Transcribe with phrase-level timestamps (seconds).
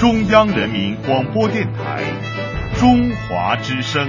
[0.00, 2.02] 中央人民广播电台
[2.78, 4.08] 中华之声。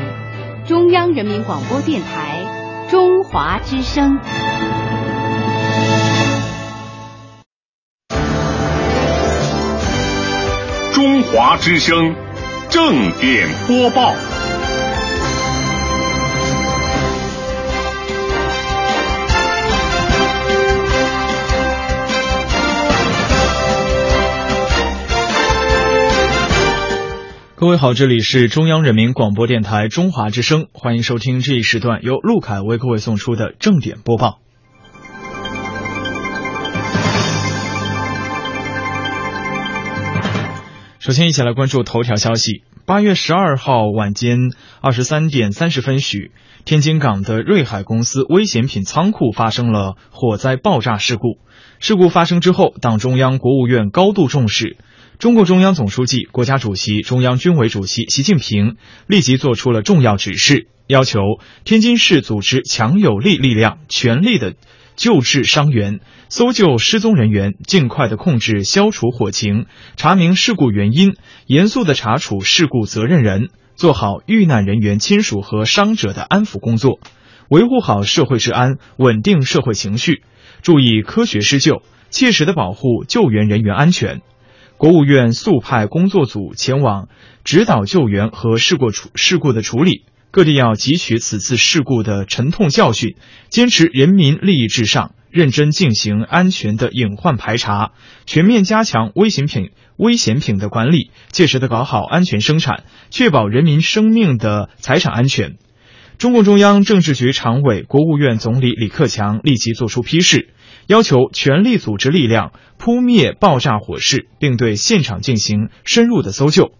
[0.65, 4.17] 中央人民广播电台中华之声。
[10.93, 12.15] 中华之声
[12.69, 14.30] 正点播报。
[27.61, 34.39] 各位好，这里是中央人民广播电台中华之声，欢迎收听这一时段由陆凯为各位送出的正点播报。
[40.97, 42.63] 首先，一起来关注头条消息。
[42.87, 44.39] 八月十二号晚间
[44.81, 46.31] 二十三点三十分许，
[46.65, 51.37] 天津港的瑞海公司危险品仓库发生了火灾爆炸事故。
[51.79, 54.77] 事故发生之后，党中央、国务院高度重视。
[55.21, 61.19] 中共中央总书记、国家主席、中央军委主席习近平立即作出了重要指示，要求
[61.63, 64.55] 天津市组织强有力力量，全力的
[64.95, 65.99] 救治伤员，
[66.29, 71.13] 搜救失踪人员，尽快的控制、消除火情，查明事故原因，
[71.45, 76.99] 严肃的查处事故责任人，做好遇难人员亲属和伤者的安抚工作，
[77.47, 80.23] 维护好社会治安，稳定社会情绪，
[80.63, 84.21] 注意科学施救，切实的保护救援人员安全。
[84.81, 87.07] 国务院速派工作组前往
[87.43, 93.15] 指导救援和事故处事故的处理，各地要汲取此次事故的沉痛教训，
[93.49, 97.91] 坚持人民利益至上，认真进行安全的隐患排查，
[98.25, 105.57] 全面加强危险品危险品的管理，切实的搞好安全生产，确保人民生命的财产安全。
[106.17, 110.49] 中共中央政治局常委、国务院总理李克强立即作出批示。
[110.87, 116.71] 要求全力组织力量扑灭爆炸火势，并对现场进行深入的搜救，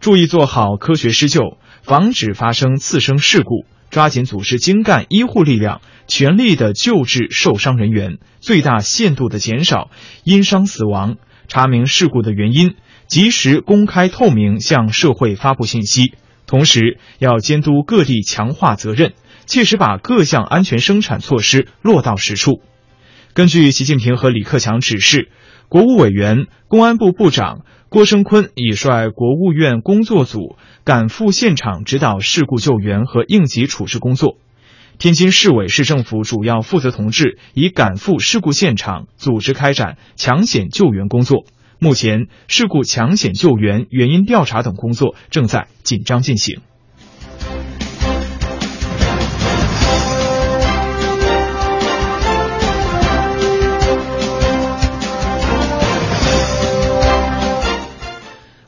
[0.00, 9.90] 注意做好科学施救，防止发生次生事故，抓紧组织精干医护力量，全力的救治受伤人员，最大限度的减少
[10.24, 12.74] 因伤死亡，查明事故的原因，
[13.06, 16.14] 及时公开透明向社会发布信息。
[16.46, 19.12] 同时，要监督各地强化责任，
[19.46, 22.60] 切实把各项安全生产措施落到实处。
[23.34, 25.30] 根据习近平和李克强指示，
[25.70, 34.36] 国务委员、公安部部长郭声琨已率国务院工作组赶赴现场指导事故救援和应急处置工作。
[34.98, 41.46] 天津市委市政府主要负责同志已赶赴事故现场，组织开展抢险救援工作。
[41.78, 46.60] 目前，事故抢险救援、原因调查等工作正在紧张进行。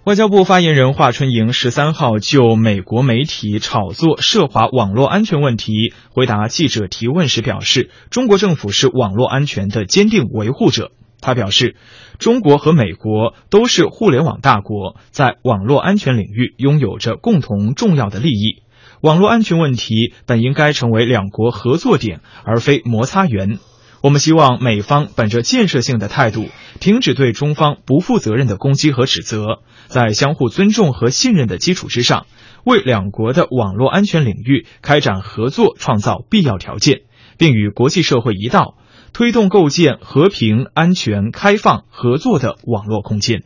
[0.04, 10.92] 外交部发言人华春莹十三号就美国媒体炒作涉华网络安全问题回答记者提问时表示，中国政府是网络安全的坚定维护者。
[11.22, 11.76] 他表示，
[12.18, 18.62] 中国和美国都是互联网大国，在网络安全领域拥有着共同重要的利益。
[19.00, 23.58] 网络安全问题本应该成为两国合作点，而非摩擦源。
[24.02, 26.48] 我们希望美方本着建设性的态度，
[26.78, 29.62] 停止对中方不负责任的攻击和指责，
[29.94, 32.26] 在相互尊重和信任的基础之上，
[32.64, 37.02] 为两国的网络安全领域开展合作创造必要条件，
[37.38, 38.74] 并与国际社会一道，
[39.12, 43.44] 推动构建和平、安全、开放、合作的网络空间。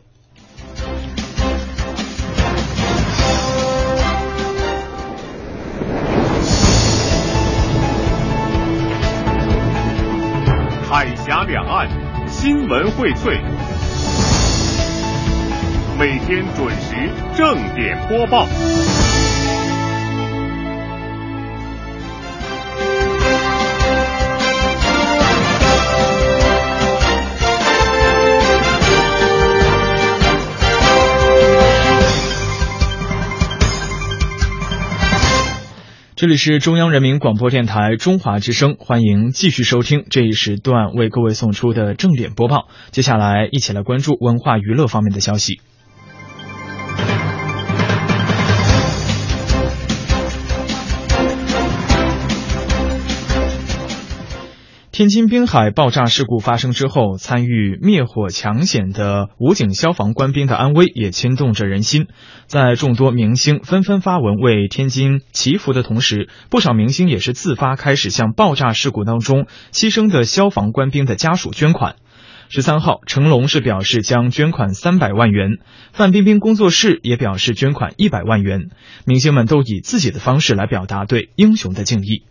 [10.89, 11.87] 海峡两岸
[12.27, 13.39] 新闻荟萃，
[15.99, 16.95] 每天准时
[17.35, 18.47] 正点播报。
[36.15, 42.69] 这里是中央人民广播电台中华之声，欢迎继续收听这一时段为各位送出的正点播报。
[42.91, 45.59] 接下来，一起来关注文化娱乐方面的消息。
[54.99, 62.07] 天津滨海爆炸事故发生之后，参与灭火抢险的武警消防官兵的安危也牵动着人心。
[62.47, 71.95] 在众多明星纷纷发文为天津祈福的同时，不少明星也是自发开始向爆炸事故当中牺牲的消防官兵的家属捐款。
[72.49, 75.59] 十三号，成龙是表示将捐款三百万元，
[75.93, 78.63] 范冰冰工作室也表示捐款一百万元。
[79.05, 82.25] 明星们都以自己的方式来表达对英雄的敬意。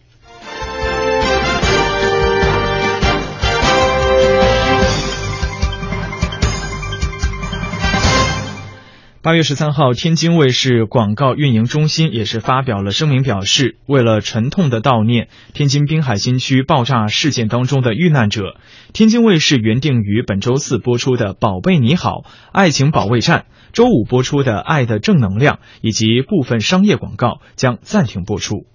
[9.20, 18.54] 八月十三号，天津卫视广告运营中心也是发表了声明，表示为了沉痛的悼念天津滨海新区爆炸事件当中的遇难者，
[18.92, 22.10] 天津卫视原定于本周四播出的《宝贝你好》
[22.52, 23.40] 《爱情保卫战》，
[23.72, 28.66] 周五播出的《爱的正能量》以及部分商业广告将暂停播出。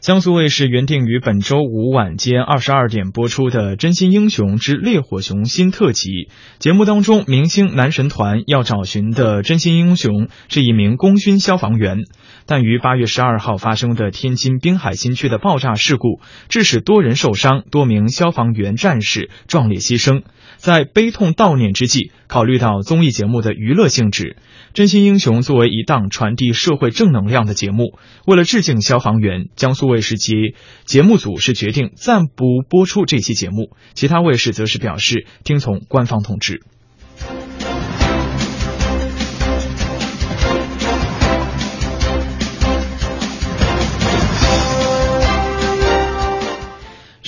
[0.00, 11.98] 江苏卫视原定于本周五晚间二十二点播出的《真心英雄之烈火雄心》特辑节目当中，明星男神团要找寻的真心英雄是一名功勋消防员，
[12.46, 20.22] 但于八月十二号发生的天津滨海新区的爆炸事故，致使多人受伤，多名消防员战士壮烈牺牲。
[20.56, 24.36] 在悲痛悼念之际，考虑到综艺节目的娱乐性质，
[24.72, 36.62] 《真心英雄》作为一档传递社会正能量的节目，为了致敬消防员，江苏卫视及节目组是决定暂不播出这期节目，其他卫视则是表示听从官方通知。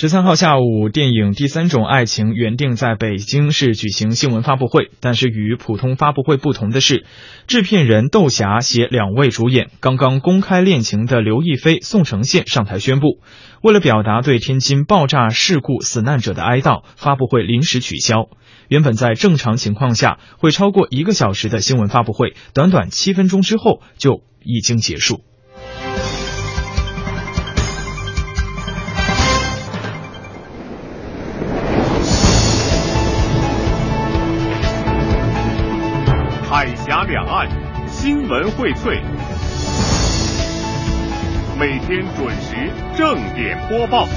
[0.03, 7.05] 十三号下午，电影《第三种爱情》原定在北京市举行新闻发布会，但是与普通发布会不同的是，
[7.47, 13.21] 制片人窦霞携两位主演刚刚公开恋情的刘亦菲、宋承宪上台宣布，
[13.61, 18.27] 为了表达对天津爆炸事故死难者的哀悼，发布会临时取消。
[18.67, 25.21] 原本在正常情况下会超过一个小时的新闻发布会，短短七分钟之后就已经结束。
[37.05, 37.49] 两岸
[37.87, 39.01] 新闻荟萃，
[41.59, 44.07] 每天准时正点播报。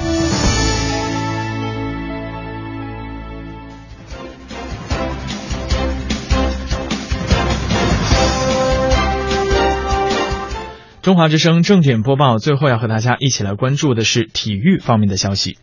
[11.01, 15.57] 中华之声正点播报，最后要和大家一起来关注的是体育方面的消息。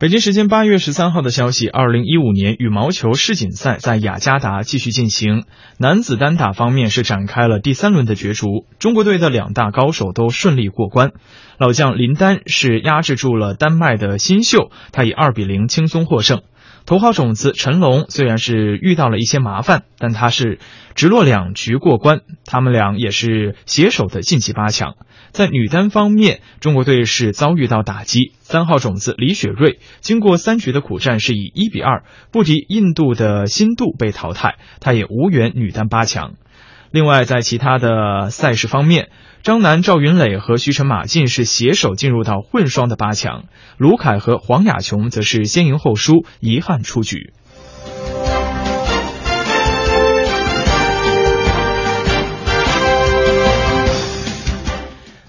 [0.00, 5.44] 北京时间八月十三号的消息，二零一五年羽毛球世锦赛在雅加达继续进行。
[5.76, 11.12] 男子单打方面是展开了第三轮的角逐，中国队的两大高手都顺利过关。
[11.58, 16.40] 老将林丹是压制住了丹麦的新秀，他以二比零轻松获胜。
[16.90, 20.58] 头号种子陈龙虽然是遇到了一些麻烦，但他是
[20.96, 22.22] 直落两局过关。
[22.46, 24.96] 他们俩也是携手的晋级八强。
[25.30, 28.32] 在女单方面，中国队是遭遇到打击。
[28.40, 32.02] 三号种子李雪芮经过三局的苦战，是以一比二
[32.32, 36.34] 不敌印度的新度被淘汰，她也无缘女单八强。
[36.90, 39.10] 另外，在其他的赛事方面，
[39.42, 43.44] 张楠、赵云磊和徐晨、马竞是携手进入到混双的八强，
[43.78, 47.32] 卢凯和黄雅琼则是先赢后输，遗憾出局。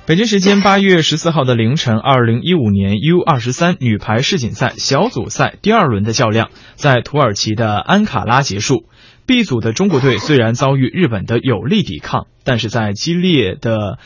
[0.06, 8.84] 北京时间八月十四号的凌晨，二零一五年 U 二十三女排世锦赛小组赛第二轮的较量在土耳其的安卡拉结束。
[9.26, 13.98] B 组的中国队虽然遭遇日本的有力抵抗，但是在激烈的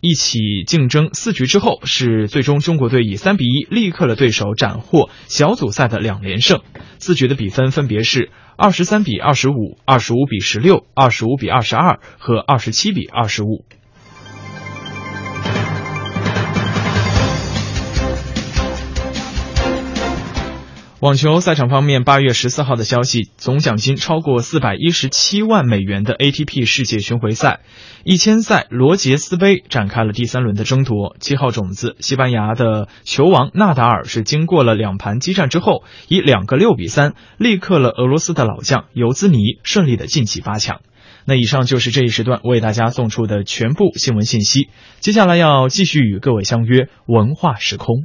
[0.00, 6.62] 一起竞争四局之后，是最终中国队以三比一力克了对手，斩获小组赛的两连胜。
[6.98, 13.64] 四局的比分分别是二十三比二十五、二十五比十六、二十五比二十二和二十七比二十五。
[21.02, 27.58] 网球赛场方面，八月十四号的消息，总奖金超过四百一十七万美元的 ATP 世界巡回赛
[28.04, 31.16] 一千赛罗杰斯杯展开了第三轮的争夺。
[31.18, 40.82] 七号种子西班牙的球王纳达尔是经过了两盘激战之后，以两个六比三力克了俄罗斯的老将尤兹尼，顺利的晋级八强。
[41.24, 44.68] 那以上就是这一时段为大家送出的全部新闻信息。
[45.00, 48.04] 接下来要继续与各位相约文化时空。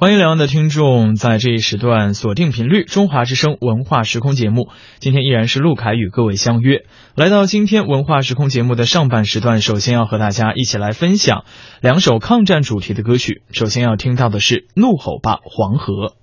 [0.00, 4.68] 欢迎两岸的听众在这一时段锁定频率中华之声文化时空节目。
[5.00, 6.84] 今天依然是陆凯与各位相约，
[7.16, 11.44] 来到今天文化时空节目的上半时段，首先要和大家一起来分享
[11.80, 13.42] 两首抗战主题的歌曲。
[13.50, 16.14] 首先要听到的是《怒吼吧黄河》。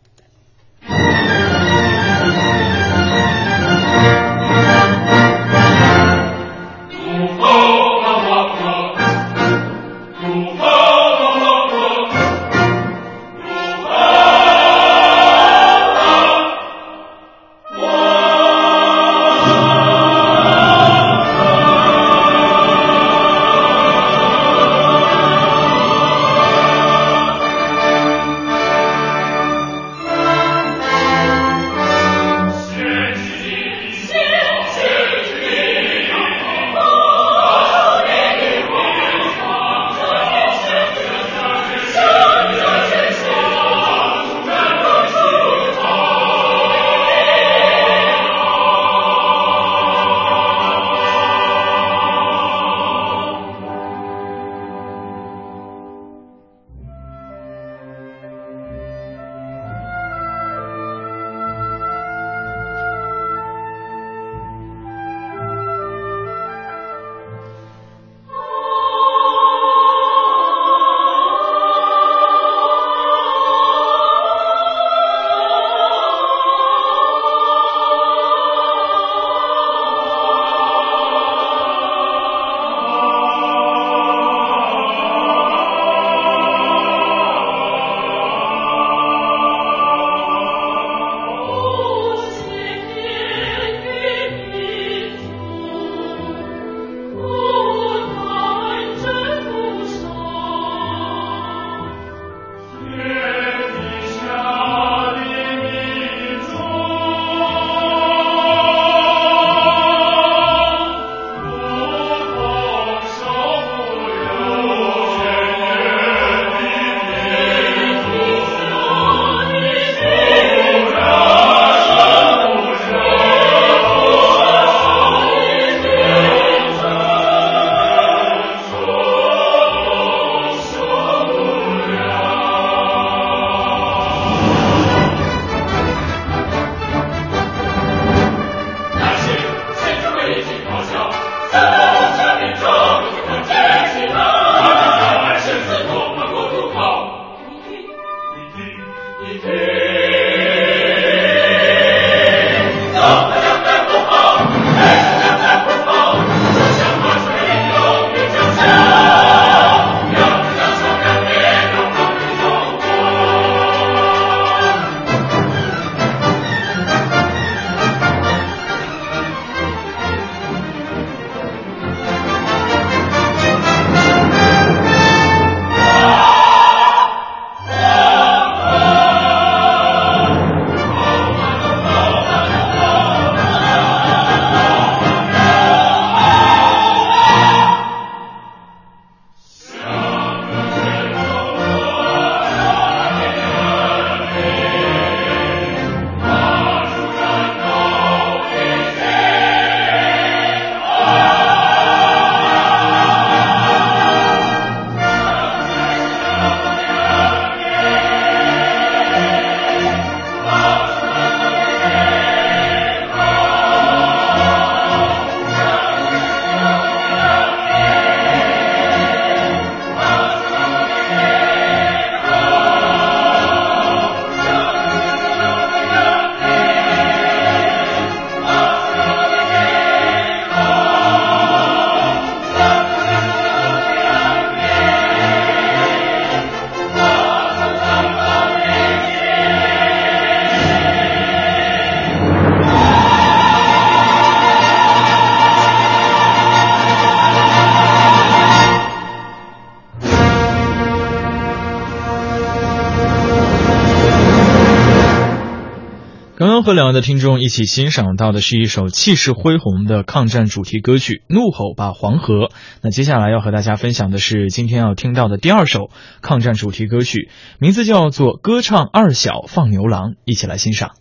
[256.66, 262.48] 和两位的听众一起欣赏到的是一首气势恢宏的抗战主题歌曲《怒吼吧黄河》。
[262.82, 265.92] 那接下来要和大家分享的是今天要听到的第二首
[266.24, 267.30] 抗战主题歌曲，
[267.60, 270.94] 名字叫做《歌唱二小放牛郎》，一起来欣赏。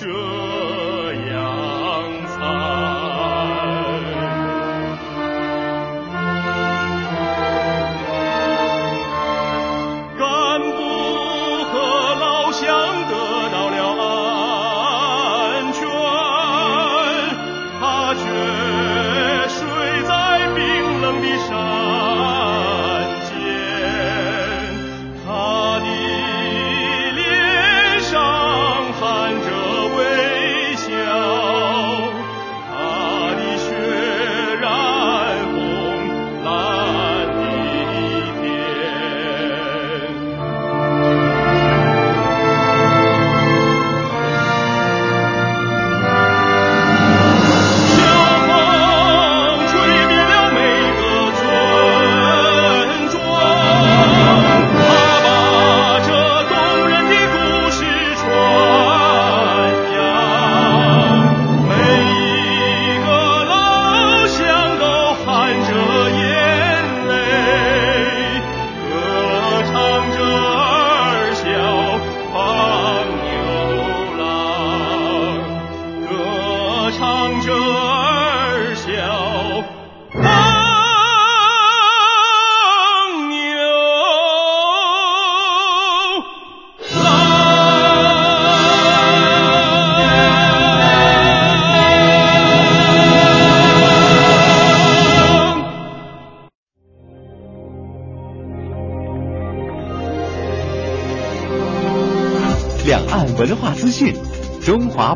[0.00, 0.39] church.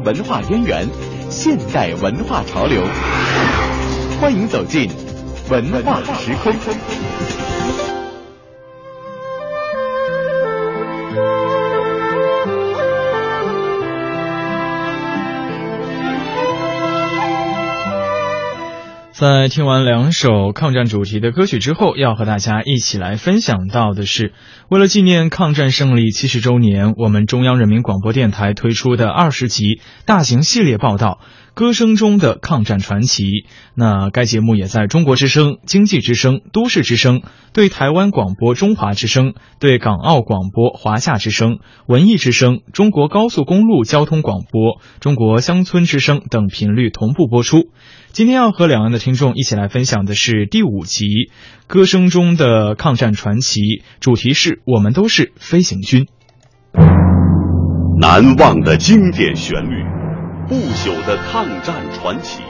[0.04, 0.86] 文化渊源，
[1.30, 2.82] 现代文化潮流。
[4.20, 4.90] 欢迎走进
[5.50, 6.52] 文化时空。
[19.12, 24.34] 在听完两首抗战主题的歌曲之后，要和大家一起来分享到的是，
[24.74, 31.20] 为了纪念抗战胜利七十周年，我们中央人民广播电台推出的二十集大型系列报道
[31.54, 33.22] 《歌声中的抗战传奇》。
[33.74, 47.68] 那该节目也在中国之声、经济之声、都市之声、对台湾广播中华之声、对港澳广播华夏之声、文艺之声、中国高速公路交通广播、中国乡村之声等频率同步播出。
[48.12, 51.04] 今天要和两岸的听众一起来分享的是第五集
[51.66, 53.60] 《歌声中的抗战传奇》，
[54.00, 56.06] 主题是我们都是飞行军。
[58.00, 59.82] 难忘的经典旋律，
[60.46, 62.42] 不朽的抗战传奇。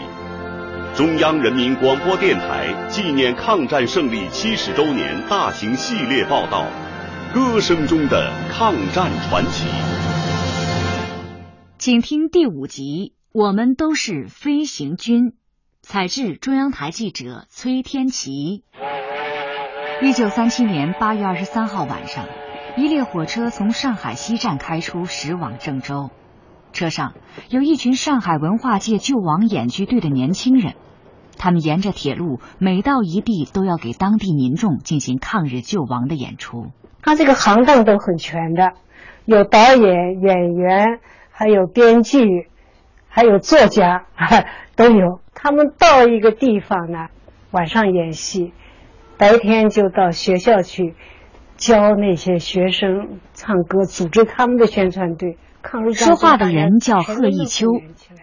[0.96, 6.66] 中央人民广播电台纪念抗战胜利七十周年大型系列报道
[7.34, 9.66] 《歌声中的抗战传奇》，
[11.78, 15.30] 请听第五集《我们都是飞行军》。
[15.82, 18.64] 采制中央台记者崔天琪。
[20.02, 22.26] 一九三七年八月二十三号晚上，
[22.76, 26.10] 一列火车从上海西站开出，驶往郑州。
[26.74, 27.14] 车上
[27.48, 30.74] 有一群上海文化界救亡演剧队的年轻人，
[31.38, 36.66] 他们沿着铁路，每到一地都要给当地民众进行抗日救亡的演出。
[37.00, 38.72] 他这个行当都很全的，
[39.24, 40.98] 有导演、演员，
[41.30, 42.48] 还有编剧，
[43.08, 44.06] 还有作家，
[44.74, 45.20] 都有。
[45.32, 47.08] 他们到一个地方呢，
[47.52, 48.52] 晚上演戏，
[49.16, 50.94] 白天就到学校去
[51.56, 55.38] 教那些学生唱歌，组织他们的宣传队。
[55.94, 57.66] 说话的人叫贺一秋，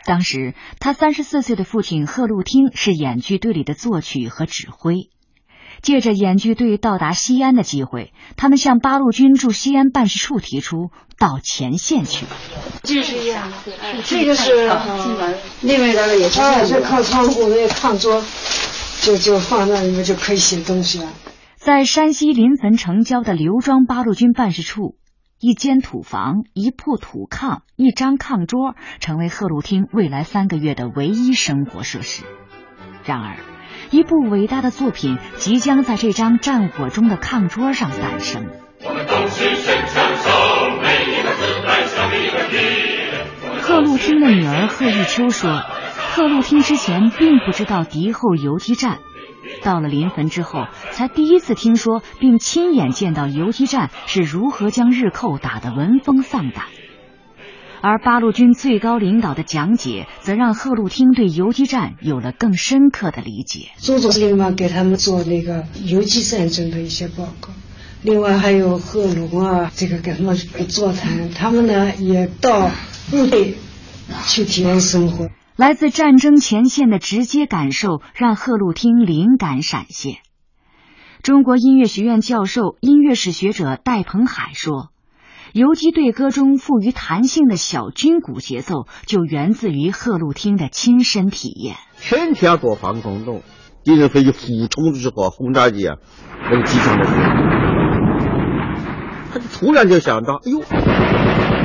[0.06, 5.10] 当时他三十四岁的父亲贺路汀是演剧队里的作曲和指挥。
[5.82, 12.28] 借着演剧队到达西安的机会，他们向八路军驻西安办事处提出到前线去。
[12.84, 13.52] 这是一样，
[14.06, 14.70] 这个是
[15.62, 18.24] 另外的也是，这靠窗户那炕桌，
[19.02, 21.12] 就就放那里面就可以写东西了。
[21.56, 24.98] 在山西临汾城郊的刘庄八路军办事处，
[25.42, 32.24] 一间土房、一铺土炕、一张炕桌，成为贺路汀未来三个月的唯一生活设施。
[33.04, 33.38] 然而。
[33.90, 38.46] 一部伟大的作品即将在这张战火中的炕桌上诞生。
[38.86, 40.30] 我们都是神枪手，
[40.82, 45.62] 每一个子弹小一个敌贺路汀的女儿贺玉秋说
[46.14, 49.00] ：“贺路汀之前并不知道敌后游击战，
[49.64, 56.66] 到了临汾之后，才第一次听说并亲眼见到游击战是如何将日寇打得闻风丧胆。”
[57.84, 63.70] 而八路军最高领导的讲解，则让贺路汀对游击战有了更深刻的理解。
[63.80, 67.50] 朱总司令嘛，给他们做那个游击战争的一些报告，
[68.04, 72.70] 另外还有贺龙啊，这个给他们座谈，他们呢也到
[73.10, 73.56] 部队
[74.28, 75.28] 去体验生活。
[75.56, 80.18] 来自战争前线的直接感受，让贺路汀灵感闪现。
[81.22, 84.90] 中国音乐学院教授、音乐史学者戴鹏海说。
[85.54, 91.76] 游击队歌中富于弹性的小军鼓节奏，就源自于贺路汀的亲身体验。
[92.00, 93.44] 天天躲防空洞，
[93.84, 95.98] 敌人飞机俯冲的时候，轰炸机啊，
[96.50, 97.06] 那个机枪的，
[99.34, 100.62] 他就突然就想到，哎呦，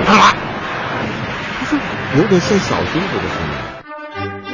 [0.05, 0.33] 他啊，
[2.16, 3.56] 有点像小军鼓的声音。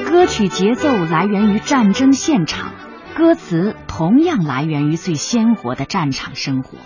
[0.05, 2.73] 歌曲节奏来源于战争现场，
[3.15, 6.79] 歌词同样来源于最鲜活的战场生活。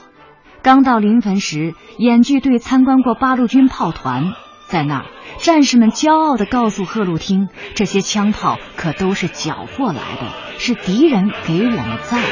[0.62, 4.32] 刚到临汾时，演剧队参观过八路军炮团，
[4.66, 5.06] 在那儿，
[5.38, 12.24] 战士们骄傲地告诉贺路汀，这些枪炮可都是缴获来的，是敌人给我们造的。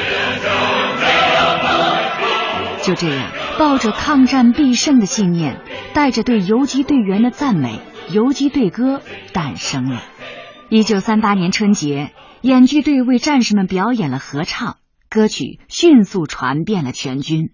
[2.83, 5.61] 就这样，抱着抗战必胜的信念，
[5.95, 9.01] 带着对游击队员的赞美，游击队歌
[9.33, 10.03] 诞生了。
[10.75, 12.11] 一九三八年春节，
[12.41, 17.51] 演剧队为战士们表演了合唱，歌曲迅速传遍了全军。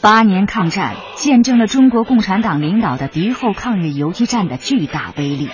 [0.00, 5.48] 八年抗战见证了中国共产党领导的敌后抗日游击战的巨大威力。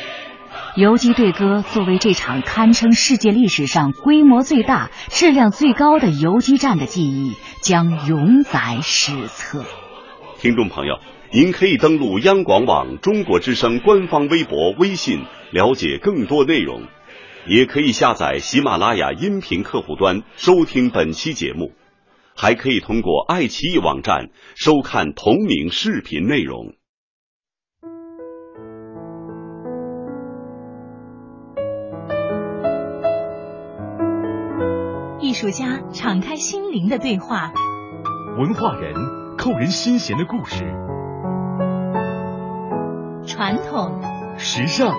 [0.76, 9.64] 游击队歌作为这场堪称世界历史上规模最大、质量最高的游击战的记忆，将永载史册。
[10.40, 10.98] 听众朋友，
[11.34, 16.82] 您可以登录央广网中国之声官方微博微信了解更多内容。
[17.46, 21.72] 也可以下载喜马拉雅音频客户端收听本期节目。
[22.36, 26.74] 还可以通过爱奇艺网站收看同名视频内容。
[35.18, 37.50] 艺术家敞开心灵的对话。
[38.36, 38.94] 文化人
[39.38, 40.91] 扣人心弦的故事。
[43.26, 44.00] 传统、
[44.36, 44.96] 时尚，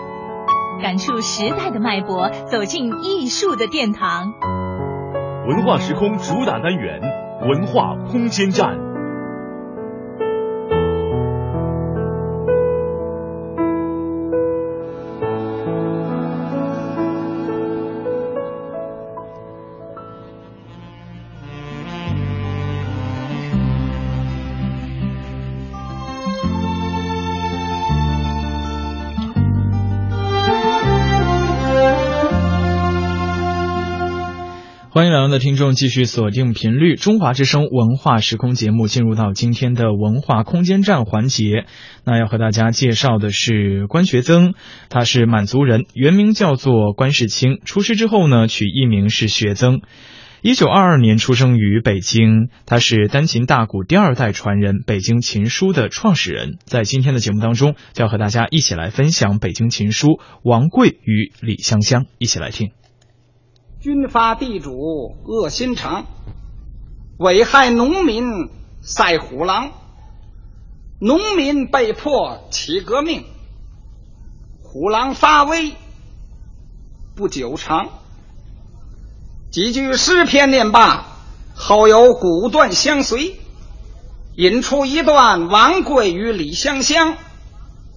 [0.81, 4.33] 感触时代的脉搏，走进艺术的殿堂。
[5.47, 7.01] 文化时空主打单元：
[7.47, 8.92] 文化空间站。
[34.93, 41.65] 欢迎两岸的听众继续锁定频率中华之声文化时空节目，进入到今天的文化空间站环节。
[42.05, 44.53] 那要和大家介绍的是关学增，
[44.89, 49.81] 他是满族人，原名叫做关世清，出师之后呢，取艺名是学增。
[50.43, 56.59] 一九二二年出生于北京，他是单琴大鼓第二代传人，北京琴书的创始人。
[56.65, 62.73] 在今天的节目当中，就要和大家一起来分享北京琴书王贵与李香香，一起来听。
[63.83, 66.05] 军阀地主恶心肠，
[67.17, 68.49] 危害农民
[68.81, 69.71] 赛虎狼，
[71.01, 73.25] 农民被迫起革命，
[74.61, 75.73] 虎狼发威
[77.13, 77.89] 不久长。
[79.51, 81.05] 几句诗篇念罢，
[81.53, 83.35] 后有古段相随，
[84.37, 87.17] 引出一段王贵与李香香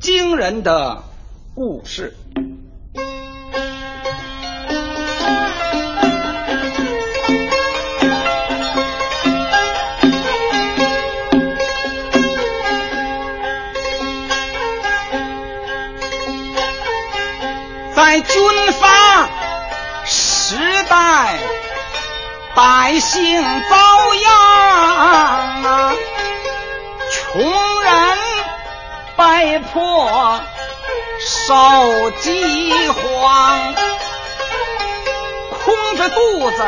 [0.00, 1.04] 惊人的
[1.54, 2.16] 故事。
[22.56, 23.76] 百姓遭
[24.14, 24.32] 殃
[25.64, 25.94] 啊，
[27.12, 27.42] 穷
[27.82, 27.92] 人
[29.14, 30.40] 被迫
[31.20, 33.74] 受饥荒，
[35.50, 36.64] 空着肚子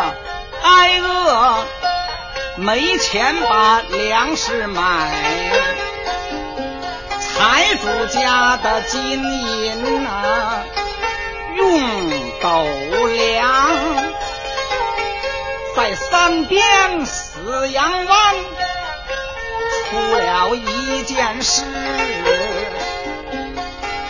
[0.62, 1.64] 挨饿，
[2.56, 4.82] 没钱把粮食买，
[7.18, 10.64] 财主家的金银啊！
[11.56, 12.10] 用
[12.42, 12.66] 斗
[13.06, 13.48] 量，
[15.76, 18.34] 在三边死阳湾
[19.90, 21.62] 出了一件事，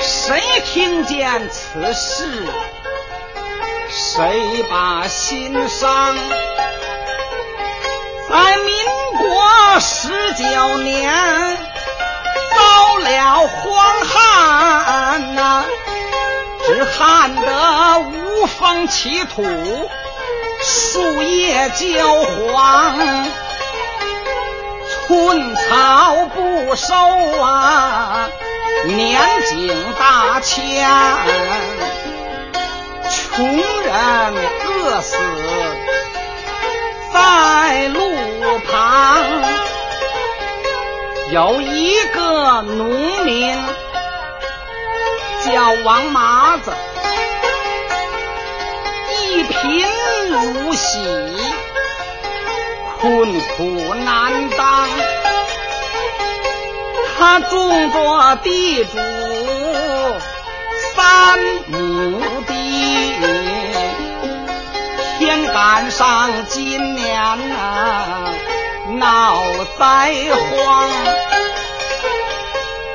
[0.00, 2.46] 谁听见此事，
[3.90, 6.16] 谁把心伤。
[8.30, 8.74] 在民
[9.18, 11.58] 国十九年，
[12.54, 15.64] 遭了荒旱呐。
[16.66, 19.42] 只旱得无风起土，
[20.60, 22.98] 树叶焦黄，
[25.06, 26.94] 寸草不收
[27.40, 28.28] 啊，
[28.84, 30.88] 年景大迁，
[33.08, 34.34] 穷人
[34.66, 35.16] 饿死
[37.12, 38.00] 在路
[38.70, 39.24] 旁，
[41.30, 43.56] 有一个农民。
[45.46, 46.72] 叫王麻子，
[49.30, 49.86] 一贫
[50.30, 50.98] 如洗，
[53.00, 54.88] 困苦难当。
[57.18, 58.98] 他种着地主
[60.94, 63.12] 三亩地，
[65.18, 68.32] 天赶上今年啊
[68.98, 69.42] 闹
[69.78, 70.88] 灾荒。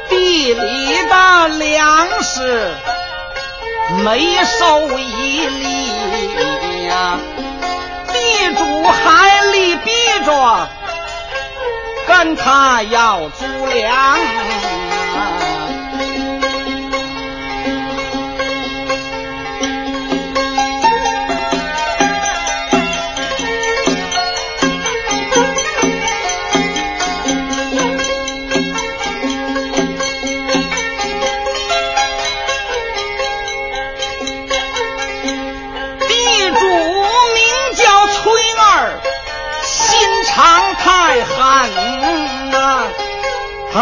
[0.09, 2.71] 地里的粮食
[4.03, 7.19] 没收一粒呀，
[8.11, 9.91] 地主还里逼
[10.25, 10.67] 着
[12.07, 14.17] 跟他要租粮。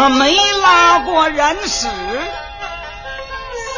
[0.02, 1.86] 他没拉过人屎，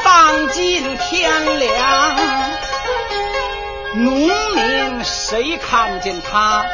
[0.02, 2.16] 丧尽天良。
[3.92, 4.14] 农
[4.54, 6.64] 民谁看见他，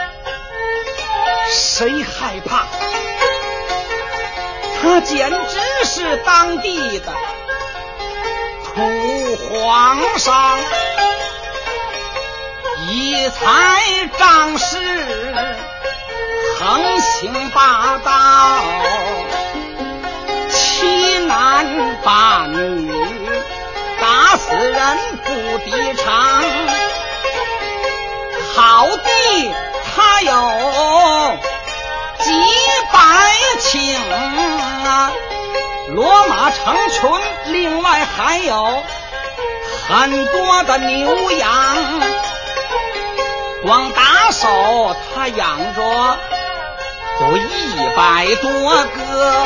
[1.49, 2.63] 谁害怕？
[4.81, 7.13] 他简直是当地的
[8.67, 10.59] 土皇上，
[12.87, 13.83] 以才
[14.17, 14.79] 仗势，
[16.61, 18.63] 横行霸道，
[21.31, 21.65] 男
[22.03, 22.91] 霸女，
[24.01, 26.43] 打死人不抵偿。
[28.57, 29.55] 好地
[29.95, 31.39] 他有
[32.19, 32.33] 几
[32.93, 32.99] 百
[33.61, 33.97] 顷
[34.85, 35.13] 啊，
[35.95, 37.09] 骡马成群，
[37.53, 38.83] 另外还有
[39.89, 41.49] 很多的牛羊。
[43.63, 46.19] 光打手他养着
[47.21, 47.49] 有一
[47.97, 48.51] 百多
[48.85, 49.37] 个，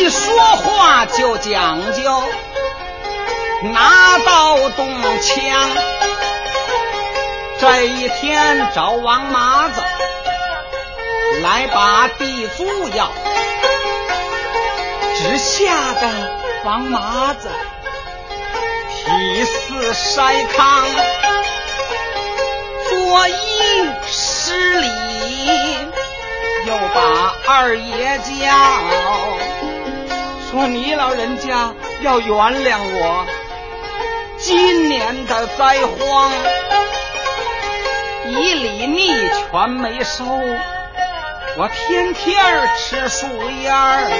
[0.00, 2.22] 一说话就讲究
[3.64, 4.88] 拿刀动
[5.20, 5.70] 枪。
[7.58, 9.82] 这一天找王麻子
[11.42, 12.64] 来把地租
[12.96, 13.10] 要，
[15.16, 16.08] 只吓得
[16.64, 17.50] 王麻子
[18.88, 20.82] 体似筛糠。
[22.88, 23.34] 作揖
[24.06, 24.88] 施礼，
[26.66, 28.50] 又把二爷叫，
[30.50, 32.28] 说你老人家要原
[32.64, 33.24] 谅我
[34.36, 36.32] 今年的灾荒，
[38.26, 40.24] 一粒米全没收，
[41.56, 43.28] 我天天吃树
[43.62, 44.10] 叶儿，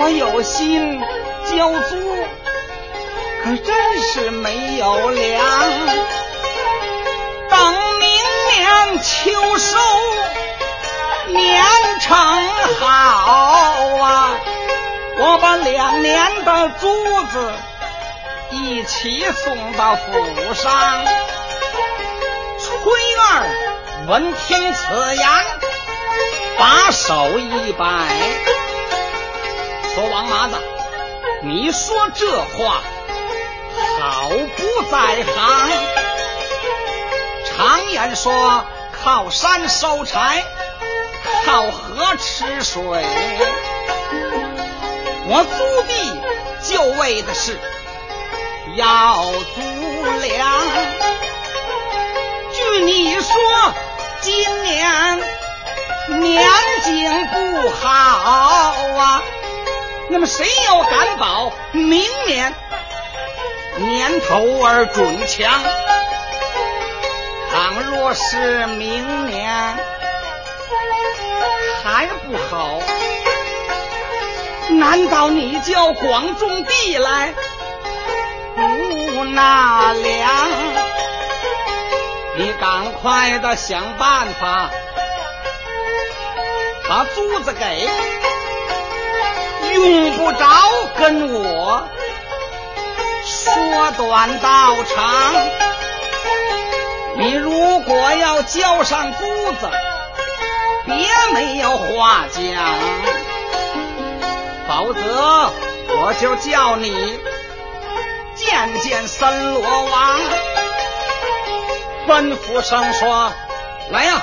[0.00, 1.00] 我有心
[1.50, 1.96] 交租，
[3.42, 5.42] 可真是没有粮。
[7.48, 8.06] 等明
[8.50, 9.78] 年秋收，
[11.32, 11.62] 年
[12.00, 12.16] 成
[12.80, 12.86] 好
[14.02, 14.30] 啊，
[15.18, 17.52] 我把两年的珠子
[18.50, 21.04] 一起送到府上。
[22.58, 25.28] 崔二闻听此言，
[26.58, 27.86] 把手一摆，
[29.94, 30.54] 说：“王麻子，
[31.42, 32.82] 你说这话
[34.00, 35.72] 好不在行。”
[37.56, 38.64] 常言说，
[39.02, 40.44] 靠山收柴，
[41.44, 42.82] 靠河吃水。
[45.26, 46.20] 我租地
[46.68, 47.56] 就为的是
[48.76, 49.60] 要租
[50.20, 50.60] 粮。
[52.52, 53.32] 据你说，
[54.20, 55.20] 今年
[56.20, 56.42] 年
[56.84, 57.88] 景不好
[58.98, 59.22] 啊，
[60.08, 62.54] 那么谁又敢保明年
[63.76, 65.48] 年头儿准强？
[67.52, 69.76] 倘若是明年
[71.82, 72.78] 还不好，
[74.70, 77.34] 难道你叫广种地来
[78.56, 80.30] 不纳粮？
[82.36, 84.70] 你赶快的想办法
[86.88, 87.88] 把租子给，
[89.74, 90.46] 用不着
[90.96, 91.88] 跟我
[93.24, 95.34] 说短道长。
[97.16, 99.70] 你如果要交上租子，
[100.90, 102.42] 别没有话讲，
[104.68, 105.52] 否则
[105.88, 107.18] 我就叫你
[108.34, 110.18] 见见森罗王，
[112.08, 113.32] 吩咐声说
[113.90, 114.20] ：“来呀，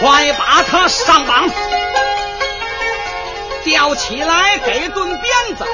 [0.00, 1.50] 快把他上绑，
[3.64, 5.64] 吊起来给顿鞭子，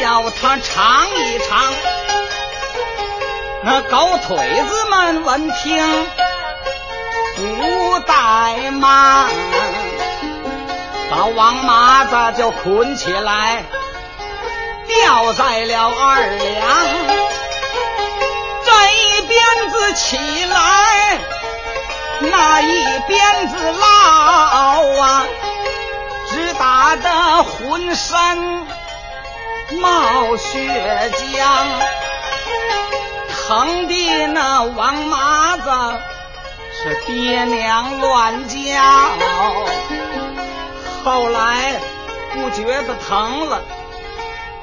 [0.00, 1.74] 叫他尝一尝。”
[3.68, 6.06] 那狗腿子们闻听
[7.34, 7.42] 不
[8.00, 9.28] 怠慢，
[11.10, 13.64] 把王麻子就捆起来，
[14.86, 16.66] 吊在了二梁。
[18.64, 20.16] 这一鞭子起
[20.46, 21.18] 来，
[22.20, 25.26] 那一鞭子落啊，
[26.30, 28.66] 只打得浑身
[29.80, 31.46] 冒血浆。
[33.48, 35.70] 疼的那王麻子
[36.86, 38.56] 是爹娘乱叫，
[41.04, 41.80] 后来
[42.32, 43.60] 不觉得疼了，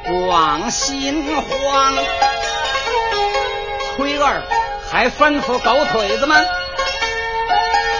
[0.05, 1.93] 光心慌。
[3.97, 4.41] 崔二
[4.89, 6.47] 还吩咐狗腿子们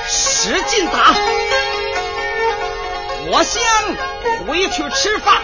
[0.07, 1.13] 使劲打，
[3.29, 3.61] 我先
[4.47, 5.41] 回去吃饭，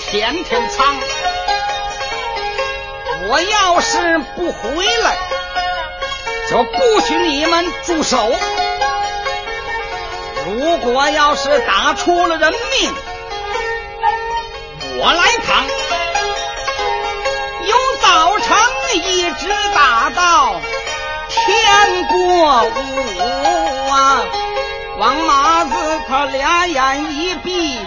[0.00, 0.94] 填填仓。
[3.28, 5.16] 我要是不回来，
[6.56, 8.32] 我不许你们住手。
[10.46, 12.94] 如果要是打出了人命，
[14.96, 15.66] 我来扛。
[17.66, 18.56] 由早晨
[18.94, 20.58] 一直打到
[21.28, 24.24] 天过午啊，
[24.98, 25.72] 王麻子
[26.08, 27.78] 他俩眼一闭，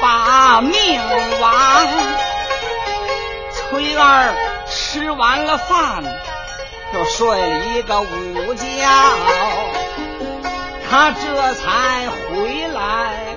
[0.00, 1.02] 把命
[1.40, 1.88] 亡。
[3.52, 4.32] 崔二
[4.68, 6.04] 吃完了饭，
[6.92, 8.64] 就睡了一个午觉，
[10.90, 13.36] 他这才回来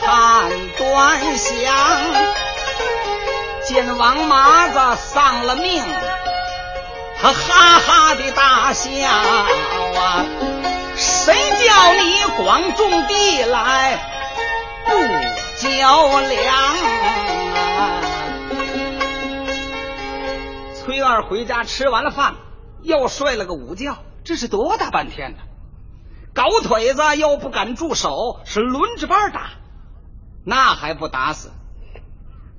[0.00, 1.74] 看端详，
[3.66, 5.84] 见王麻子丧了命，
[7.20, 10.24] 他哈哈的大笑啊！
[10.96, 11.34] 谁
[11.66, 13.98] 叫你光种地来
[14.86, 14.92] 不
[15.58, 17.33] 交粮？
[20.84, 22.34] 崔二回家吃完了饭，
[22.82, 25.38] 又睡了个午觉，这是多大半天呢？
[26.34, 29.52] 狗腿子又不敢住手，是轮着班打，
[30.44, 31.50] 那还不打死？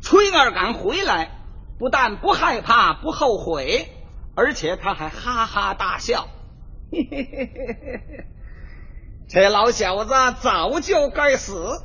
[0.01, 1.37] 崔二敢回来，
[1.77, 3.91] 不但不害怕，不后悔，
[4.35, 6.25] 而且他还哈哈大笑。
[6.91, 8.25] 嘿嘿嘿嘿嘿
[9.29, 11.79] 这老小子早就该死。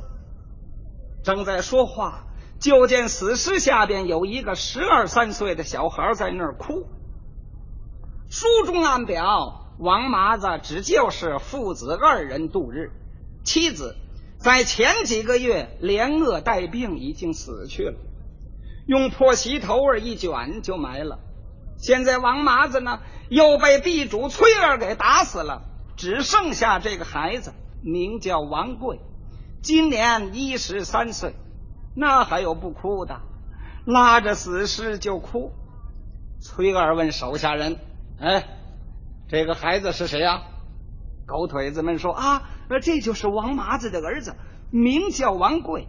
[1.23, 2.23] 正在说话。
[2.61, 6.85] 就见死尸下边有一个十二三岁的小孩在那儿哭。
[8.29, 12.91] 书中暗表，王麻子只就是父子二人度日，
[13.43, 13.95] 妻子
[14.37, 17.95] 在前几个月连饿带病已经死去了，
[18.85, 21.17] 用破席头儿一卷就埋了。
[21.77, 25.63] 现在王麻子呢又被地主崔二给打死了，
[25.97, 28.99] 只剩下这个孩子，名叫王贵，
[29.63, 31.33] 今年一十三岁。
[31.95, 33.21] 那还有不哭的？
[33.85, 35.51] 拉着死尸就哭。
[36.39, 37.79] 崔二问手下人
[38.21, 38.47] ：“哎，
[39.27, 40.43] 这个孩子是谁呀？”
[41.25, 42.43] 狗腿子们说：“啊，
[42.81, 44.35] 这就是王麻子的儿子，
[44.69, 45.87] 名叫王贵。”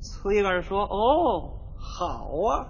[0.00, 2.66] 崔二说：“哦，好啊，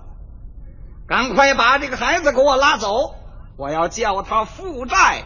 [1.06, 3.14] 赶快把这个孩子给我拉走，
[3.56, 5.24] 我要叫他负债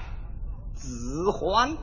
[0.74, 1.76] 子还。”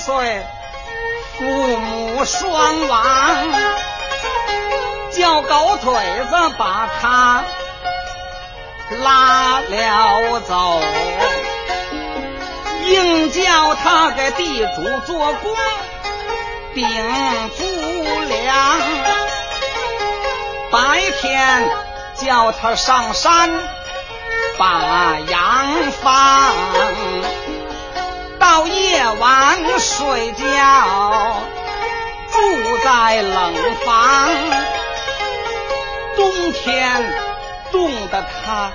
[0.00, 0.42] 岁，
[1.38, 3.06] 父母双亡，
[5.12, 5.92] 叫狗腿
[6.28, 7.44] 子把他
[8.98, 10.80] 拉了走，
[12.86, 15.56] 硬叫他给地主做工
[16.74, 16.84] 顶
[17.56, 17.64] 猪
[18.28, 18.80] 粮，
[20.72, 21.68] 白天。
[22.16, 23.50] 叫他上山
[24.58, 25.40] 把羊
[26.02, 26.52] 放，
[28.40, 31.42] 到夜晚睡觉
[32.32, 34.30] 住在冷房，
[36.16, 37.12] 冬天
[37.70, 38.72] 冻得他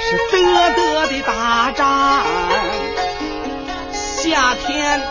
[0.00, 2.24] 是嘚嘚的打颤，
[3.92, 5.02] 夏天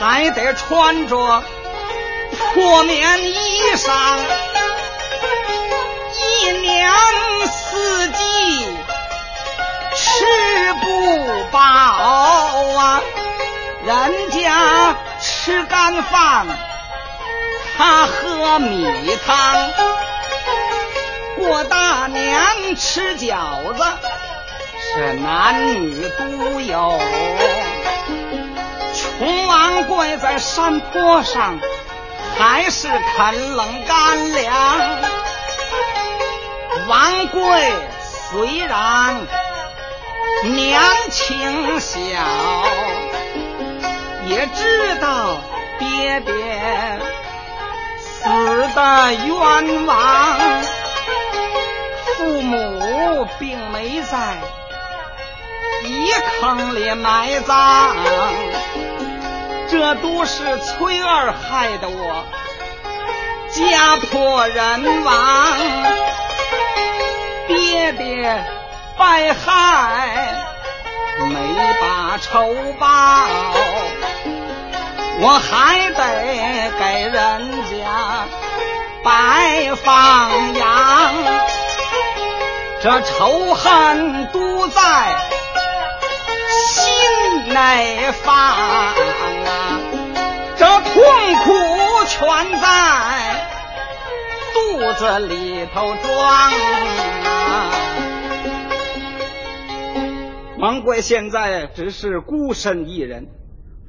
[0.00, 1.44] 还得穿着
[2.54, 3.34] 破棉衣
[3.76, 3.92] 裳。
[6.18, 6.90] 一年
[7.46, 8.61] 四季
[11.52, 13.00] 饱啊，
[13.84, 16.46] 人家吃干饭，
[17.76, 18.86] 他喝米
[19.26, 19.70] 汤。
[21.36, 23.84] 过大年吃饺子，
[24.80, 26.98] 是男女都有。
[28.94, 31.58] 穷王跪在山坡上，
[32.38, 34.54] 还是啃冷干粮。
[36.88, 37.72] 王贵
[38.30, 39.26] 虽然
[40.44, 41.96] 娘轻小，
[44.26, 45.36] 也知道
[45.78, 46.32] 爹爹
[47.98, 48.28] 死
[48.74, 49.96] 的冤枉，
[52.16, 54.36] 父母并没在
[55.84, 57.96] 一坑里埋葬，
[59.70, 62.24] 这都是崔二害的我
[63.50, 65.56] 家破人亡。
[67.46, 68.44] 爹爹
[68.96, 70.28] 败害
[71.28, 71.36] 没
[71.80, 72.86] 把仇报，
[75.20, 78.26] 我还得给人家
[79.02, 81.14] 白放羊，
[82.82, 84.80] 这仇恨都在
[86.50, 88.94] 心内放啊，
[90.56, 91.02] 这痛
[91.44, 92.66] 苦全在
[94.52, 96.50] 肚子里头装啊。
[100.62, 103.26] 王贵现在只是孤身一人，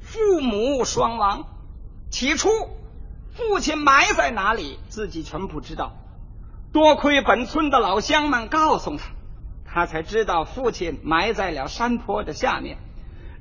[0.00, 1.44] 父母双亡。
[2.10, 2.48] 起初，
[3.30, 5.92] 父亲埋在哪里，自己全不知道。
[6.72, 9.12] 多亏本村的老乡们告诉他，
[9.64, 12.78] 他才知道父亲埋在了山坡的下面，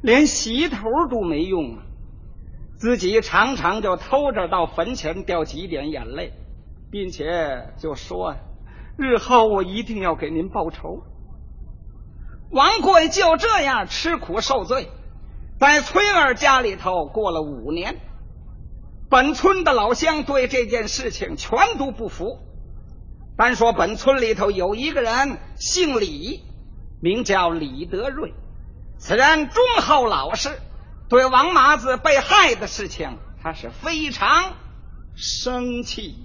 [0.04, 0.78] 连洗头
[1.10, 1.82] 都没用啊！
[2.78, 6.34] 自己常常就偷着到坟前掉几点眼泪，
[6.92, 8.36] 并且就说
[8.96, 11.02] ：“日后我一定要给您报仇。”
[12.54, 14.92] 王贵就这样吃苦受罪，
[15.60, 18.00] 在崔儿家里头过了五年。
[19.10, 22.38] 本村的老乡对这件事情全都不服。
[23.36, 26.44] 单说本村里头有一个人姓李，
[27.02, 28.34] 名叫李德瑞，
[29.00, 30.50] 此人忠厚老实，
[31.10, 34.54] 对王麻子被害的事情，他是非常
[35.16, 36.23] 生气。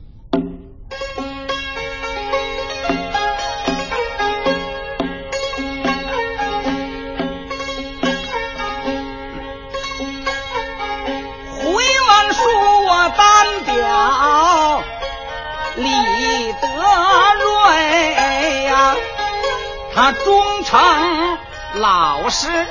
[20.69, 21.39] 成
[21.77, 22.67] 老实，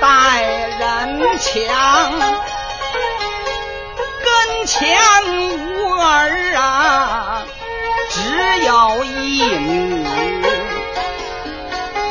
[0.00, 2.18] 待人强，
[4.24, 4.96] 跟前
[5.58, 7.42] 无儿啊，
[8.08, 10.06] 只有一女，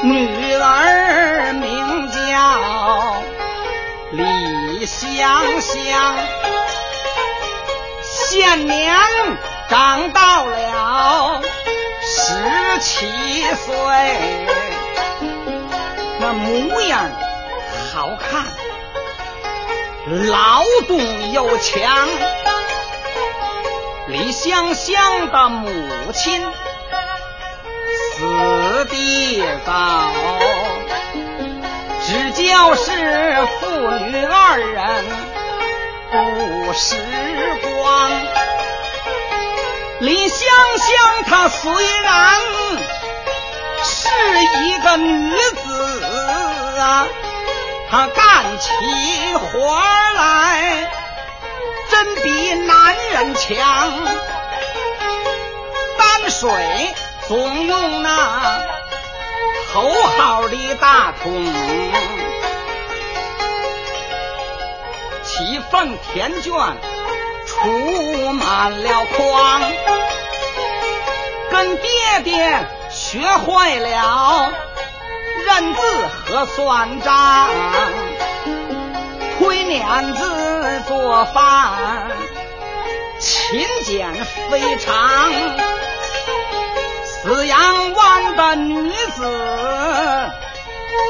[0.04, 3.16] 女儿名叫
[4.12, 6.16] 李香香。
[8.04, 8.96] 现年
[9.70, 11.42] 长到了
[12.18, 13.06] 十七
[13.56, 13.74] 岁，
[16.22, 17.12] 那模样
[17.94, 18.46] 好看，
[20.30, 22.08] 劳动又强。
[24.08, 25.70] 李香香的母
[26.14, 26.42] 亲
[28.16, 30.10] 死的早，
[32.06, 33.68] 只教是父
[34.10, 35.06] 女二人。
[36.12, 36.96] 不时
[37.62, 38.10] 光，
[40.00, 40.38] 李香
[40.78, 41.72] 香她虽
[42.02, 42.42] 然
[43.84, 44.10] 是
[44.66, 45.32] 一个女
[45.64, 46.04] 子
[46.80, 47.08] 啊，
[47.90, 48.70] 她干起
[49.36, 49.80] 活
[50.16, 50.92] 来
[51.90, 53.92] 真比男人强。
[55.98, 56.94] 担水
[57.28, 58.66] 总用那
[59.72, 61.54] 头号的大桶。
[65.24, 66.52] 七份田卷
[67.62, 69.62] 出满了筐，
[71.50, 71.90] 跟爹
[72.24, 74.54] 爹学会了
[75.46, 75.82] 认字
[76.26, 77.50] 和算账，
[79.40, 81.72] 推碾子做饭
[83.20, 84.14] 勤俭
[84.50, 85.32] 非常，
[87.04, 90.30] 四阳湾的女子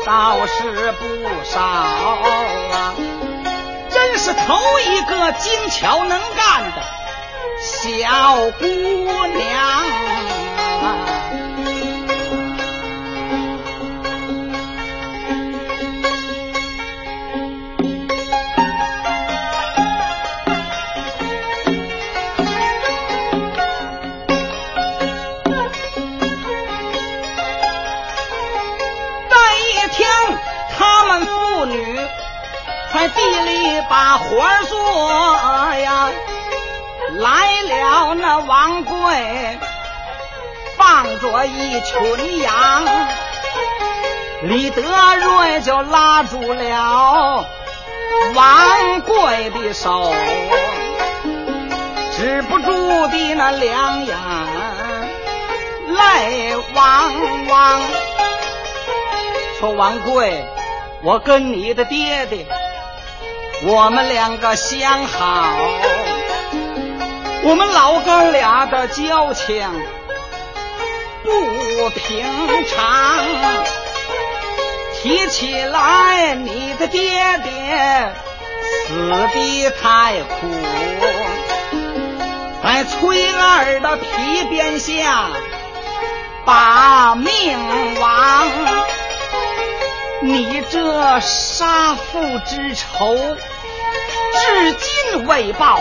[0.06, 1.06] 倒是不
[1.43, 2.96] 少啊。
[4.18, 6.82] 是头一个精巧能干的
[7.61, 8.66] 小姑
[9.28, 11.14] 娘。
[33.26, 36.09] 地里把活做呀，
[37.17, 39.57] 来了那王贵，
[40.78, 42.86] 放着一群羊，
[44.43, 47.45] 李德瑞就拉住了
[48.36, 50.13] 王贵的手，
[52.15, 54.15] 止不住的那两眼
[55.88, 57.11] 泪汪
[57.47, 57.82] 汪，
[59.59, 60.45] 说王贵，
[61.01, 62.45] 我跟你的爹爹。
[63.68, 65.57] 我们两个相好，
[67.43, 69.68] 我们老哥俩的交情
[71.24, 72.24] 不平
[72.68, 73.18] 常。
[74.93, 76.99] 提起来，你的爹
[77.43, 78.13] 爹
[78.88, 80.47] 死的太苦，
[82.63, 85.30] 在崔二的皮鞭下
[86.45, 87.57] 把命
[87.99, 88.47] 亡。
[90.22, 93.16] 你这杀父之仇，
[94.38, 95.80] 至今未报，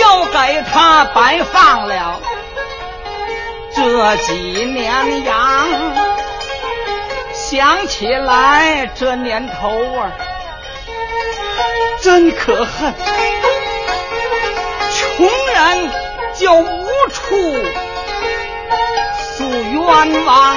[0.00, 2.20] 又给他白放了
[3.74, 4.32] 这几
[4.64, 5.68] 年羊。
[7.32, 10.12] 想起来这年头啊，
[12.00, 12.94] 真可恨，
[14.90, 15.90] 穷人
[16.34, 17.34] 就无处
[19.36, 20.56] 诉冤枉。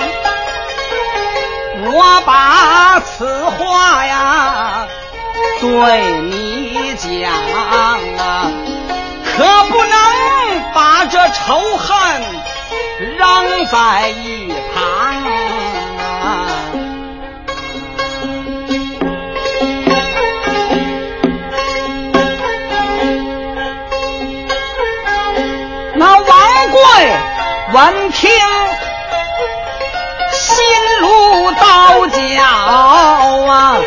[1.89, 4.87] 我把此话呀
[5.59, 7.97] 对你讲啊，
[9.25, 9.93] 可不能
[10.73, 12.21] 把这仇恨
[13.17, 14.83] 扔在一旁
[15.97, 16.45] 啊。
[25.95, 26.81] 那王贵
[27.73, 28.29] 闻听，
[30.31, 30.55] 心
[30.99, 32.43] 如刀绞
[33.51, 33.77] 啊！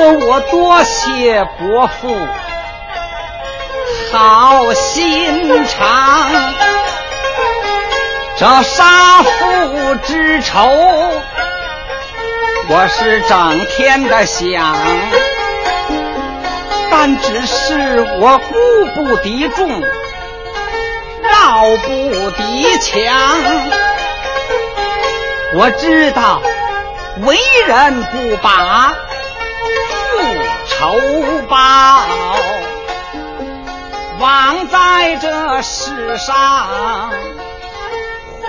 [0.00, 2.16] 说我多谢伯父
[4.10, 6.54] 好心肠。
[8.38, 10.70] 这杀父之仇，
[12.70, 14.74] 我是整天的想，
[16.90, 18.56] 但只是我孤
[18.94, 19.68] 不敌众，
[21.20, 23.04] 绕不敌强。
[25.56, 26.40] 我知道
[27.20, 27.36] 为
[27.66, 28.94] 人不把
[30.80, 30.98] 仇
[31.46, 32.06] 报，
[34.18, 37.12] 枉在这世上。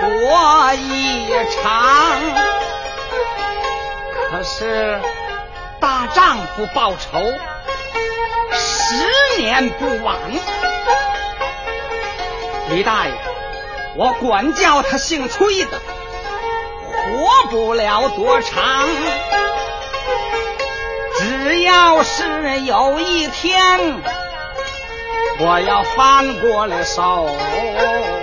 [0.00, 2.22] 活一场，
[4.30, 4.98] 可是
[5.78, 7.20] 大丈夫报仇，
[8.50, 10.16] 十年不晚。
[12.70, 13.12] 李大爷，
[13.94, 15.78] 我管教他姓崔的，
[16.88, 18.88] 活不了多长。
[21.22, 23.56] 只要是有一天，
[25.38, 27.28] 我要翻过了手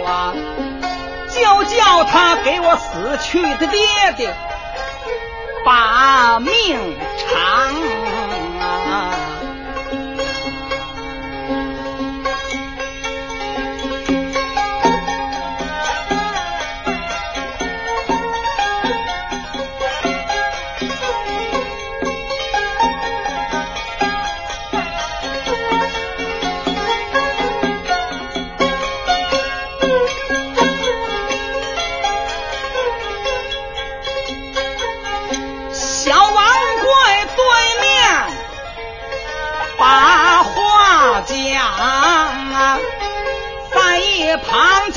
[0.05, 0.33] 啊！
[1.29, 3.79] 就叫他给我死去的爹
[4.17, 4.35] 爹
[5.63, 7.73] 把命偿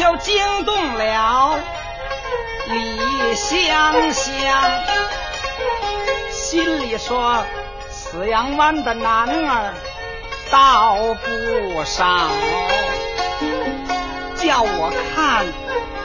[0.03, 1.61] 就惊动了
[2.67, 4.73] 李香香，
[6.29, 7.45] 心里说：
[7.89, 9.73] 四阳湾的男儿
[10.51, 12.05] 倒不少，
[14.35, 15.47] 叫我看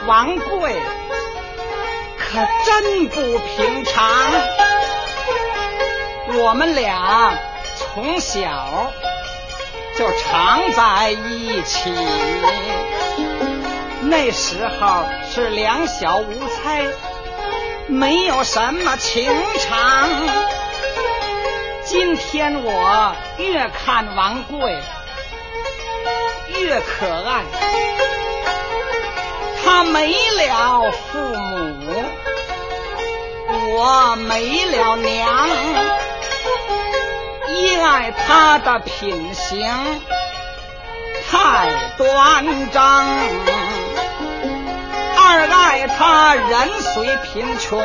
[0.06, 0.76] 王贵
[2.16, 4.08] 可真不平常。
[6.34, 7.36] 我们俩
[7.74, 8.92] 从小
[9.96, 11.92] 就常在一起。
[14.02, 16.86] 那时候是两小无猜，
[17.88, 20.08] 没有什么情长。
[21.84, 24.78] 今天我越看王贵
[26.58, 27.42] 越可爱，
[29.64, 32.04] 他没了父母，
[33.70, 35.48] 我没了娘，
[37.48, 39.66] 一爱他的品行
[41.30, 43.06] 太端庄。
[45.96, 47.80] 他人虽贫穷，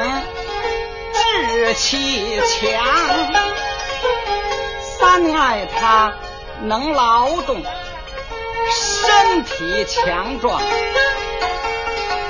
[1.14, 2.84] 志气强；
[5.00, 6.14] 三爱他
[6.62, 7.62] 能劳动，
[8.70, 10.60] 身体强壮；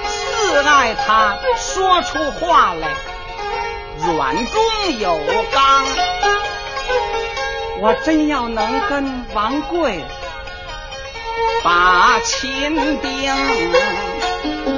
[0.08, 2.88] 四爱他说出话来
[4.06, 4.64] 软中
[5.00, 5.20] 有
[5.52, 5.86] 刚。
[7.80, 10.04] 我真要能跟王贵
[11.64, 14.73] 把亲定。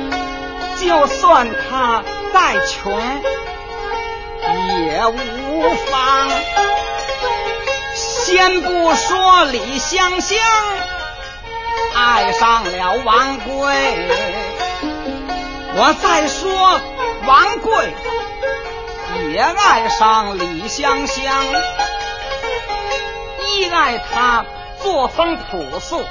[0.85, 2.93] 就算他再穷
[4.85, 6.29] 也无妨。
[7.95, 10.37] 先不说李香香
[11.95, 14.09] 爱上了王贵，
[15.75, 16.79] 我再说
[17.25, 17.93] 王贵
[19.31, 21.45] 也爱上李香香，
[23.55, 24.45] 一爱他
[24.83, 26.05] 作风朴素，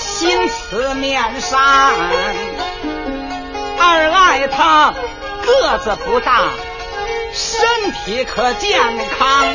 [0.00, 1.94] 心慈面善。
[3.78, 4.94] 二爱他
[5.44, 6.50] 个子不大，
[7.32, 8.80] 身体可健
[9.18, 9.46] 康；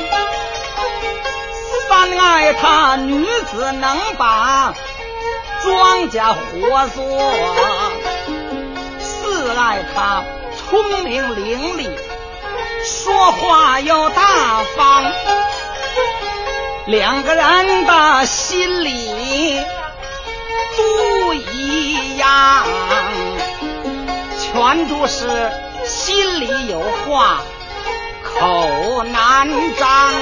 [1.89, 4.74] 三爱他女子能把
[5.63, 7.03] 庄稼活做；
[8.99, 10.24] 四爱他
[10.57, 11.89] 聪明伶俐，
[12.86, 15.11] 说话又大方。
[16.88, 19.63] 两个人的心里
[20.78, 22.65] 都一样。
[24.54, 25.52] 全都是
[25.86, 27.41] 心里有话，
[28.24, 30.14] 口难张。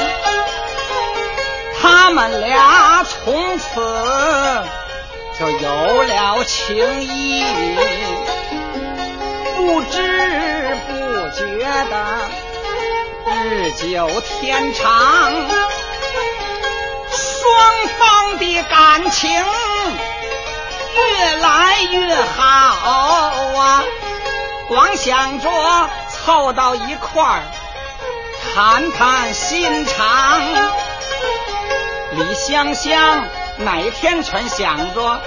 [1.82, 3.66] 他们俩从此
[5.40, 7.44] 就有了情谊，
[9.56, 10.94] 不知不
[11.36, 11.96] 觉的
[13.34, 15.32] 日久天长，
[17.10, 19.32] 双方的感情
[21.08, 22.44] 越来越好
[23.58, 23.84] 啊！
[24.68, 25.50] 光想着
[26.10, 27.42] 凑到一块儿
[28.54, 30.42] 谈谈心肠，
[32.12, 33.26] 李香香
[33.58, 35.22] 哪天全想着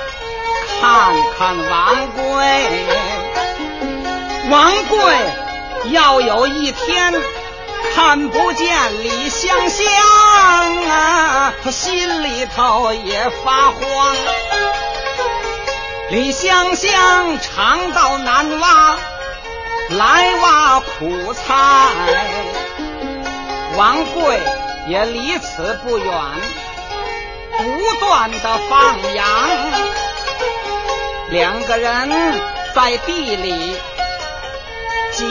[0.81, 2.87] 看看王贵，
[4.49, 5.17] 王贵
[5.87, 7.13] 要有一天
[7.95, 9.87] 看不见李香香
[10.89, 14.17] 啊，他心里头也发慌。
[16.13, 18.97] 李香香常到南洼。
[19.89, 21.55] 来挖苦菜，
[23.79, 24.39] 王贵
[24.89, 26.15] 也离此不远，
[27.57, 27.65] 不
[27.99, 29.27] 断的放羊。
[31.31, 32.11] 两个人
[32.75, 33.75] 在地里
[35.13, 35.27] 见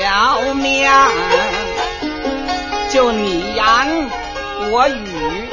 [0.00, 0.90] 了面，
[2.90, 4.10] 就你言
[4.70, 5.48] 我语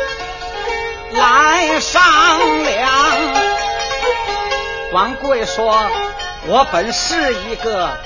[1.12, 2.02] 来商
[2.64, 3.63] 量。
[4.94, 5.90] 王贵说
[6.46, 7.98] ：“我本是一个。”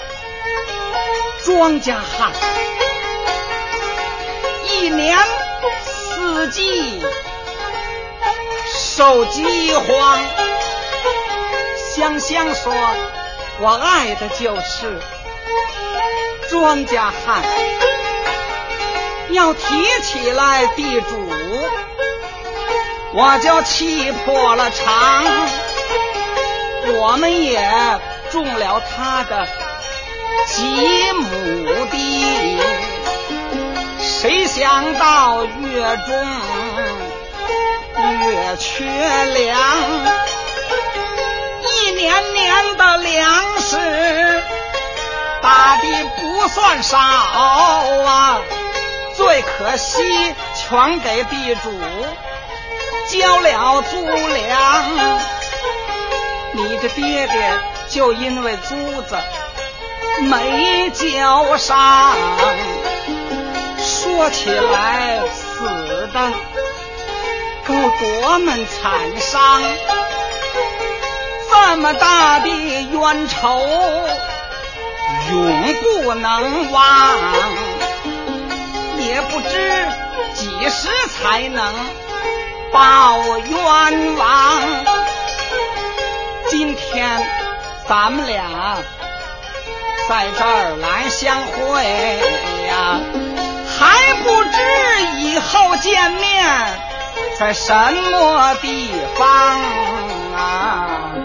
[1.44, 2.32] 庄稼汉，
[4.64, 5.18] 一年
[5.84, 7.02] 四季
[8.66, 10.20] 受饥荒。
[11.94, 12.74] 香香说
[13.60, 15.02] ：“我爱的就是
[16.50, 17.44] 庄稼汉。”
[19.32, 21.30] 要提起来地主，
[23.14, 25.26] 我就气破了肠。
[26.94, 27.60] 我们也
[28.32, 29.48] 中了他的。
[30.48, 30.64] 几
[31.12, 32.58] 亩地，
[34.00, 36.26] 谁想到月中
[38.22, 39.60] 月缺粮，
[41.62, 44.44] 一年年的粮食
[45.42, 45.84] 打的
[46.16, 48.40] 不算少啊，
[49.18, 50.02] 最可惜
[50.56, 51.78] 全给地主
[53.10, 55.20] 交了租粮，
[56.58, 59.16] 你的爹爹就因为租子。
[60.20, 62.12] 没交上，
[63.78, 66.32] 说起来死的
[67.68, 69.62] 够多么惨伤，
[71.52, 73.64] 这么大的冤仇
[75.30, 76.82] 永不能忘，
[78.98, 79.88] 也不知
[80.34, 81.76] 几时才能
[82.72, 85.07] 报冤枉。
[86.58, 87.24] 今天
[87.88, 88.44] 咱们俩。
[90.10, 91.84] 在这儿来相会
[92.68, 93.00] 呀，
[93.78, 94.58] 还不知
[95.20, 96.48] 以后见面
[97.38, 97.72] 在什
[98.10, 99.28] 么地方
[100.36, 101.17] 啊。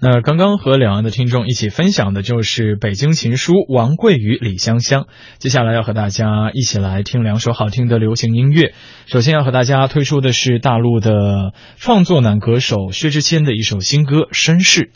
[0.00, 5.06] 那刚刚和两岸的听众一起分享的就是《北京琴书》王贵与李香香。
[5.38, 8.74] 接下来要和大家一起来听两首好听的流行音乐。
[9.06, 14.92] 首先要和大家推出的是大陆的创作男歌手薛之谦的一首新歌《绅士》。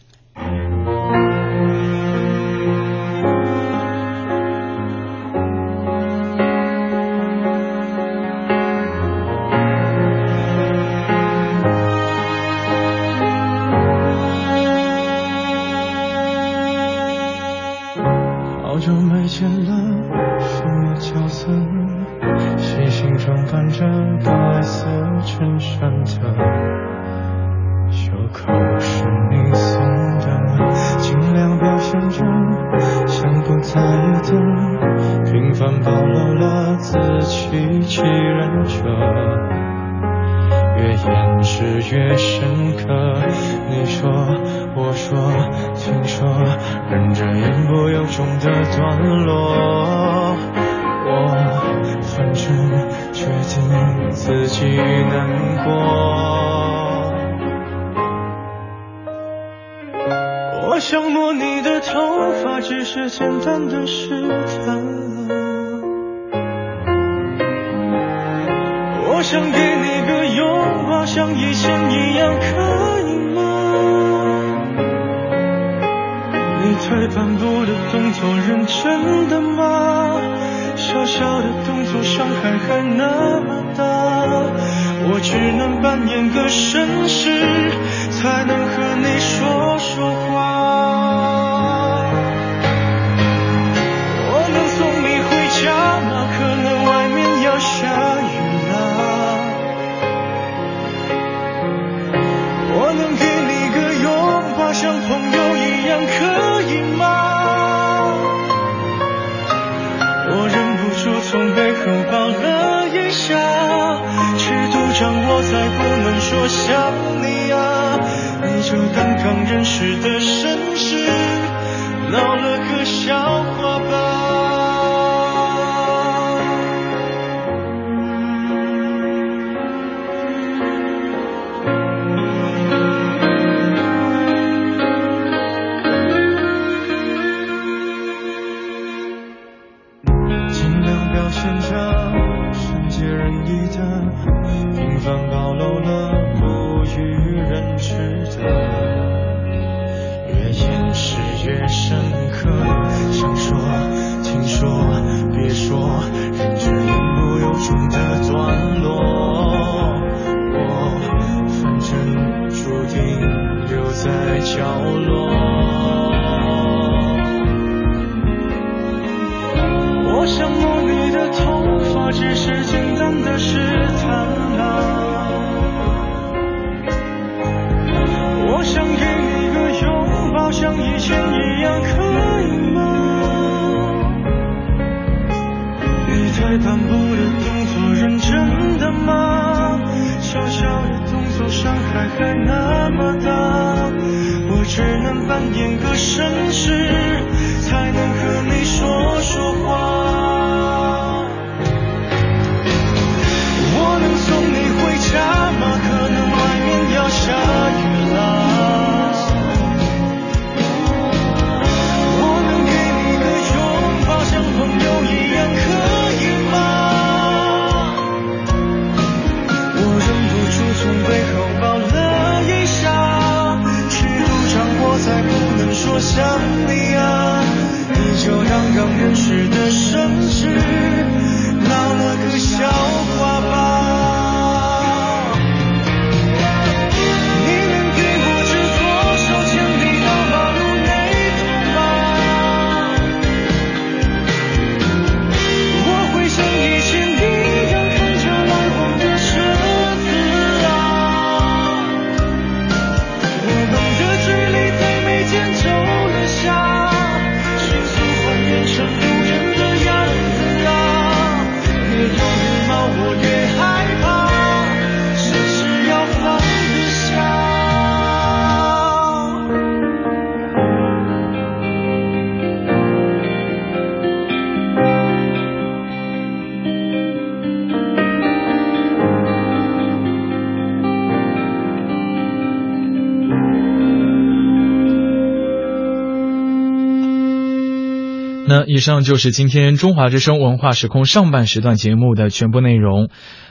[288.66, 293.08] 以上就是今天中华之声文化时空上半时段节目的全部内容。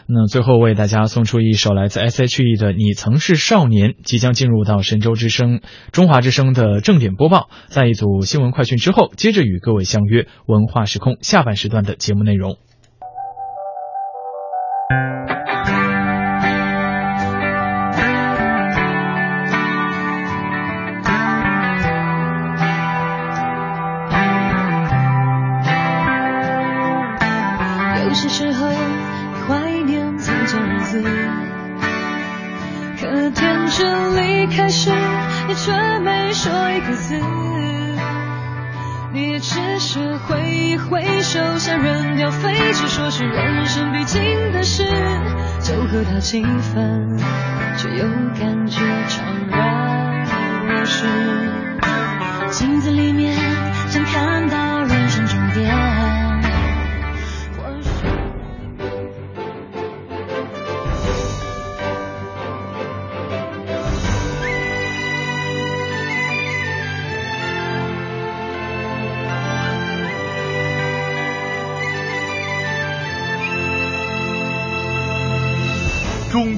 [0.08, 7.50] 那最后为大家送出一首来自 S.H.E 的《你曾是少年》，即将进入到神州之声、中华之声的正点播报。
[7.68, 12.58] 在一组新闻快讯之后，接着与各位相约文化时空下半时段的节目内容。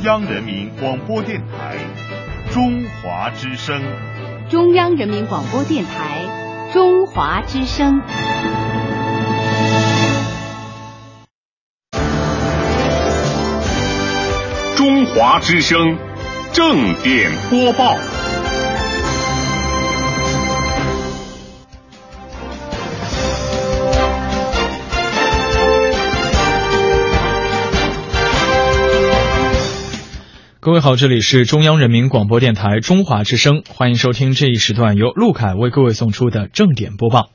[0.03, 1.77] 中央人民广播电台
[2.51, 3.81] 中华之声。
[4.49, 6.19] 中央人民广播电台
[6.73, 8.01] 中华之声。
[14.75, 15.97] 中华之声
[16.51, 18.12] 正点播报。
[30.63, 37.31] 各位好，这里是中央人民广播电台中华之声，欢迎收听这一时段由陆凯为各位送出的正点播报。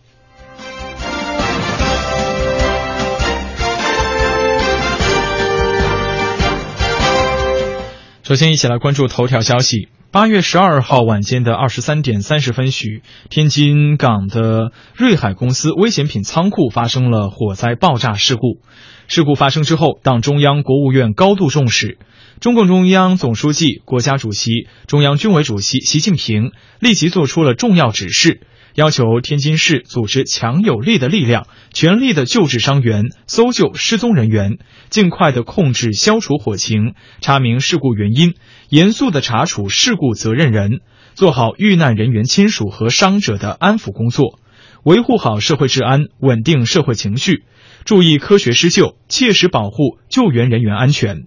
[8.22, 9.90] 首先，一起来关注头条消息。
[10.10, 18.62] 八月十二号晚间的二十三点三十分许，天津港的瑞海公司危险品仓库发生了火灾爆炸事故。
[19.06, 21.98] 事故发生之后，党中央、国务院高度重视，
[22.40, 28.42] 中共中央总书记、国家主席、中央军委主席习近平立即作出了重要指示。
[28.74, 34.58] 要求天津市组织强有力的力量，全力的救治伤员、搜救失踪人员，
[34.88, 38.34] 尽快的控制消除火情，查明事故原因，
[38.68, 40.78] 严肃的查处事故责任人，
[41.14, 44.38] 做好遇难人员亲属和伤者的安抚工作，
[44.84, 47.42] 维护好社会治安，稳定社会情绪，
[47.84, 51.24] 注意科学施救，切实保护救援人员安全。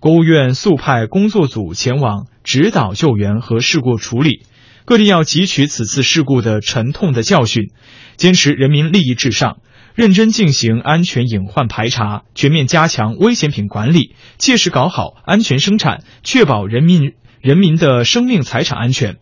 [0.00, 4.46] 国务院速派工作组前往指导救援和事故处理。
[4.86, 7.70] 各地要汲取此次事故的沉痛的教训，
[8.16, 9.58] 坚持人民利益至上，
[9.94, 19.18] 认真进行安全隐患排查，全面加强危险品管理，切实搞好安全生产，确保人民人民的生命财产安全。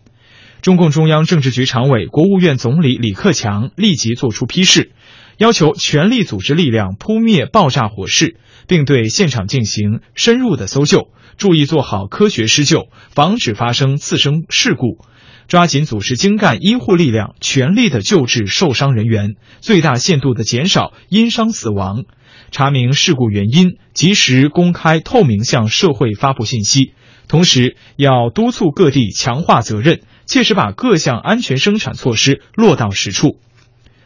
[0.63, 4.93] 中共中央政治局常委、国务院总理李克强立即作出批示，
[5.39, 8.37] 要求全力组织力量扑灭爆炸火势，
[8.69, 15.05] 并对现场进行深入的搜救，注意做好科学施救，防止发生次生事故。
[15.49, 22.05] 抓紧组织精干医护力量，全力的救治受伤人员，最大限度的减少因伤死亡，
[22.51, 26.93] 查明事故原因，及时公开透明向社会发布信息。
[27.29, 33.39] 同时，要督促各地强化责任，切实把各项安全生产措施落到实处。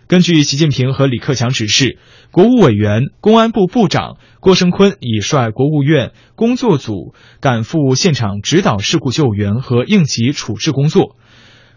[0.07, 1.99] 根据习近平和李克强指示，
[2.31, 11.17] 国务委员、公安部部长郭声琨已率国务院工作组赶赴现场指导事故救援和应急处置工作。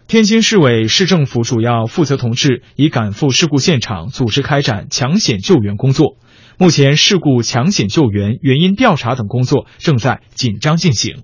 [0.06, 6.16] 天津市委市政府主要负责同志已赶赴事故现场，组织开展抢险救援工作。
[6.58, 11.22] 目前，事故抢险救援、原因调查等工作正在紧张进行。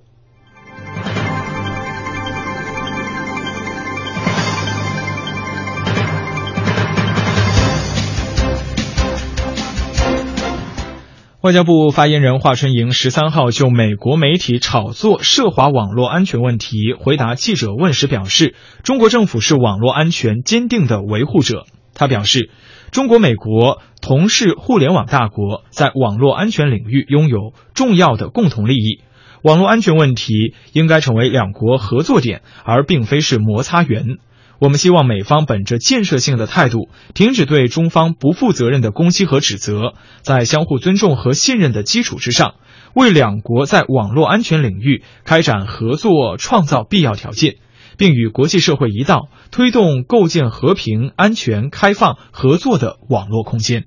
[11.42, 21.66] 外交部发言人华春莹十三号就美国媒体炒作涉华网络安全问题回答记者问时表示，中国政府是网络安全坚定的维护者。
[21.94, 22.50] 他表示，
[22.92, 29.00] 中国、美国同是互联网大国，在网络安全领域拥有重要的共同利益，
[29.42, 34.18] 网络安全问题应该成为两国合作点，而并非是摩擦源。
[34.62, 42.54] 我们希望美方本着建设性的态度，停止对中方不负责任的攻击和指责，在相互尊重和信任的基础之上，
[42.94, 47.56] 为两国在网络安全领域开展合作创造必要条件，
[47.98, 53.86] 并与国际社会一道推动构建和平、安全、开放、合作的网络空间。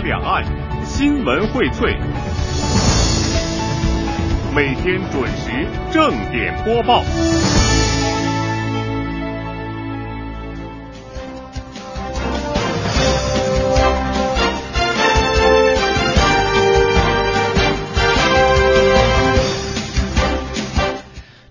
[0.00, 0.44] 两岸
[0.84, 1.96] 新闻荟萃，
[4.54, 7.02] 每天准时正点播报。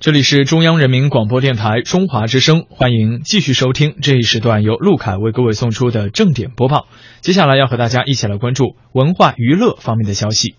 [0.05, 6.85] 这里是中央人民广播电台中华之声，欢迎继续收听这一时段由陆凯为各位送出的正点播报。
[7.21, 10.53] 接下来要和大家一起来关注文化娱乐方面的消息。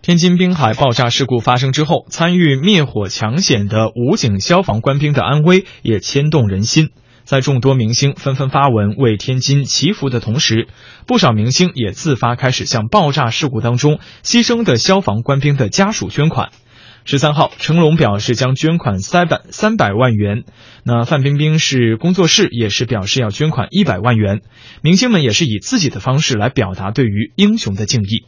[0.00, 6.88] 天津滨海爆炸事故发生之后，参与灭火抢险的武警消防官兵的安危也牵动人心。
[7.30, 10.66] 在众多明星纷纷发文为天津祈福的同时，
[11.06, 16.48] 不少明星也自发开始向爆炸事故当中牺牲的消防官兵的家属捐款。
[17.04, 20.42] 十三号，成龙表示将捐款三百三百万元，
[20.82, 24.40] 那范冰冰是工作室也是表示要捐款一百万元。
[24.82, 28.26] 明星们也是以自己的方式来表达对于英雄的敬意。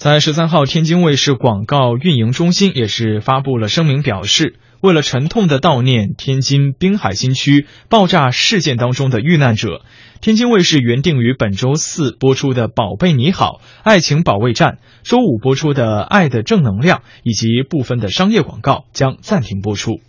[0.00, 9.82] 在十三号，天津卫视广告运营中心也是发布了声明，表示为了沉痛的悼念天津滨海新区爆炸事件当中的遇难者，
[10.22, 20.00] 天津卫视原定于本周四播出的《宝贝你好》《爱情保卫战》，周五播出的《爱的正能量》以及部分的商业广告将暂停播出。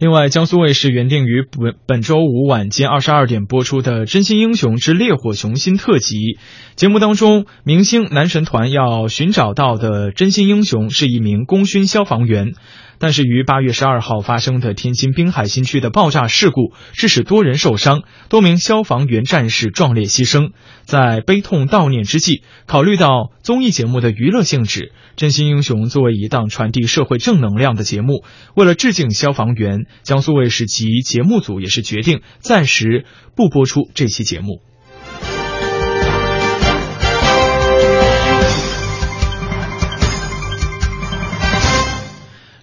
[0.00, 6.38] 另外，江苏卫视原定于本本周五晚间二十二点播出的《真心英雄之烈火雄心》特辑
[6.76, 12.54] 节目当中，明星男神团要寻找到的真心英雄是一名功勋消防员。
[12.98, 20.50] 但是于八月十二号发生的天津滨海新区的爆炸事故，致使多人受伤，多名消防员战士壮烈牺牲。
[20.84, 24.80] 在悲痛悼念之际，考虑到综艺节目的娱乐性质，
[25.16, 28.24] 《真心英雄》作为一档传递社会正能量的节目，
[28.54, 33.04] 为了致敬消防员，江苏卫视及节目组也是决定暂时
[33.36, 34.67] 不播出这期节目。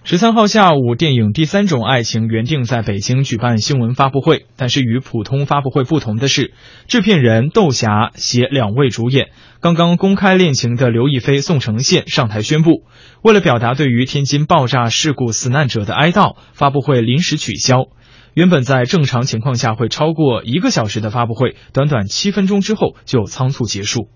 [0.08, 6.54] 十三号下午，电影《第三种爱情》原定在北京举办新闻发布会，但是与普通发布会不同的是，
[6.86, 12.84] 制片人窦霞携两位主演刚刚公开恋情的刘亦菲、宋承宪上台宣布，
[13.20, 17.86] 为了表达对于天津爆炸事故死难者的哀悼，发布会临时取消。
[18.32, 24.08] 原本在正常情况下会超过一个小时的发布会，短短七分钟之后就仓促结束。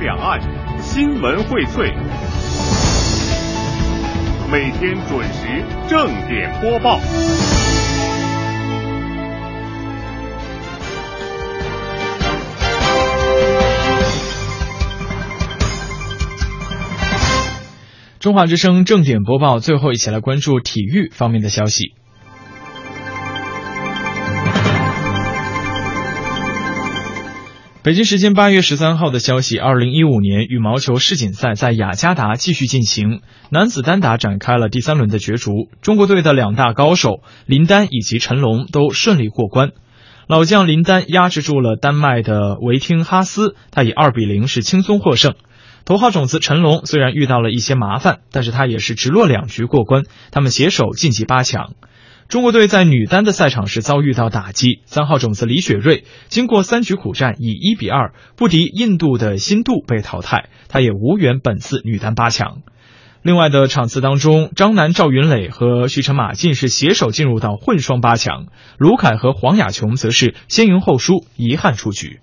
[0.00, 0.40] 两岸
[0.82, 1.90] 新闻荟萃，
[4.50, 7.00] 每天准时正点播报。
[18.18, 21.94] 中华之声正点播报，最后一起来关注体育方面的消息。
[27.86, 35.68] 北京时间八月十三号的消息，二零一五年羽毛球世锦赛在雅加达继续进行，男子单打展开了第三轮的角逐。
[35.82, 39.70] 中国队的两大高手林丹以及陈龙都顺利过关，
[40.26, 45.34] 老将林丹压制住了丹麦的维汀哈斯，他以二比零是轻松获胜。
[45.84, 51.74] 头号种子陈龙虽然遇到了一些麻烦，但是他也是直落两局过关，他们携手晋级八强。
[52.28, 62.62] 中国队在女单的赛场是遭遇到打击，三号种子李雪芮经过三局苦战，以一比二不敌印度的新度被淘汰，她也无缘本次女单八强。
[63.22, 68.46] 另外的场次当中，张楠、赵云磊和徐晨、马进是携手进入到混双八强，
[68.76, 72.18] 卢凯和黄雅琼则是先赢后输，遗憾出局。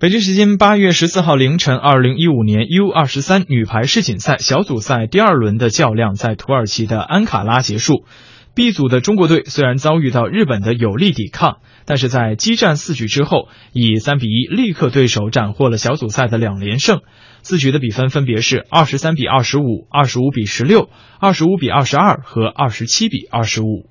[0.00, 8.04] 北京时间八月十四号凌晨，二零一五年 U 二十三女排世锦赛小组赛第二轮的较量在土耳其的安卡拉结束。
[8.54, 17.00] B 组的中国队虽然遭遇到日本的有力抵抗，但是在激战四局之后，以三比一力克对手，斩获了小组赛的两连胜。
[17.42, 20.90] 四局的比分分别是二十三比二十五、二十五比十六、
[21.20, 23.88] 二十五比二十二和二十七比二十五。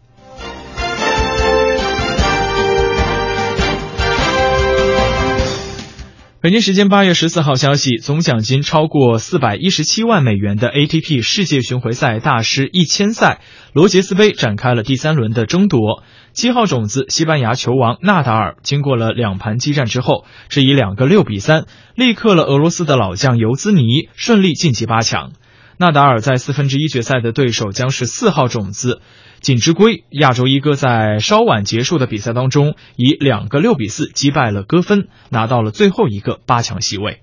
[6.44, 13.40] 北京时间八月十四号消息，总奖金超过四百一十七万美元的 ATP 世界巡回赛大师一千赛
[13.72, 16.04] 罗杰斯杯展开了第三轮的争夺。
[16.34, 21.64] 七号种子西班牙球王纳达尔经过了两盘激战之后，是以两个六比三
[21.96, 25.32] 力克了俄罗斯的老将尤兹尼，顺利晋级八强。
[25.78, 29.02] 纳达尔在四分之一决赛的对手将是四号种子
[29.44, 37.20] 锦织圭，亚洲一哥在稍晚结束的比赛当中以两个六比四击败了戈芬，拿到了最后一个八强席位。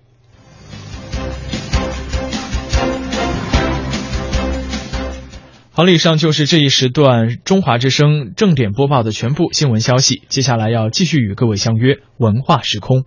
[5.73, 13.07] 好了，以上就是这一时段中华之声正点播报的全部新闻消息，接下来要继续与各位相约文化时空。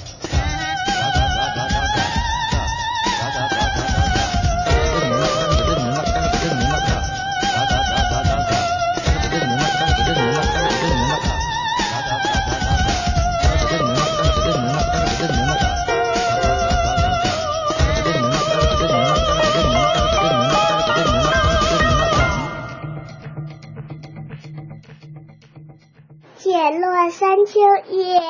[26.61, 27.59] 解落三秋
[27.89, 28.21] 叶，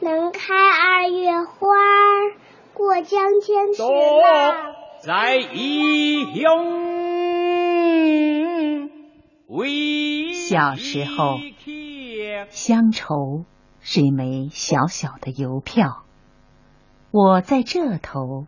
[0.00, 1.68] 能开二月花。
[2.72, 6.90] 过江千尺浪，在义勇
[9.46, 11.38] 为小时候，
[12.48, 13.44] 乡愁
[13.78, 16.02] 是一枚小小的邮票，
[17.12, 18.46] 我在这头，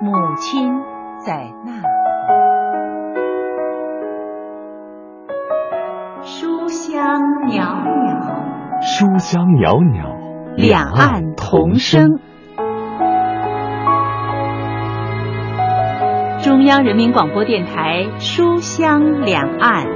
[0.00, 0.80] 母亲
[1.18, 1.88] 在那头。
[6.22, 6.51] 书
[6.92, 12.18] 香袅袅，书香袅袅，两岸同声。
[16.42, 19.86] 中央人民广播电台《书香两岸》。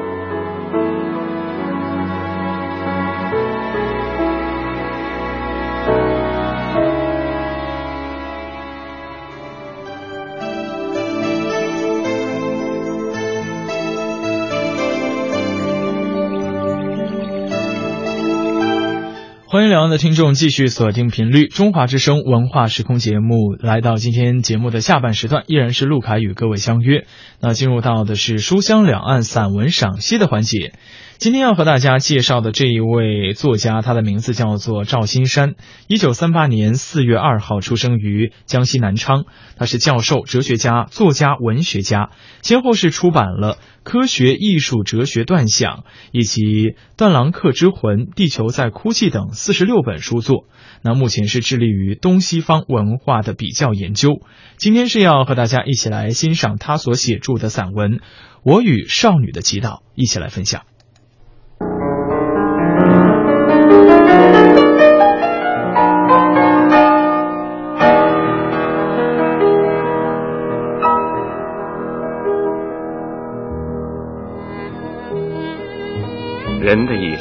[19.57, 27.07] 欢迎两岸的听众继续锁定频率，中华之声文化时空节目来到今天节目的下半时段，依然是陆凯与各位相约。
[27.41, 30.75] 那进入到的是书香两岸散文赏析的环节。
[31.19, 35.55] 今天要和大家介绍的这一位作家，他的名字叫做赵新山。
[35.87, 39.25] 一九三八年四月二号出生于江西南昌，
[39.57, 42.11] 他是教授、哲学家、作家、文学家，
[42.43, 45.79] 先后是出版了《科学、艺术、哲学断想》
[46.13, 46.43] 以及
[46.99, 50.45] 《断郎客之魂》《地球在哭泣》等四十六本书作。
[50.83, 54.21] 那目前是致力于东西方文化的比较研究。
[54.59, 57.93] 今天是要和大家一起来欣赏他所写著的散文
[58.45, 60.65] 《我与少女的祈祷》，一起来分享。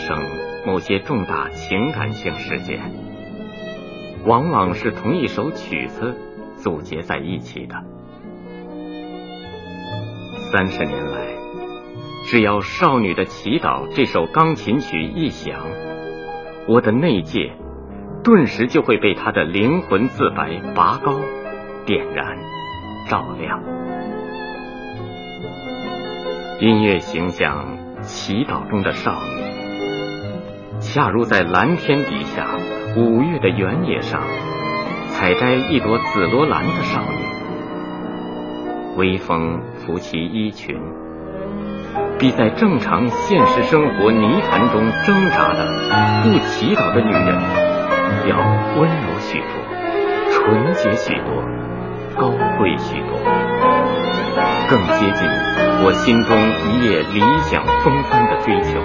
[0.07, 0.23] 生，
[0.67, 2.79] 某些重大情感性事件，
[4.23, 6.15] 往往是同一首曲子
[6.57, 7.75] 组结在一起的。
[10.51, 11.25] 三十年来，
[12.25, 15.65] 只要《少女的祈祷》这首钢琴曲一响，
[16.67, 17.53] 我的内界
[18.23, 21.19] 顿时就会被她的灵魂自白拔高、
[21.87, 22.37] 点燃、
[23.09, 23.63] 照亮。
[26.61, 27.83] 音乐形象。
[28.01, 29.44] 祈祷中的少女，
[30.85, 32.45] 恰如在蓝天底下
[32.95, 34.21] 五月的原野上
[35.09, 37.25] 采摘一朵紫罗兰的少女。
[38.95, 40.79] 微风拂起衣裙，
[42.19, 45.65] 比在正常现实生活泥潭中挣扎的
[46.23, 47.35] 不祈祷的女人
[48.29, 48.37] 要
[48.79, 49.47] 温柔许多，
[50.31, 51.43] 纯洁许多，
[52.15, 53.19] 高贵许多，
[54.69, 55.27] 更接近。
[55.83, 56.37] 我心中
[56.69, 58.79] 一夜理想风帆的追求，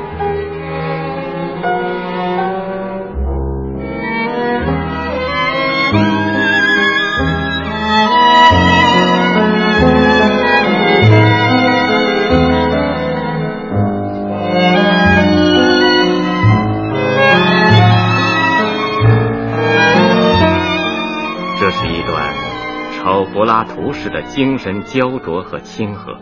[23.50, 26.16] 拉图式的精神焦灼和亲和。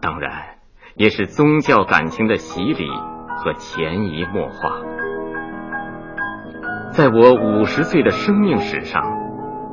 [0.00, 0.56] 当然，
[0.96, 2.88] 也是宗教感情的洗礼
[3.36, 4.80] 和潜移默化。
[6.90, 9.02] 在我五十岁的生命史上，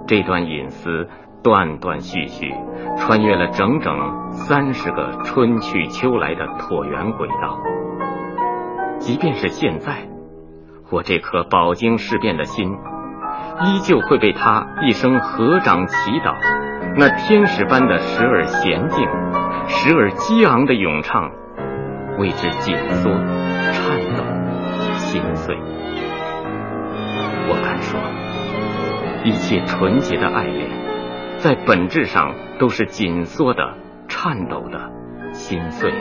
[0.06, 1.08] 这段隐私
[1.42, 2.54] 断断续续，
[2.98, 7.58] 穿越了整整三十个春去秋来的椭圆轨道。
[9.00, 10.10] 即便是现在，
[10.92, 12.78] 我这颗饱经世变的心，
[13.64, 16.36] 依旧会被他一声合掌祈祷，
[16.98, 19.08] 那天使般的时而娴静。
[19.68, 21.32] 时而激昂的咏唱，
[22.20, 23.10] 为之紧缩、
[23.72, 24.24] 颤抖、
[24.98, 25.58] 心碎。
[27.48, 28.00] 我敢说，
[29.24, 30.70] 一切纯洁的爱恋，
[31.40, 33.76] 在本质上都是紧缩的、
[34.08, 34.92] 颤抖的、
[35.34, 35.98] 心碎的，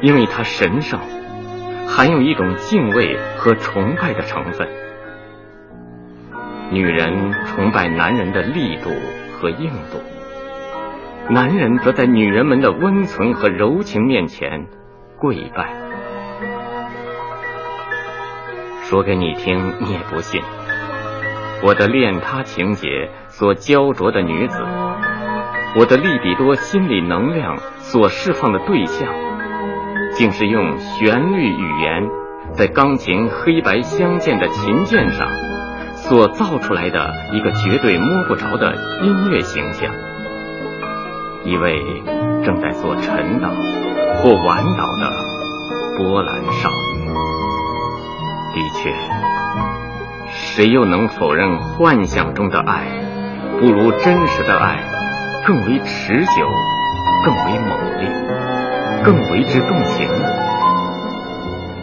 [0.00, 0.98] 因为它神圣，
[1.86, 4.66] 含有一种敬畏和崇拜的成分。
[6.72, 8.90] 女人崇拜男人的力度
[9.34, 10.00] 和硬度。
[11.28, 14.66] 男人则在女人们的温存和柔情面前
[15.18, 15.74] 跪拜。
[18.84, 20.40] 说给你听，你也不信。
[21.62, 24.62] 我的恋他情节所焦灼的女子，
[25.76, 29.14] 我的利比多心理能量所释放的对象，
[30.12, 32.08] 竟是用旋律语言
[32.54, 35.28] 在钢琴黑白相间的琴键上
[36.08, 39.94] 所造出来的一个绝对摸不着的音乐形象。
[41.44, 41.80] 一位
[42.44, 43.48] 正在做沉岛
[44.16, 45.10] 或晚岛的
[45.96, 47.08] 波兰少女。
[48.54, 48.92] 的确，
[50.30, 52.86] 谁又能否认幻想中的爱
[53.58, 54.84] 不如真实的爱
[55.46, 56.46] 更为持久、
[57.24, 58.08] 更为猛烈、
[59.02, 60.28] 更为之动情呢？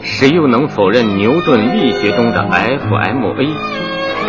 [0.02, 3.54] 谁又能否认牛顿力学中的 F·m·a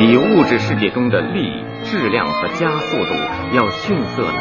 [0.01, 3.13] 比物质世界中的力、质量和加速度
[3.53, 4.39] 要逊色呢？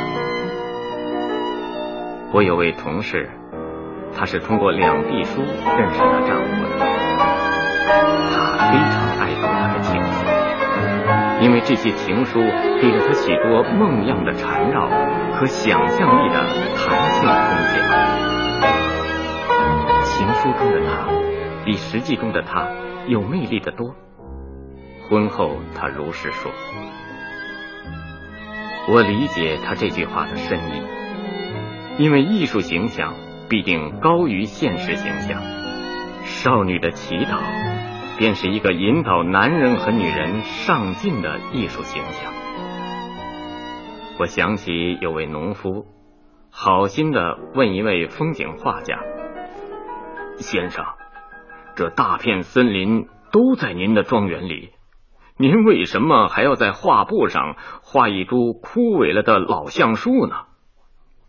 [2.31, 3.29] 我有位同事，
[4.15, 6.79] 她是通过两地书认识她丈夫的。
[8.31, 10.23] 她非常爱读他的情书，
[11.43, 14.87] 因为这些情书给了她许多梦样的缠绕
[15.33, 16.39] 和想象力的
[16.77, 17.37] 弹性空
[17.67, 17.83] 间。
[20.05, 21.09] 情书中的他
[21.65, 22.65] 比实际中的他
[23.07, 23.93] 有魅力的多。
[25.09, 26.51] 婚后，他如是说。
[28.87, 30.83] 我理解他这句话的深意，
[31.97, 33.15] 因为艺术形象
[33.49, 35.41] 必定高于现实形象。
[36.23, 37.39] 少女的祈祷，
[38.17, 42.31] 便是一个引导男人和女人上进的艺术形象。
[44.19, 45.85] 我想起有位农夫，
[46.51, 48.99] 好心的问一位风景画家。
[50.37, 50.85] 先生，
[51.75, 54.71] 这大片森林都在您的庄园里，
[55.41, 60.35] 您为什么还要在画布上画一株枯萎了的老橡树呢？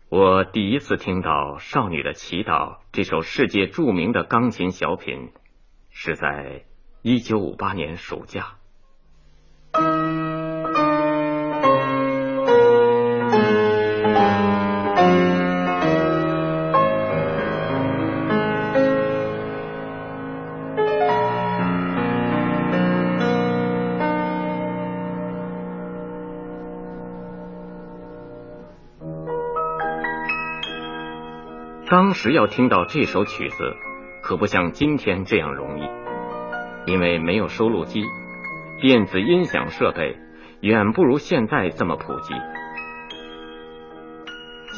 [0.09, 1.29] 我第一次听到
[1.59, 5.31] 《少女的祈祷》这首世界著名的钢琴小品，
[5.91, 6.65] 是在
[7.01, 8.57] 一九五八年暑假。
[31.91, 33.75] 当时要听到这首曲子，
[34.21, 35.89] 可不像今天这样容易，
[36.85, 38.05] 因为没有收录机，
[38.79, 40.15] 电子音响设备
[40.61, 42.33] 远不如现在这么普及。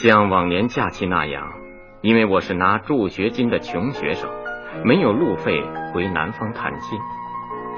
[0.01, 1.53] 像往年假期那样，
[2.01, 4.27] 因为我是拿助学金的穷学生，
[4.83, 5.61] 没有路费
[5.93, 6.97] 回南方探亲，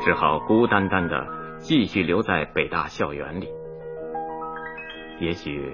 [0.02, 3.50] 只好孤单单的继续留在北大校园里。
[5.20, 5.74] 也许，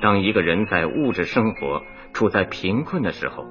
[0.00, 1.82] 当一个人在物质生活，
[2.12, 3.46] 处在贫困的时候，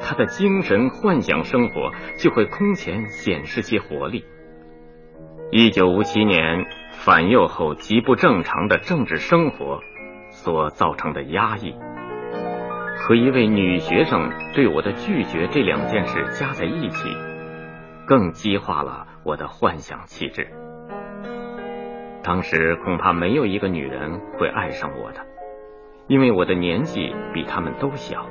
[0.00, 4.24] 他的精神幻想生活就会空前显示些活力。
[5.50, 9.80] 一九五七年反右后极不正常的政治生活
[10.30, 11.74] 所造成的压抑，
[12.98, 17.08] 和一位女学生对我的拒绝这两件事加在一起，
[18.06, 20.48] 更激化了我的幻想气质。
[22.24, 25.35] 当时恐怕没有一个女人会爱上我的。
[26.08, 28.26] 因为我的年纪比他们都小，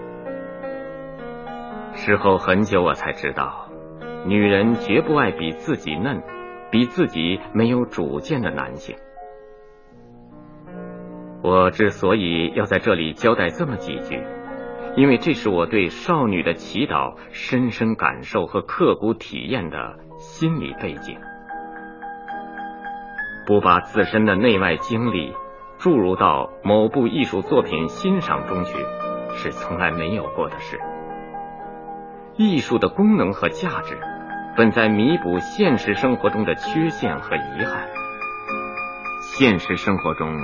[1.94, 3.68] 事后很久我才知道，
[4.26, 6.24] 女人绝不爱比自己嫩、
[6.72, 8.96] 比自己没有主见的男性。
[11.44, 14.24] 我之所以要在这里交代这么几句，
[14.96, 21.20] 因为这是我对少女的祈祷深深感受和刻骨体验的心理背景。
[23.46, 25.34] 不把自身的内外经历。
[25.86, 28.74] 注入到某部艺术作品欣赏中去，
[29.36, 30.80] 是从来没有过的事。
[32.38, 33.96] 艺术的功能和价值，
[34.58, 37.88] 本在弥补现实生活中的缺陷和遗憾。
[39.38, 40.36] 现实生活中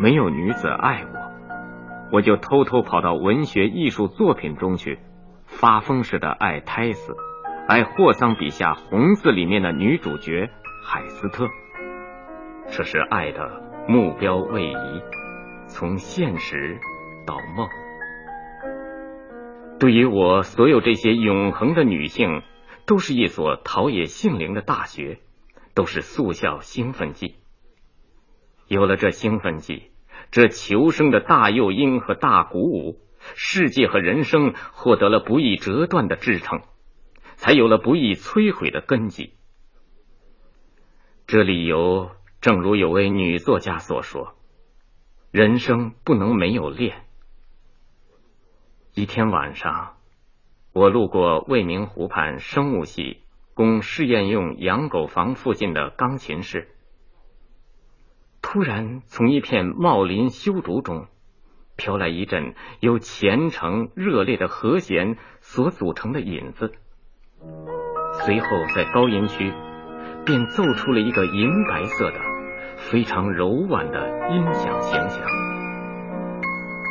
[0.00, 4.98] 没有女子爱我，我就偷偷跑到文学艺术作品中去，
[5.44, 7.14] 发疯似的爱胎死，
[7.68, 10.48] 爱霍桑笔下《红字》里面的女主角
[10.82, 11.46] 海斯特。
[12.70, 13.65] 这是爱的。
[13.88, 15.02] 目标位移，
[15.68, 16.80] 从现实
[17.24, 17.68] 到梦。
[19.78, 22.42] 对于我，所有这些永恒的女性，
[22.84, 25.20] 都是一所陶冶性灵的大学，
[25.74, 27.36] 都是速效兴奋剂。
[28.66, 29.92] 有了这兴奋剂，
[30.32, 32.98] 这求生的大诱因和大鼓舞，
[33.36, 36.62] 世界和人生获得了不易折断的支撑，
[37.36, 39.34] 才有了不易摧毁的根基。
[41.28, 42.15] 这理由。
[42.46, 44.36] 正如有位女作家所说
[45.32, 47.02] ：“人生不能没有练。”
[48.94, 49.96] 一天晚上，
[50.72, 53.24] 我路过未名湖畔生物系
[53.54, 56.68] 供试验用养狗房附近的钢琴室，
[58.42, 61.08] 突然从一片茂林修竹中
[61.74, 66.70] 飘来一阵由虔诚热烈的和弦所组成的引子，
[68.24, 69.52] 随后在高音区
[70.24, 72.35] 便奏出了一个银白色的。
[72.76, 75.26] 非常柔婉的音响形象，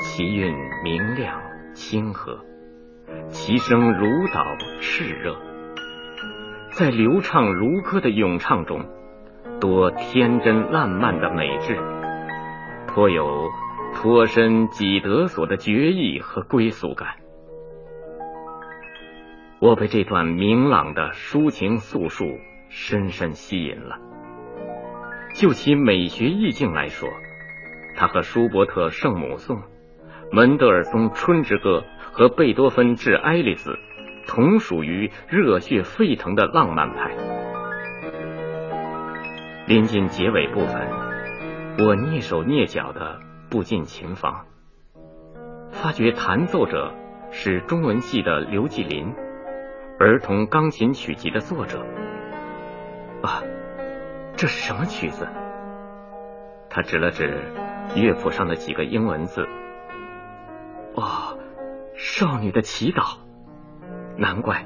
[0.01, 0.53] 其韵
[0.83, 1.41] 明亮
[1.73, 2.39] 清和，
[3.29, 4.43] 其声如导
[4.81, 5.37] 炽热，
[6.71, 8.85] 在流畅如歌的咏唱中，
[9.61, 11.77] 多天真烂漫的美质，
[12.87, 13.49] 颇有
[13.93, 17.07] 脱身己得所的决意和归宿感。
[19.59, 22.25] 我被这段明朗的抒情诉述
[22.69, 23.97] 深深吸引了。
[25.35, 27.09] 就其美学意境来说，
[27.97, 29.57] 它和舒伯特《圣母颂》、
[30.31, 31.83] 门德尔松《春之歌》
[32.13, 33.71] 和贝多芬《致爱丽丝》
[34.25, 37.11] 同属于热血沸腾的浪漫派。
[39.67, 40.89] 临近结尾部分，
[41.79, 44.45] 我蹑手蹑脚的步进琴房，
[45.69, 46.93] 发觉弹奏者
[47.31, 49.13] 是中文系的刘继林，
[49.99, 51.85] 儿童钢琴曲集的作者。
[53.21, 53.43] 啊！
[54.37, 55.27] 这是什么曲子？
[56.69, 57.41] 他指了指
[57.95, 59.47] 乐谱上的几个英文字。
[60.95, 61.37] 哦，
[61.95, 63.19] 少女的祈祷。
[64.17, 64.65] 难怪，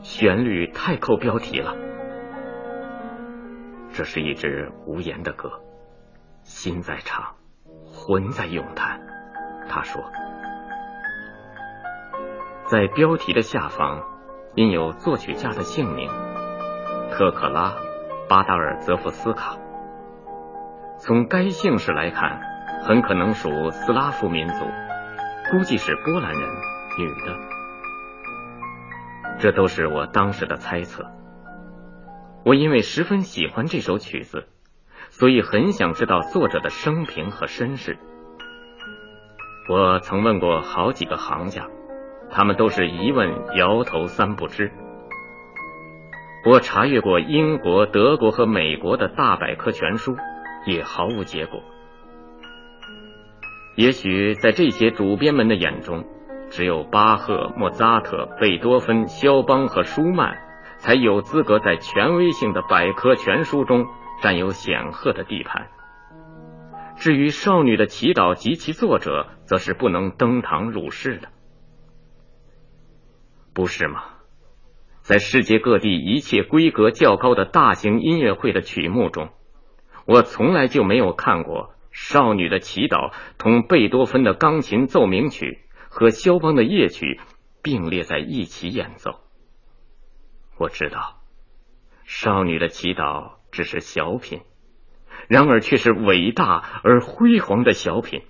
[0.00, 1.76] 旋律太扣标题了。
[3.92, 5.60] 这是一支无言的歌，
[6.42, 7.34] 心在唱，
[7.84, 9.00] 魂在咏叹。
[9.68, 10.02] 他说，
[12.64, 14.02] 在标题的下方
[14.56, 16.10] 印有作曲家的姓名：
[17.12, 17.85] 特克拉。
[18.28, 19.56] 巴达尔泽夫斯卡，
[20.98, 22.40] 从该姓氏来看，
[22.82, 24.64] 很可能属斯拉夫民族，
[25.52, 26.40] 估计是波兰人，
[26.98, 27.38] 女的。
[29.38, 31.06] 这都是我当时的猜测。
[32.44, 34.48] 我因为十分喜欢这首曲子，
[35.10, 37.96] 所以很想知道作者的生平和身世。
[39.68, 41.68] 我曾问过好几个行家，
[42.30, 44.72] 他们都是一问摇头三不知。
[46.46, 50.16] 我查阅过英国、德国和美国的大百科全书，
[50.64, 51.60] 也毫无结果。
[53.74, 56.04] 也许在这些主编们的眼中，
[56.48, 60.38] 只有巴赫、莫扎特、贝多芬、肖邦和舒曼
[60.78, 63.84] 才有资格在权威性的百科全书中
[64.22, 65.66] 占有显赫的地盘。
[66.94, 71.28] 至于《少女的祈祷》及其作者，则是不能登堂入室的，
[73.52, 74.04] 不是吗？
[75.06, 79.28] 在世界各地一切规格较高的大型音乐会的曲目中，
[80.04, 87.20] 我从来就没有看过《少女的祈祷》同贝多芬的钢琴奏鸣曲和肖邦的夜曲
[87.62, 89.20] 并列在一起演奏。
[90.58, 90.98] 我知道，
[92.04, 92.98] 《少女的祈祷》
[93.52, 94.40] 只是小品，
[95.28, 98.22] 然而却是伟大而辉煌的小品。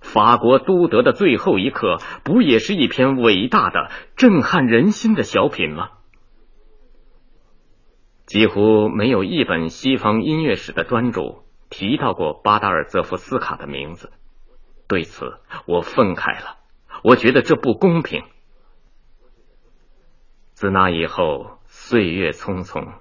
[0.00, 5.90] 法国都德的最后一刻，不也是一篇伟大的、震撼人心的小品吗？
[8.26, 14.12] 几乎没有一本西方音乐史的专著提到过巴达尔泽夫斯卡的名字。
[14.86, 16.56] 对此，我愤慨了。
[17.02, 18.24] 我觉得这不公平。
[20.52, 22.94] 自那以后，岁月匆匆，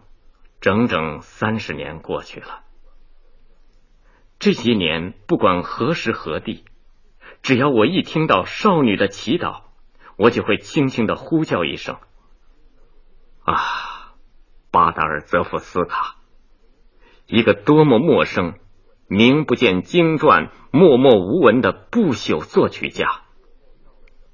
[0.62, 2.62] 整整三十年过去了。
[4.40, 6.64] 这些年，不管何时何地。
[7.42, 9.64] 只要我一听到少女的祈祷，
[10.18, 11.98] 我就会轻轻的呼叫一声
[13.44, 14.14] ：“啊，
[14.72, 16.18] 巴达尔泽夫斯卡，
[17.26, 18.60] 一个多么陌生、
[19.08, 23.22] 名不见经传、默默无闻的不朽作曲家！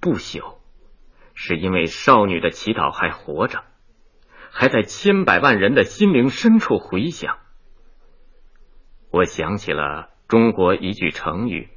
[0.02, 0.56] 不朽，
[1.34, 3.64] 是因为少女的祈祷还活着，
[4.52, 7.38] 还在千百万人的心灵深处回响。
[9.11, 11.69] 我想起了中国一句成语。”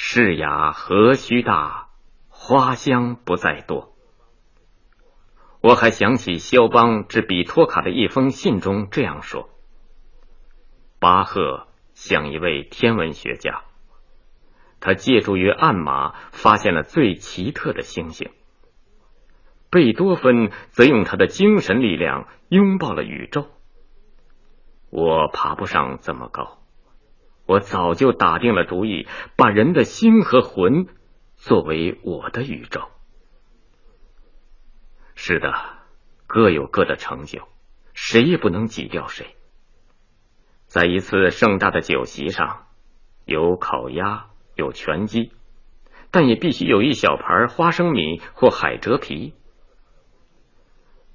[0.00, 1.88] 世雅何须大，
[2.28, 3.96] 花香不在多。
[5.60, 9.50] 我还想起肖邦致比托卡的一封信中这样说：
[11.00, 13.64] 巴赫像一位天文学家，
[14.78, 18.30] 他借助于暗码发现了最奇特的星星；
[19.68, 23.48] 贝多芬则用他的精神力量拥抱了宇宙。
[24.90, 26.57] 我爬不上这么高。
[27.48, 30.86] 我早就打定了主意，把人的心和魂
[31.34, 32.82] 作为我的宇宙。
[35.14, 35.54] 是的，
[36.26, 37.48] 各有各的成就，
[37.94, 39.34] 谁也不能挤掉谁。
[40.66, 42.66] 在一次盛大的酒席上，
[43.24, 45.32] 有烤鸭，有全鸡，
[46.10, 49.32] 但也必须有一小盘花生米或海蜇皮。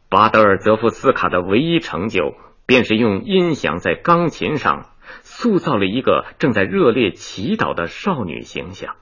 [0.09, 2.33] 巴德尔泽夫斯卡的唯一成就，
[2.65, 4.89] 便是用音响在钢琴上。
[5.21, 8.95] 塑造了一个正在热烈祈祷的少女形象。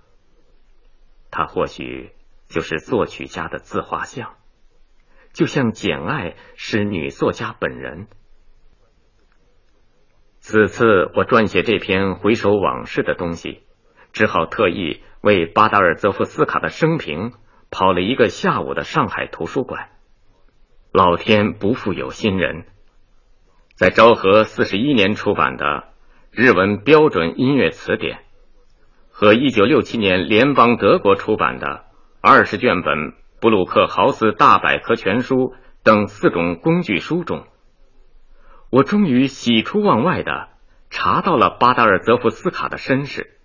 [1.30, 2.12] 她或许
[2.48, 4.36] 就是作曲家的自画像，
[5.34, 8.08] 就像简爱是女作家本人。
[10.40, 13.62] 此次我撰写这篇回首往事的东西，
[14.12, 17.32] 只好特意为巴达尔泽夫斯卡的生平
[17.70, 19.90] 跑了一个下午的上海图书馆。
[20.92, 22.66] 老天不负有心人，
[23.76, 25.66] 在昭和四十一年出版的
[26.34, 28.20] 《日文标准音乐词典》
[29.12, 31.84] 和一九六七年联邦德国出版的
[32.22, 35.54] 二十卷本布鲁克豪斯大百科全书
[35.84, 37.46] 等四种工具书中，
[38.70, 40.48] 我终于喜出望外的
[40.90, 43.38] 查到了巴达尔泽夫斯卡的身世，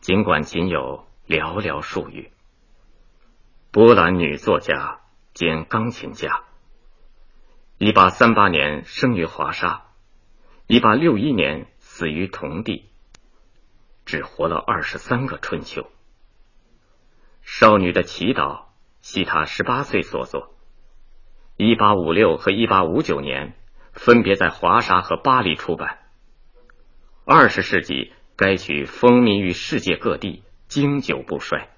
[0.00, 2.30] 尽管仅有寥寥数语。
[3.70, 5.00] 波兰女作家
[5.34, 6.44] 兼钢琴家。
[7.76, 9.82] 一八三八年生于华沙，
[10.66, 11.66] 一八六一年
[11.96, 12.90] 死于同地，
[14.04, 15.90] 只活了二十三个春秋。
[17.40, 18.66] 少女的祈祷
[19.00, 20.54] 系她十八岁所作，
[21.56, 23.54] 一八五六和一八五九年
[23.94, 26.00] 分别在华沙和巴黎出版。
[27.24, 31.70] 二十世纪该曲风靡于世界各地，经久不衰。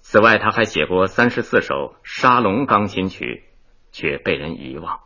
[0.00, 3.44] 此外，他还写过三十四首沙龙钢琴曲。
[3.90, 5.00] 却被人遗忘。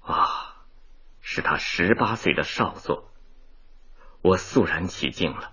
[0.00, 0.45] 啊，
[1.28, 3.10] 是他十八岁的少作，
[4.22, 5.50] 我肃然起敬了。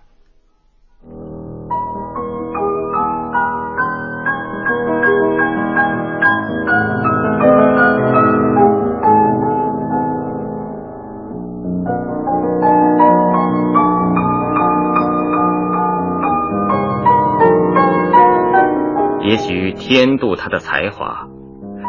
[19.22, 21.26] 也许天妒他的才华。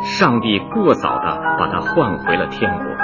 [0.01, 2.94] 上帝过早的把他换回了天国。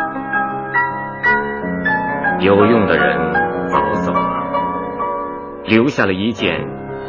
[2.42, 6.60] 有用的人早走了，留下了一件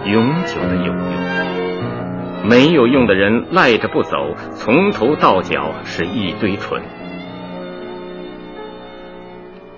[0.04, 2.46] 永久的有用。
[2.46, 6.82] 没有用的人赖着不走，从头到脚是一堆蠢。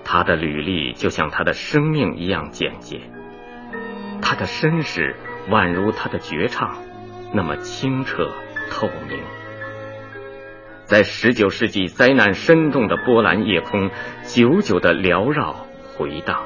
[0.03, 2.99] 他的履历就像他的生命一样简洁，
[4.21, 5.15] 他的身世
[5.49, 6.75] 宛如他的绝唱，
[7.31, 8.27] 那么清澈
[8.69, 9.19] 透明。
[10.85, 13.89] 在十九世纪灾难深重的波兰夜空，
[14.23, 15.65] 久久的缭绕
[15.97, 16.43] 回荡。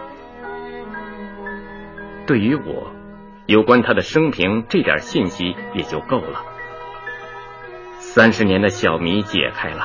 [2.25, 2.93] 对于我，
[3.47, 6.45] 有关他的生平这点信息也就够了。
[7.97, 9.83] 三十年的小谜解开了。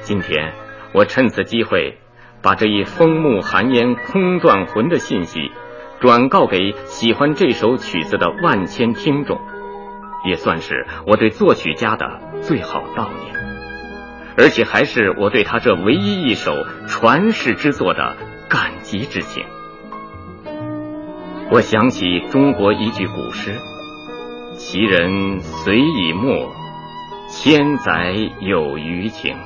[0.00, 0.54] 今天，
[0.94, 1.98] 我趁此机会，
[2.40, 5.52] 把这一风木寒烟空断魂的信息，
[6.00, 9.38] 转告给喜欢这首曲子的万千听众，
[10.24, 13.37] 也算是我对作曲家的最好悼念。
[14.38, 18.16] 而且还是我对他这唯一一首传世之作的
[18.48, 19.44] 感激之情。
[21.50, 23.58] 我想起中国一句古诗
[24.56, 26.48] ：“其人虽已没，
[27.28, 29.36] 千载有余情。”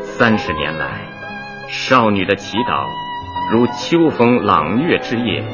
[0.00, 1.02] 三十年来，
[1.68, 2.86] 少女的祈祷
[3.52, 5.44] 如秋风朗月之夜，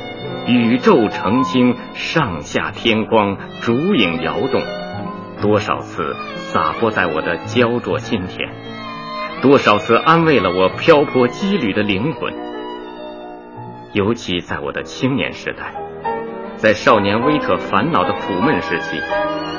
[0.47, 4.63] 宇宙澄清，上下天光，烛影摇动。
[5.41, 8.51] 多少次洒播在我的焦灼心田，
[9.41, 12.35] 多少次安慰了我漂泊羁旅的灵魂。
[13.93, 15.75] 尤其在我的青年时代，
[16.57, 19.01] 在少年威特烦恼的苦闷时期，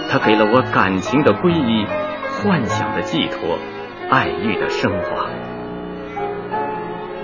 [0.10, 1.85] 他给了我感情的皈依、
[2.31, 3.57] 幻想的寄托、
[4.11, 5.27] 爱欲的升华。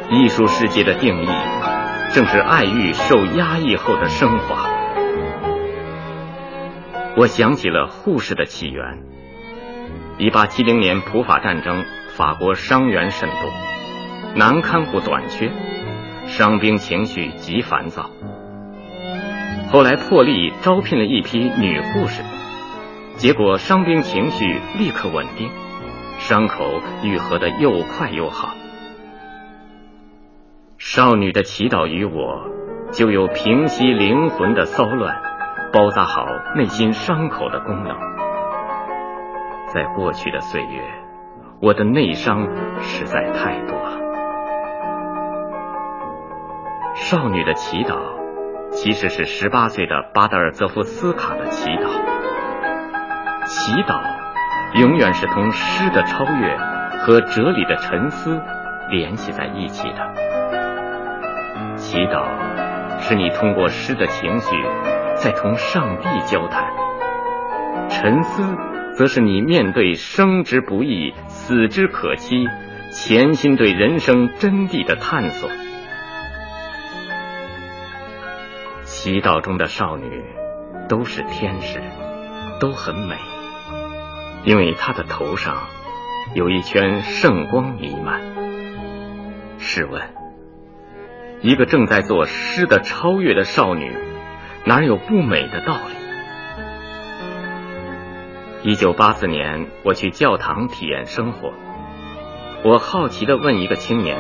[0.09, 1.27] 艺术世界的定义，
[2.13, 4.69] 正是爱欲受压抑后的升华。
[7.17, 9.03] 我想起了护士的起源。
[10.17, 11.85] 一八七零年普法战争，
[12.15, 13.51] 法国伤员甚多，
[14.35, 15.51] 男看护短缺，
[16.25, 18.09] 伤兵情绪极烦躁。
[19.71, 22.21] 后来破例招聘了一批女护士，
[23.15, 25.49] 结果伤兵情绪立刻稳定，
[26.17, 28.53] 伤口愈合的又快又好。
[30.77, 32.49] 少女的祈祷与我，
[32.91, 35.34] 就有平息灵魂的骚乱。
[35.73, 36.25] 包扎好
[36.55, 37.97] 内心伤口的功能，
[39.67, 40.81] 在过去的岁月，
[41.61, 42.47] 我的内伤
[42.79, 43.91] 实在太多了。
[46.93, 47.97] 少女的祈祷，
[48.71, 51.89] 其实是十八岁的巴德尔泽夫斯卡的祈祷。
[53.45, 54.01] 祈祷，
[54.79, 56.57] 永远是同诗的超越
[56.99, 58.41] 和哲理的沉思
[58.89, 60.13] 联系在一起的。
[61.75, 62.25] 祈祷，
[62.99, 64.55] 是你通过诗的情绪。
[65.15, 66.71] 在同上帝交谈，
[67.89, 68.43] 沉思，
[68.95, 72.47] 则是你面对生之不易、死之可期，
[72.91, 75.49] 潜心对人生真谛的探索。
[78.83, 80.23] 祈祷中的少女
[80.87, 81.81] 都是天使，
[82.59, 83.15] 都很美，
[84.43, 85.67] 因为她的头上
[86.33, 88.21] 有一圈圣光弥漫。
[89.57, 90.01] 试问，
[91.41, 93.91] 一个正在做诗的超越的少女？
[94.67, 95.93] 哪有不美的道理？
[98.63, 101.53] 一九八四年，我去教堂体验生活。
[102.63, 104.17] 我好奇地问一个青年：“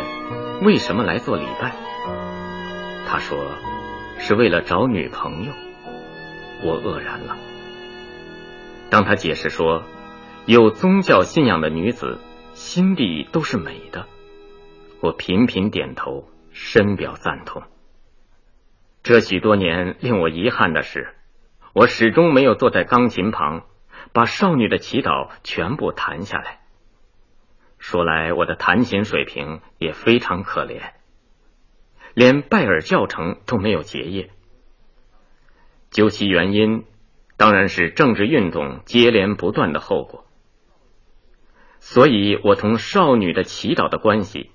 [0.61, 1.73] 为什么来做礼拜？”
[3.09, 3.39] 他说
[4.21, 5.51] ：“是为了找女朋友。”
[6.63, 7.37] 我愕然了。
[8.91, 9.81] 当他解释说
[10.45, 12.19] ：“有宗教信仰的女子
[12.53, 14.05] 心地都是美的。”
[15.01, 17.63] 我频频点头，深表赞同。
[19.05, 21.13] 这许多年令我遗憾的是，
[21.73, 23.63] 我始终没有坐在钢琴旁。
[24.13, 26.61] 把少女的祈祷全部弹下来。
[27.77, 30.93] 说来，我的弹琴水平也非常可怜，
[32.13, 34.31] 连拜耳教程都没有结业。
[35.91, 36.85] 究其原因，
[37.35, 40.25] 当然是政治运动接连不断的后果。
[41.79, 44.49] 所以我同少女的祈祷的关系，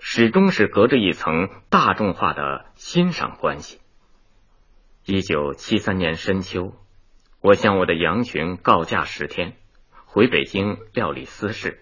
[0.00, 3.80] 始终是隔着一层大众化的欣赏关系。
[5.06, 6.72] 一九七三年深秋。
[7.42, 9.52] 我向我的羊群告假十天，
[10.06, 11.78] 回北京料理私事。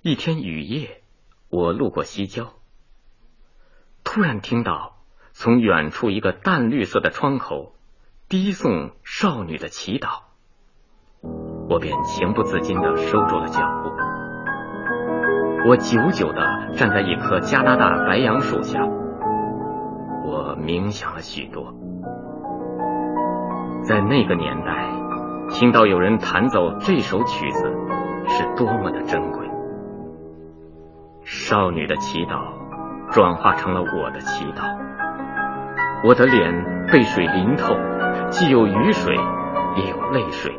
[0.00, 1.02] 一天雨夜，
[1.50, 2.54] 我路过西郊，
[4.02, 4.96] 突然听到
[5.32, 7.74] 从远处一个淡绿色的窗口
[8.30, 10.22] 低诵少女的祈祷，
[11.68, 13.90] 我便情不自禁的收住了脚步。
[15.68, 18.80] 我久久的站在一棵加拿大白杨树下，
[20.30, 21.74] 我冥想了许多。
[23.82, 24.88] 在那个年代，
[25.50, 27.64] 听到有人弹奏这首曲子，
[28.28, 29.50] 是多么的珍贵。
[31.24, 32.42] 少女的祈祷
[33.10, 34.62] 转化成了我的祈祷，
[36.04, 37.74] 我的脸被水淋透，
[38.28, 39.16] 既有雨水，
[39.76, 40.56] 也有泪水。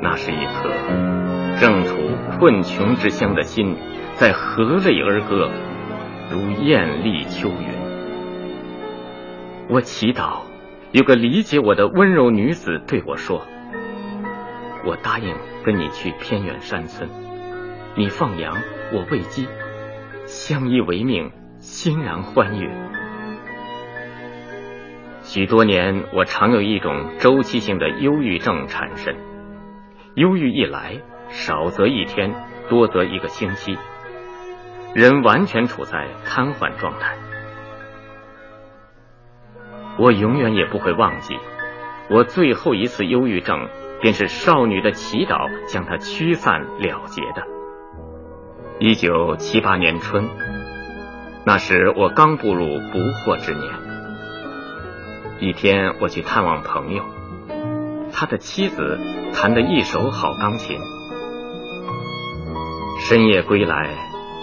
[0.00, 0.70] 那是一颗
[1.60, 1.96] 正处
[2.38, 3.76] 困穷之乡的心，
[4.14, 5.50] 在何泪而歌，
[6.30, 7.77] 如艳丽秋云。
[9.68, 10.42] 我祈祷。
[10.90, 13.46] 有个理解我的温柔女子对我说
[14.86, 17.10] ：“我答应跟你去偏远山村，
[17.94, 18.56] 你放羊，
[18.94, 19.46] 我喂鸡，
[20.24, 22.70] 相依为命，欣然欢悦。”
[25.20, 29.14] 许多年，我常有一种周期性的忧郁症产生，
[30.14, 32.34] 忧郁一来，少则一天，
[32.70, 33.76] 多则一个星期，
[34.94, 37.14] 人完全处在瘫痪状态。
[39.98, 41.36] 我永远也不会忘记，
[42.08, 43.68] 我最后一次忧郁症，
[44.00, 47.42] 便是少女的祈祷将它驱散了结的。
[48.78, 50.28] 一九七八年春，
[51.44, 53.64] 那时我刚步入不惑之年。
[55.40, 57.02] 一天，我去探望朋友，
[58.12, 58.98] 他的妻子
[59.34, 60.78] 弹得一手好钢琴。
[63.00, 63.90] 深夜归来，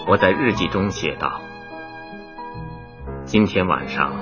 [0.06, 1.40] 我在日记中写道
[3.24, 4.12] ：“今天晚上。”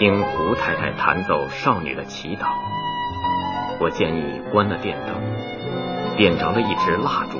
[0.00, 2.46] 听胡太太弹奏少女的祈祷，
[3.78, 7.38] 我建议关了电灯，点着了一支蜡烛。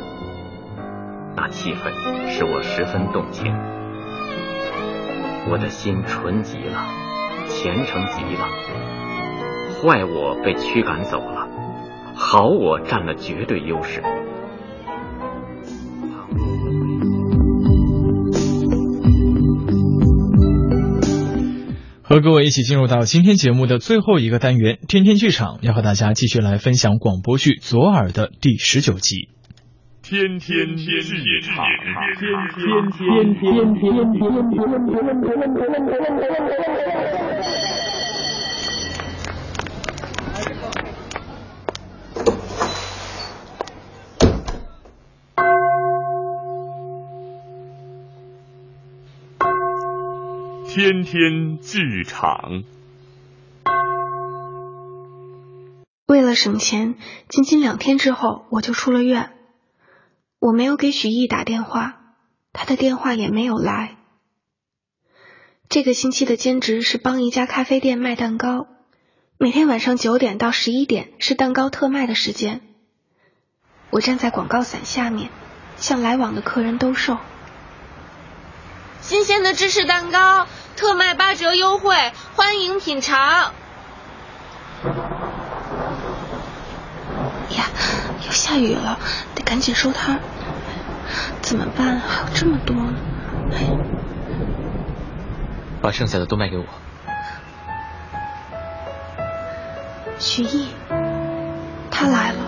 [1.34, 1.90] 那气氛
[2.28, 3.46] 使我十分动情，
[5.48, 6.84] 我的心纯极了，
[7.48, 8.46] 虔诚极了。
[9.80, 11.48] 坏我被驱赶走了，
[12.14, 14.02] 好我占了绝对优势。
[22.10, 29.28] 和各位一起进入到今天节目的最后一个单元——天天剧场，要和大家继续来分享广播剧《左耳》的第十九集。
[30.02, 31.00] 天天剧
[31.40, 31.64] 场，
[32.18, 34.58] 天天天天天天天。
[36.90, 37.79] 天天
[51.60, 52.64] 剧场。
[56.06, 56.94] 为了省钱，
[57.28, 59.30] 仅仅两天之后我就出了院。
[60.38, 62.00] 我没有给许毅打电话，
[62.54, 63.98] 他的电话也没有来。
[65.68, 68.66] 这个星期的兼职是帮一家咖啡店卖蛋糕，
[69.36, 72.62] 每天晚上九点到十一点是蛋糕特卖的时间。
[73.90, 75.28] 我站在广告伞下面，
[75.76, 77.18] 向来往的客人兜售。
[79.02, 80.46] 新鲜的芝士蛋糕。
[80.80, 81.94] 特卖八折优惠，
[82.36, 83.18] 欢迎品尝。
[87.50, 87.66] 呀，
[88.24, 88.98] 要下雨了，
[89.34, 90.18] 得赶紧收摊。
[91.42, 92.00] 怎么办？
[92.00, 92.94] 还有这么多呢。
[93.52, 93.58] 哎，
[95.82, 96.64] 把剩下的都卖给我。
[100.18, 100.68] 许毅，
[101.90, 102.38] 他来了，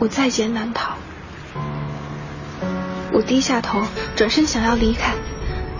[0.00, 0.96] 我在劫难逃。
[3.12, 3.84] 我低下头，
[4.16, 5.14] 转身想要离开。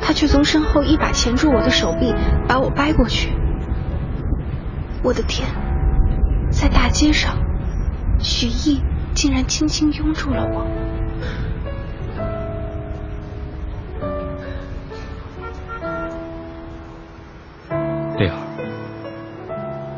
[0.01, 2.14] 他却从身后一把钳住我的手臂，
[2.47, 3.32] 把我掰过去。
[5.02, 5.48] 我的天，
[6.51, 7.36] 在大街上，
[8.18, 8.81] 许毅
[9.14, 10.66] 竟然轻轻拥住了我。
[18.18, 18.36] 丽儿，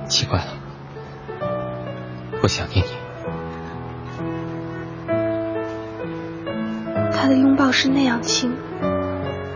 [0.08, 0.52] 奇怪了，
[2.42, 2.90] 我想念你。
[7.12, 8.52] 他的拥抱是那样轻，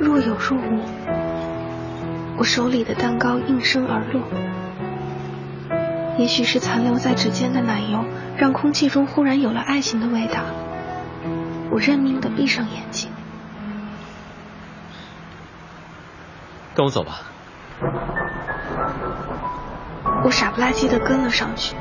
[0.02, 0.80] 若有若无。
[2.36, 4.22] 我手里的蛋糕应声而落。
[6.18, 8.04] 也许是残留在指尖的奶油，
[8.36, 10.40] 让空气中忽然有了爱情的味道。
[11.70, 13.12] 我认命的闭上眼睛。
[16.74, 17.20] 跟我走吧。
[20.24, 21.76] 我傻不拉几的跟了上去。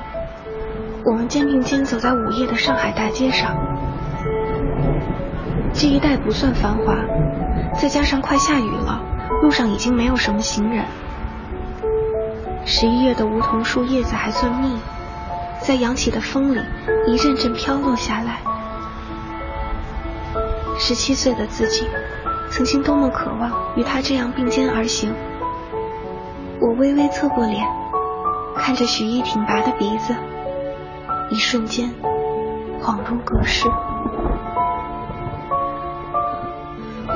[1.05, 3.57] 我们肩并肩走在午夜的上海大街上，
[5.73, 6.95] 这一带不算繁华，
[7.79, 9.01] 再加上快下雨了，
[9.41, 10.85] 路上已经没有什么行人。
[12.65, 14.77] 十一月的梧桐树叶子还算密，
[15.61, 16.61] 在扬起的风里
[17.07, 18.39] 一阵阵飘落下来。
[20.77, 21.87] 十七岁的自己，
[22.49, 25.13] 曾经多么渴望与他这样并肩而行。
[26.59, 27.65] 我微微侧过脸，
[28.55, 30.15] 看着许一挺拔的鼻子，
[31.31, 31.91] 一瞬间
[32.81, 33.67] 恍如隔世。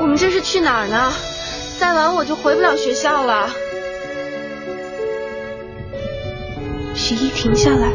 [0.06, 1.10] 我们这是去哪儿呢？
[1.80, 3.50] 再晚我就回不了学校了。
[6.94, 7.92] 许一停下来，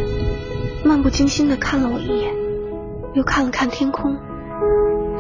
[0.85, 2.35] 漫不经心的看了我一眼，
[3.15, 4.17] 又看了看天空，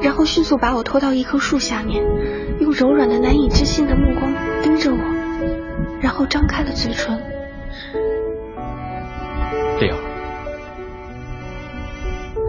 [0.02, 2.02] 然后迅速把我拖到一棵树下面，
[2.58, 4.98] 用柔软的难以置信的目光盯着我，
[6.00, 7.16] 然后张开了嘴唇。
[9.78, 9.96] 丽儿，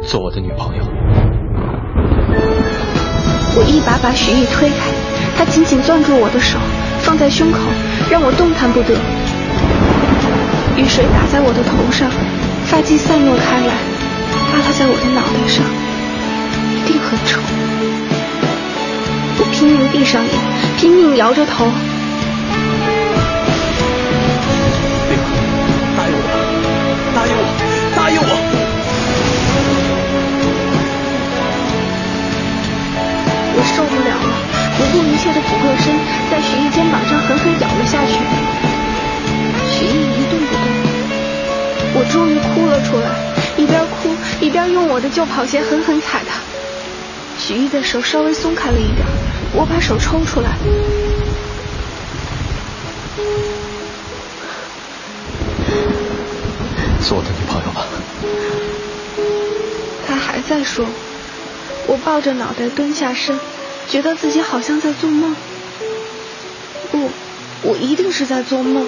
[0.01, 0.83] 做我的女朋友。
[3.53, 4.75] 我一把把许毅推开，
[5.37, 6.57] 他紧紧攥住我的手，
[7.01, 7.59] 放在胸口，
[8.09, 8.95] 让我动弹不得。
[10.77, 12.09] 雨水打在我的头上，
[12.65, 13.73] 发髻散落开来，
[14.51, 15.65] 耷拉在我的脑袋上，
[16.71, 17.41] 一定很丑。
[19.37, 20.33] 我拼命闭上眼，
[20.77, 21.65] 拼命摇着头。
[42.11, 43.09] 终于哭了出来，
[43.57, 44.09] 一边哭
[44.41, 46.39] 一边用我的旧跑鞋狠狠踩他。
[47.39, 49.07] 许毅的手稍微松开了一点，
[49.53, 50.57] 我把手抽出来。
[57.01, 57.87] 做我的女朋友吧。
[60.07, 60.85] 他还在说，
[61.87, 63.39] 我抱着脑袋蹲下身，
[63.89, 65.35] 觉得自己好像在做梦。
[66.91, 67.09] 不，
[67.63, 68.85] 我一定是在做梦。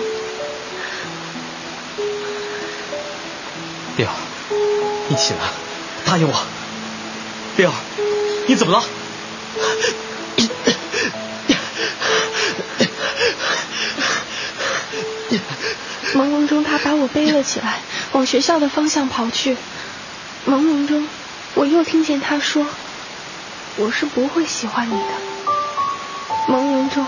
[5.13, 5.41] 你起来，
[6.07, 6.33] 答应我。
[7.55, 7.71] 丽儿，
[8.47, 8.83] 你怎么了？
[16.15, 17.77] 朦胧中，他把我背了起来，
[18.13, 19.55] 往学校的方向跑去。
[20.47, 21.07] 朦胧中，
[21.53, 22.65] 我又听见他说
[23.77, 25.13] ：“我是不会喜欢你的。”
[26.49, 27.05] 朦胧中，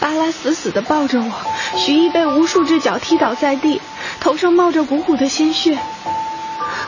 [0.00, 1.32] 巴拉死死的抱着我，
[1.76, 3.80] 徐毅被无数只脚踢倒在地，
[4.18, 5.78] 头上冒着鼓鼓的鲜血。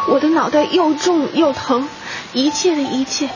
[0.08, 1.88] 我的脑袋又重又疼，
[2.32, 3.28] 一切的一切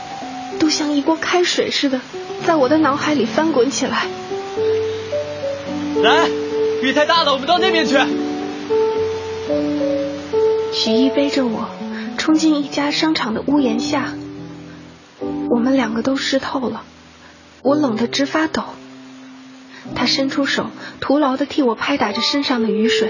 [0.59, 2.01] 都像一锅开水似的，
[2.45, 4.07] 在我的脑海里翻滚起来。
[6.01, 6.29] 来，
[6.81, 7.97] 雨太大了，我们到那边去。
[10.73, 11.69] 许一背着我
[12.17, 14.13] 冲进一家商场的屋檐下，
[15.49, 16.83] 我们两个都湿透了，
[17.61, 18.63] 我冷得直发抖。
[19.95, 20.67] 他伸出手，
[20.99, 23.09] 徒劳的替我拍打着身上的雨水。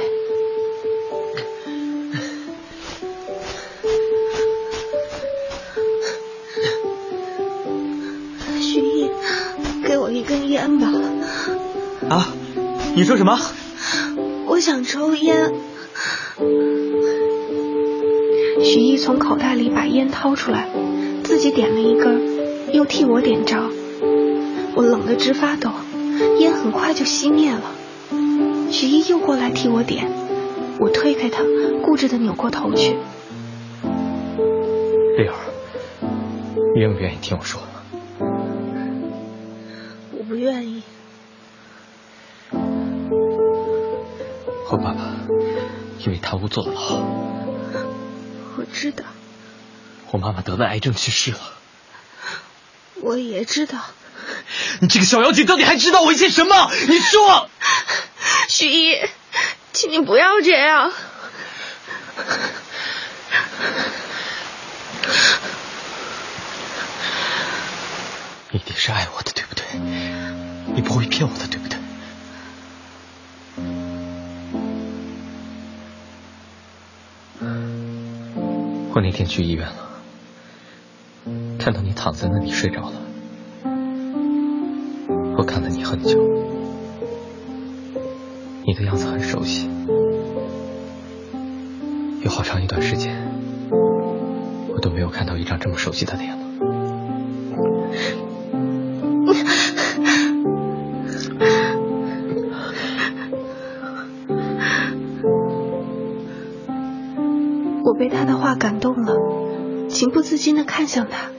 [10.62, 10.88] 烟吧。
[12.08, 12.28] 啊，
[12.96, 13.40] 你说什么？
[14.46, 15.52] 我想抽烟。
[18.64, 20.70] 许一从口袋里把烟掏出来，
[21.24, 22.22] 自己点了一根，
[22.74, 23.58] 又替我点着。
[24.76, 25.72] 我冷得直发抖，
[26.40, 27.64] 烟很快就熄灭了。
[28.70, 30.12] 许一又过来替我点，
[30.80, 31.44] 我推开他，
[31.82, 32.98] 固执的扭过头去。
[35.18, 35.34] 丽儿，
[36.76, 37.60] 你愿不愿意听我说？
[44.72, 45.02] 我爸爸
[46.00, 46.72] 因为贪污坐牢。
[48.58, 49.04] 我知道。
[50.12, 51.40] 我妈妈得了癌症去世了。
[53.02, 53.80] 我也知道。
[54.80, 56.72] 你这个小妖精，到底还知道我一些什么？
[56.88, 57.50] 你说。
[58.48, 58.98] 徐一，
[59.74, 60.94] 请你不要这样。
[68.52, 69.66] 你一定是爱我的，对不对？
[70.74, 71.61] 你不会骗我的，对不对？
[78.94, 79.76] 我那天去医院了，
[81.58, 83.02] 看到你躺在那里睡着了，
[85.38, 86.20] 我看了你很久，
[88.66, 89.70] 你的样子很熟悉，
[92.22, 93.16] 有好长一段时间，
[94.70, 96.38] 我都没有看到一张这么熟悉的脸
[110.02, 111.30] 情不自禁的看向他。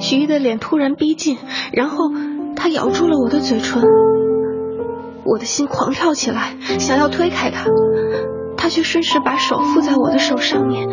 [0.00, 1.38] 许毅的脸突然逼近，
[1.72, 2.10] 然后
[2.56, 3.80] 他咬住了我的嘴唇，
[5.24, 7.70] 我的心狂跳起来，想要推开他，
[8.56, 10.88] 他却顺势把手附在我的手上面，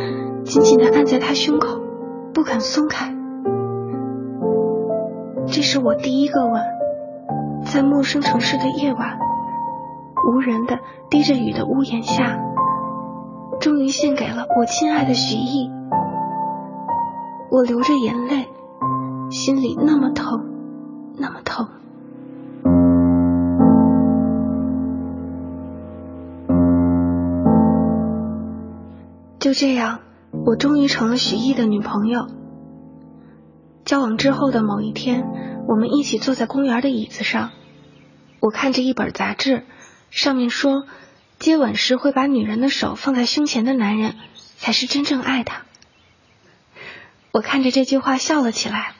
[0.45, 1.79] 紧紧的按在他胸口，
[2.31, 3.15] 不肯松开。
[5.47, 6.61] 这是我第一个吻，
[7.65, 9.17] 在陌生城市的夜晚，
[10.29, 10.77] 无人的
[11.09, 12.37] 滴着雨的屋檐下。
[13.59, 15.71] 终于献给了我亲爱的徐艺，
[17.55, 18.47] 我流着眼泪，
[19.29, 20.43] 心里那么疼，
[21.19, 21.69] 那么疼。
[29.37, 29.99] 就这样，
[30.47, 32.25] 我终于成了许毅的女朋友。
[33.85, 35.23] 交往之后的某一天，
[35.67, 37.51] 我们一起坐在公园的椅子上，
[38.39, 39.61] 我看着一本杂志，
[40.09, 40.85] 上面说。
[41.37, 44.15] 接吻时会把女人的手放在胸前的男人，
[44.57, 45.65] 才是真正爱她。
[47.33, 48.93] 我看着这句话笑了起来。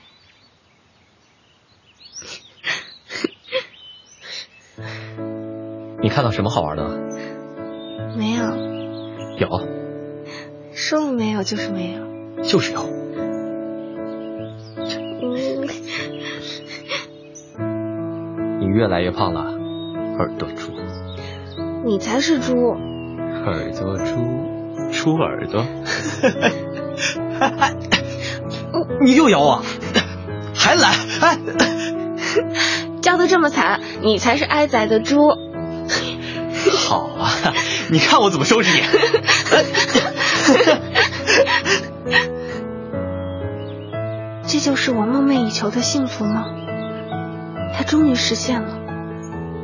[6.02, 6.84] 你看到什么好玩的？
[8.18, 8.44] 没有。
[9.38, 9.48] 有。
[10.74, 12.42] 说了没有就是没有。
[12.42, 12.90] 就是有。
[18.60, 19.42] 你越来越胖了，
[20.18, 20.72] 耳朵猪。
[21.86, 24.16] 你才是猪，耳朵猪，
[24.92, 25.64] 猪耳朵，
[29.02, 29.64] 你又咬我，
[30.56, 31.38] 还来，哎，
[33.02, 35.18] 叫的这么惨，你才是挨宰的猪。
[36.72, 37.54] 好啊，
[37.90, 38.84] 你看我怎么收拾你。
[44.46, 46.46] 这就是我梦寐以求的幸福吗？
[47.76, 48.78] 它终于实现了，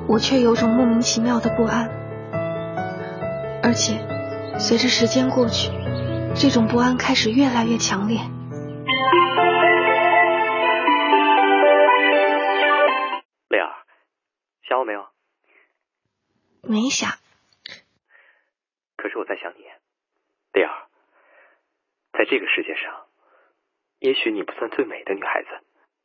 [0.08, 1.90] 我却有种莫名其妙的不安。
[3.62, 4.02] 而且，
[4.58, 5.70] 随着时间过去，
[6.34, 8.20] 这种不安开始越来越强烈。
[13.50, 13.86] 丽儿，
[14.68, 15.08] 想我没有？
[16.62, 17.10] 没想。
[18.98, 19.64] 可是我在想你，
[20.54, 20.88] 丽儿。
[22.14, 23.08] 在这个世界上，
[23.98, 25.50] 也许你不算最美的女孩子，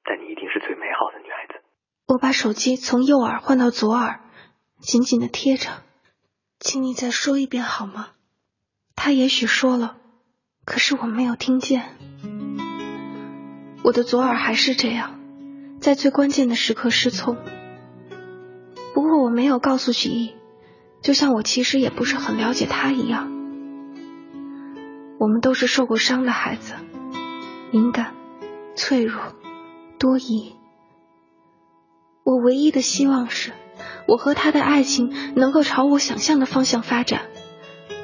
[0.04, 1.62] 但你一定是最美好的女孩子。
[2.06, 4.20] 我把手机从右耳换到左耳，
[4.78, 5.82] 紧紧的贴着。
[6.58, 8.14] 请你再说一遍好吗？
[8.96, 9.98] 他也许说了，
[10.64, 11.98] 可是我没有听见。
[13.84, 15.20] 我的左耳还是这样，
[15.78, 17.36] 在最关键的时刻失聪。
[18.94, 20.34] 不过我没有告诉许毅，
[21.02, 23.30] 就像我其实也不是很了解他一样。
[25.20, 26.72] 我们都是受过伤的孩子，
[27.72, 28.14] 敏感、
[28.74, 29.20] 脆弱、
[29.98, 30.54] 多疑。
[32.24, 33.52] 我唯一的希望是。
[34.06, 37.22] 我和他的爱情能够朝我想象的方向发展，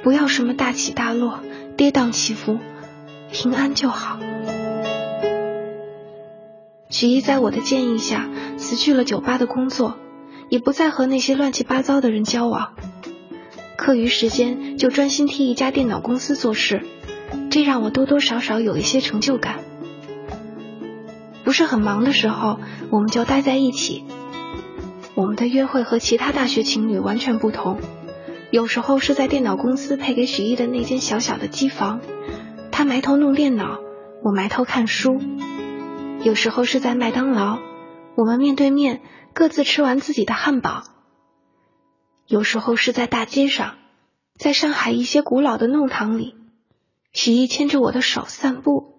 [0.02, 1.40] 不要什么大起大落、
[1.76, 2.58] 跌宕起伏，
[3.32, 4.18] 平安就好。
[6.90, 9.96] 许一在我的建议下辞去了酒吧的工作，
[10.48, 12.74] 也不再和那些乱七八糟的人交往，
[13.76, 16.82] 课余时间就专心替一家电脑公司做事，
[17.50, 19.60] 这让我多多少少有一些成就感。
[21.44, 22.58] 不是很忙的时候，
[22.90, 24.04] 我们就待在一起。
[25.14, 27.78] 我们的约会和其他大学情侣完全不同，
[28.50, 32.00] 有时候是在电脑公司配给许毅的那间小小的机房，
[32.72, 33.78] 他埋头弄电脑，
[34.22, 35.18] 我埋头看书；
[36.22, 37.58] 有时候是在麦当劳，
[38.16, 39.02] 我们面对面
[39.32, 40.84] 各自吃完自己的汉堡；
[42.26, 43.76] 有时候是在大街上，
[44.36, 46.34] 在上海一些古老的弄堂里，
[47.12, 48.94] 许毅牵着我的手散步，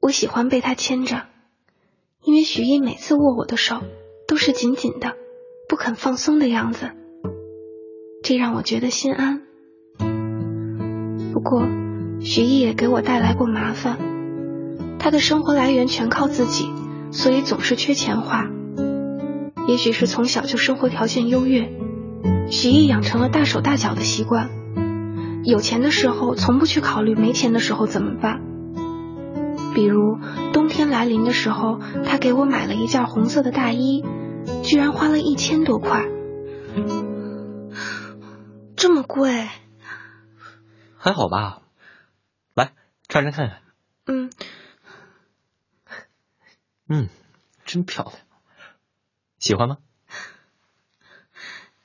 [0.00, 1.26] 我喜欢被他牵着，
[2.22, 3.82] 因为许毅每次握我的手。
[4.28, 5.14] 都是紧紧的，
[5.68, 6.92] 不肯放松的样子，
[8.22, 9.42] 这让我觉得心安。
[11.34, 11.66] 不过，
[12.22, 14.21] 许毅也给我带来过麻烦。
[15.02, 16.70] 他的生活来源全靠自己，
[17.10, 18.48] 所以总是缺钱花。
[19.66, 21.72] 也许是从小就生活条件优越，
[22.48, 24.48] 徐毅养成了大手大脚的习惯。
[25.42, 28.42] 有钱的时候从不去考虑没钱的时候怎么办。
[29.74, 30.18] 比如
[30.52, 34.04] 冬天来临的时候，他给我买了一件红色的大衣，
[34.62, 36.06] 居然花了一千多块，
[38.76, 39.48] 这么贵？
[40.96, 41.62] 还好吧，
[42.54, 42.70] 来
[43.08, 43.58] 穿穿看看。
[44.06, 44.30] 嗯
[46.94, 47.08] 嗯，
[47.64, 48.14] 真漂亮，
[49.38, 49.78] 喜欢吗？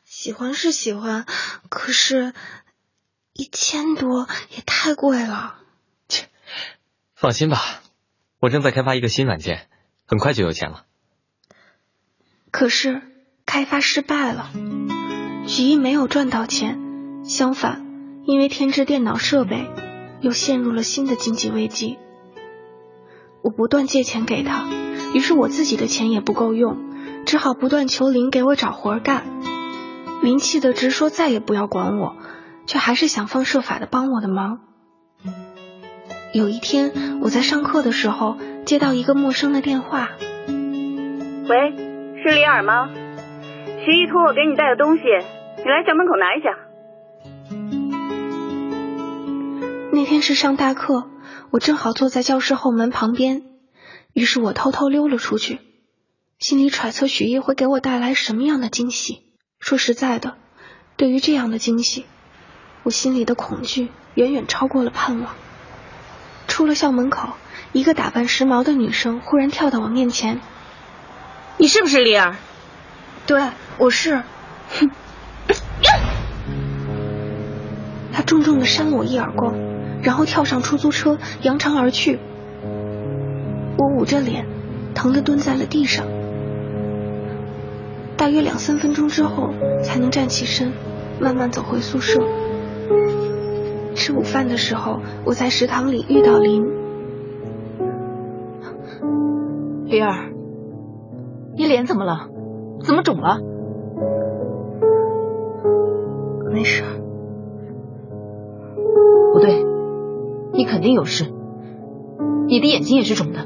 [0.03, 1.25] 喜欢是喜欢，
[1.69, 2.33] 可是，
[3.31, 5.59] 一千多也太贵了。
[6.09, 6.27] 切，
[7.15, 7.57] 放心吧，
[8.41, 9.69] 我正在开发一个新软件，
[10.05, 10.85] 很快就有钱了。
[12.51, 13.01] 可是
[13.45, 14.51] 开发失败了，
[15.47, 19.69] 许一没有赚到钱，相反，因为添置电脑设备，
[20.19, 21.97] 又陷入了新的经济危机。
[23.41, 24.67] 我不断借钱给他，
[25.13, 26.77] 于是我自己的钱也不够用，
[27.25, 29.23] 只好不断求林给我找活干。
[30.21, 32.15] 林气得直说再也不要管我，
[32.65, 34.59] 却还是想方设法的帮我的忙。
[36.33, 40.09] 有一天，我在上课的时候接到一个陌生的电话
[41.47, 41.55] ：“喂，
[42.21, 42.89] 是李尔吗？
[43.85, 46.49] 徐毅托我给你带的东西，你来校门口拿一下。”
[49.93, 51.09] 那天是上大课，
[51.51, 53.43] 我正好坐在教室后门旁边，
[54.17, 55.59] 于是我偷偷溜了出去，
[56.39, 59.21] 心里揣测许毅会给我带来什么样的惊喜。
[59.59, 60.37] 说实在的，
[60.95, 62.03] 对于这样的惊喜，
[62.81, 65.35] 我心里的恐惧远远超过了盼望。
[66.47, 67.33] 出了校门口，
[67.73, 70.41] 一个打扮时髦的女生忽然跳到我面前
[71.57, 72.37] ：“你是不是丽儿
[73.27, 74.23] ？”“对，我是。”
[74.79, 74.89] 哼！
[78.11, 79.53] 她重重的扇了我一耳光，
[80.01, 82.19] 然后跳上出租车，扬长而去。
[83.77, 84.45] 我捂着脸，
[84.95, 86.05] 疼的蹲在了地上。
[88.17, 89.51] 大约两三分钟之后，
[89.83, 90.71] 才能站起身，
[91.19, 92.21] 慢慢走回宿舍。
[93.93, 96.65] 吃午饭的时候，我在食堂里遇到林。
[99.85, 100.31] 李儿，
[101.55, 102.29] 你脸怎么了？
[102.83, 103.39] 怎么肿了？
[106.51, 106.83] 没事。
[109.33, 109.63] 不对，
[110.53, 111.25] 你肯定有事。
[112.47, 113.45] 你的眼睛也是肿的。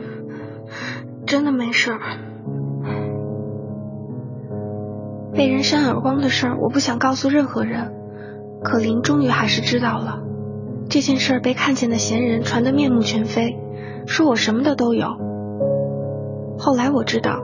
[1.31, 1.97] 真的没事。
[5.33, 7.93] 被人扇耳光的事儿，我不想告诉任何人。
[8.65, 10.23] 可林终于还是知道了，
[10.89, 13.57] 这件事被看见的闲人传得面目全非，
[14.07, 15.07] 说我什么的都有。
[16.59, 17.39] 后来我知道，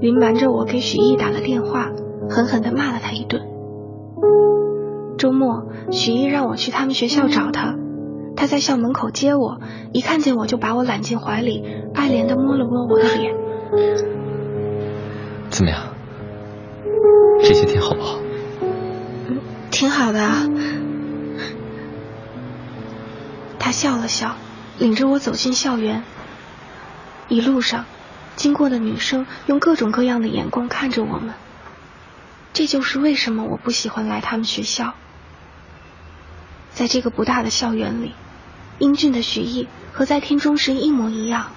[0.00, 1.92] 林瞒着我给许毅打了电话，
[2.28, 3.40] 狠狠地骂了他一顿。
[5.16, 7.74] 周末，许毅让我去他们学校找他，
[8.36, 9.60] 他在校门口接我，
[9.92, 11.62] 一看见我就把我揽进怀里，
[11.94, 13.34] 爱怜的摸了摸我的脸。
[15.50, 15.94] 怎么样？
[17.42, 18.18] 这些天好不好？
[19.70, 20.28] 挺好的。
[23.58, 24.36] 他笑了笑，
[24.78, 26.02] 领着我走进校园。
[27.28, 27.84] 一路上，
[28.36, 31.34] 经过的女生用各种各样的眼光看着我们。
[32.52, 34.94] 这就是为什么我不喜欢来他们学校。
[36.80, 38.14] 在这个不大的校园里，
[38.78, 41.50] 英俊的许毅和在天中时一模一样，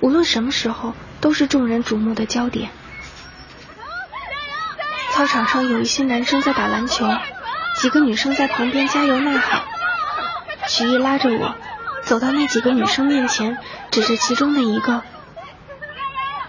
[0.00, 0.92] 无论什么时候
[1.22, 2.68] 都是众人瞩目的焦点。
[5.12, 7.06] 操场上有一些男生在打篮球，
[7.80, 9.62] 几个女生在旁边加油呐喊。
[10.66, 11.54] 许毅拉着我
[12.02, 13.56] 走到那几个女生面前，
[13.90, 15.02] 指着其中的一个。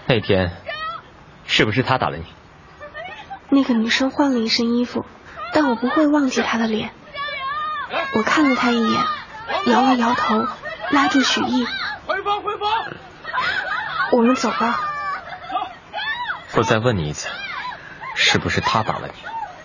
[0.06, 0.52] 那天
[1.46, 2.24] 是不是他打了你？
[3.48, 5.06] 那个女生换了一身衣服，
[5.54, 6.90] 但我不会忘记她的脸。
[8.12, 9.04] 我看了他一眼，
[9.66, 10.46] 摇了摇头，
[10.90, 11.66] 拉住许毅。
[12.06, 12.70] 回房，回房。
[14.12, 14.80] 我们走吧。
[16.54, 17.28] 我再问你一次。
[18.16, 19.12] 是不是他打了你？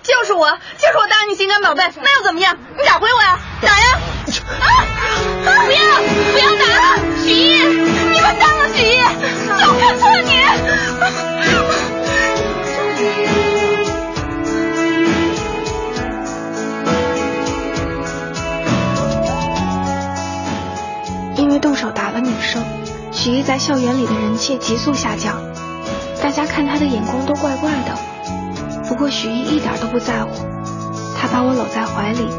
[0.03, 2.55] 就是我，就是我打你心肝宝贝，那又怎么样？
[2.77, 3.99] 你打回我呀，打呀！
[4.61, 4.67] 啊！
[5.43, 5.79] 不要，
[6.31, 6.97] 不要打！
[7.21, 10.35] 许毅，你完蛋了，许一，我看错你。
[21.55, 22.61] 为动手打了女生，
[23.13, 25.41] 许一在校园里的人气急速下降，
[26.21, 27.97] 大家看他的眼光都怪怪的。
[28.89, 30.31] 不过许毅一点都不在乎，
[31.17, 32.29] 他把我搂在怀里，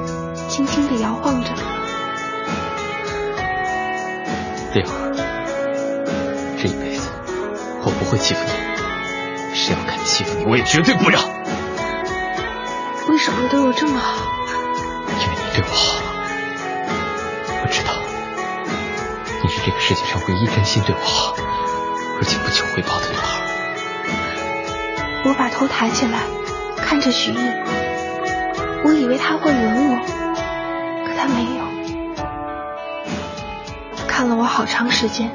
[0.51, 1.49] 轻轻地摇晃着。
[4.75, 4.85] 六，
[6.59, 7.09] 这一辈子
[7.85, 11.23] 我不会欺负你，谁要敢欺负你，我也绝对不让。
[13.09, 14.27] 为什么对我这么好？
[15.09, 16.06] 因为你对我好。
[19.67, 21.35] 这个世界上唯一真心对我好，
[22.19, 23.43] 而且不求回报的女孩。
[25.25, 26.21] 我把头抬起来。
[26.77, 27.37] 看着许毅，
[28.85, 29.97] 我以为他会吻我，
[31.05, 31.67] 可他没有。
[34.07, 35.33] 看了我好长时间，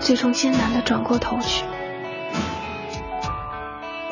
[0.00, 1.66] 最终艰难的转过头去。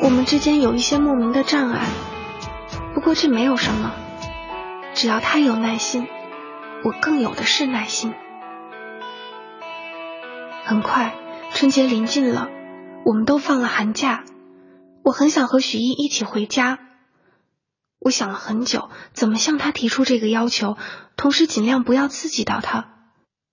[0.01, 1.79] 我们之间有一些莫名的障碍，
[2.93, 3.93] 不过这没有什么，
[4.93, 6.07] 只要他有耐心，
[6.83, 8.13] 我更有的是耐心。
[10.71, 11.17] 很快，
[11.51, 12.47] 春节临近了，
[13.03, 14.23] 我们都放了寒假，
[15.03, 16.79] 我很想和许一一起回家。
[17.99, 20.77] 我想了很久，怎么向他提出这个要求，
[21.17, 22.87] 同时尽量不要刺激到他。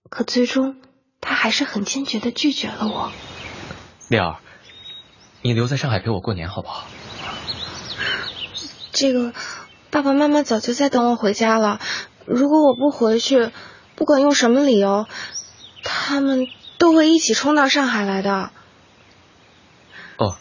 [0.08, 0.76] 可最终，
[1.20, 3.10] 他还是很坚决的拒绝了我。
[4.06, 4.36] 丽儿，
[5.42, 6.86] 你留在上海陪我过年好不好？
[8.92, 9.32] 这个，
[9.90, 11.80] 爸爸妈妈早就在等我回家了。
[12.26, 13.50] 如果我不回去，
[13.96, 15.06] 不管用什么理由，
[15.82, 16.46] 他们
[16.78, 18.50] 都会一起冲到上海来的。
[20.16, 20.36] 哦，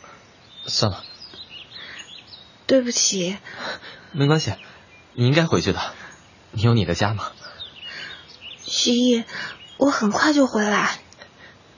[0.66, 1.04] 算了，
[2.66, 3.38] 对不起。
[4.12, 4.54] 没关系，
[5.14, 5.80] 你应该回去的。
[6.52, 7.32] 你有你的家嘛。
[8.64, 9.24] 徐艺，
[9.78, 11.00] 我很快就回来。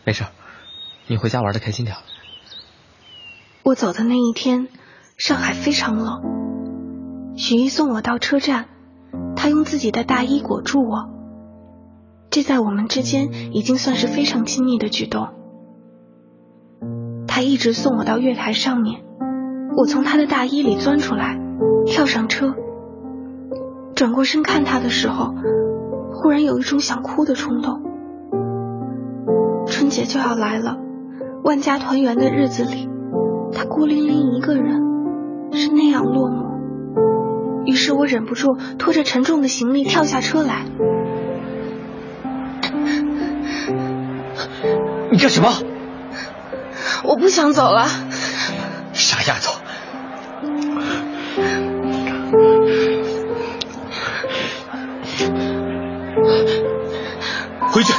[0.03, 0.25] 没事，
[1.07, 1.97] 你回家玩的开心点。
[3.63, 4.69] 我走的那一天，
[5.17, 7.35] 上海非常冷。
[7.37, 8.69] 许艺送我到车站，
[9.35, 11.09] 他用自己的大衣裹住我，
[12.29, 15.29] 这在我们之间已经算是非常亲密的举动。
[17.27, 19.01] 他一直送我到月台上面，
[19.77, 21.39] 我从他的大衣里钻出来。
[21.85, 22.53] 跳上车，
[23.95, 25.33] 转过身看他的时候，
[26.11, 27.81] 忽然有一种想哭的冲动。
[29.65, 30.77] 春节就要来了，
[31.43, 32.87] 万家团圆的日子里，
[33.51, 34.81] 他孤零零一个人，
[35.51, 37.65] 是那样落寞。
[37.65, 40.65] 于是我忍不住拖着沉重的行李跳下车来。
[45.11, 45.53] 你干什么？
[47.03, 47.87] 我不想走了。
[48.93, 49.53] 傻丫头。
[57.71, 57.93] 回去！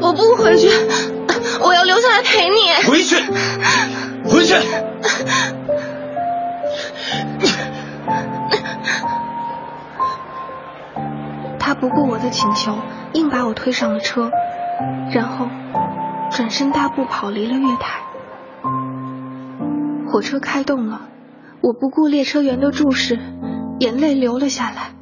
[0.00, 0.70] 我不回去，
[1.60, 2.72] 我要留下来陪你。
[2.88, 3.16] 回去！
[4.24, 4.54] 回去！
[11.80, 12.76] 不顾我的请求，
[13.14, 14.30] 硬把我推上了车，
[15.12, 15.46] 然后
[16.30, 18.02] 转身大步跑离了月台。
[20.10, 21.02] 火车开动了，
[21.60, 23.18] 我不顾列车员的注视，
[23.78, 24.94] 眼泪流了下来。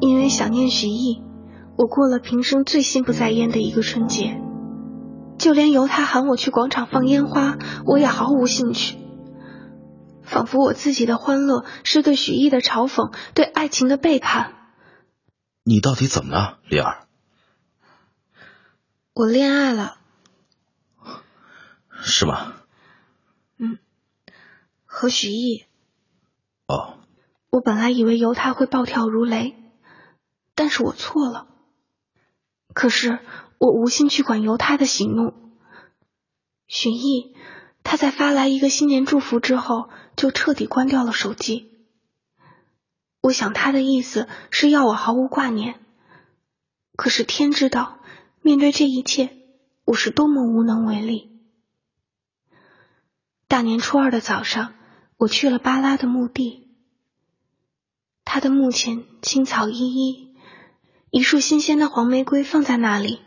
[0.00, 1.22] 因为想念徐艺，
[1.76, 4.40] 我过了平生最心不在焉的一个春节，
[5.36, 8.96] 就连由他喊我去广场放烟花，我也毫无兴趣。
[10.22, 14.52] 仿佛我自己的欢乐是对许艺的嘲讽，对爱情的背叛。
[15.70, 17.06] 你到底怎么了，丽儿？
[19.12, 19.98] 我恋爱了。
[22.02, 22.54] 是吗？
[23.56, 23.78] 嗯，
[24.84, 25.66] 和许毅。
[26.66, 26.98] 哦。
[27.50, 29.62] 我本来以为犹他会暴跳如雷。
[30.56, 31.46] 但是我错了。
[32.74, 33.20] 可是
[33.58, 35.34] 我无心去管犹他的喜怒。
[36.66, 37.36] 许毅
[37.84, 41.69] 他在发来一个新年祝福之后，就彻底关掉了手机。
[43.20, 45.80] 我想他的意思是要我毫无挂念。
[46.96, 47.98] 可是天知道，
[48.42, 49.30] 面对这一切，
[49.84, 51.30] 我是多么无能为力。
[53.48, 54.74] 大年初二的早上，
[55.16, 56.68] 我去了巴拉的墓地。
[58.24, 60.34] 他的墓前青草依依。
[61.10, 63.20] 一束新鲜的黄玫瑰放在那里，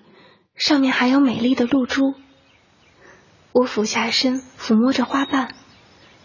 [0.56, 2.16] 上面还有美丽的露珠。
[3.52, 5.54] 我俯下身抚摸着花瓣，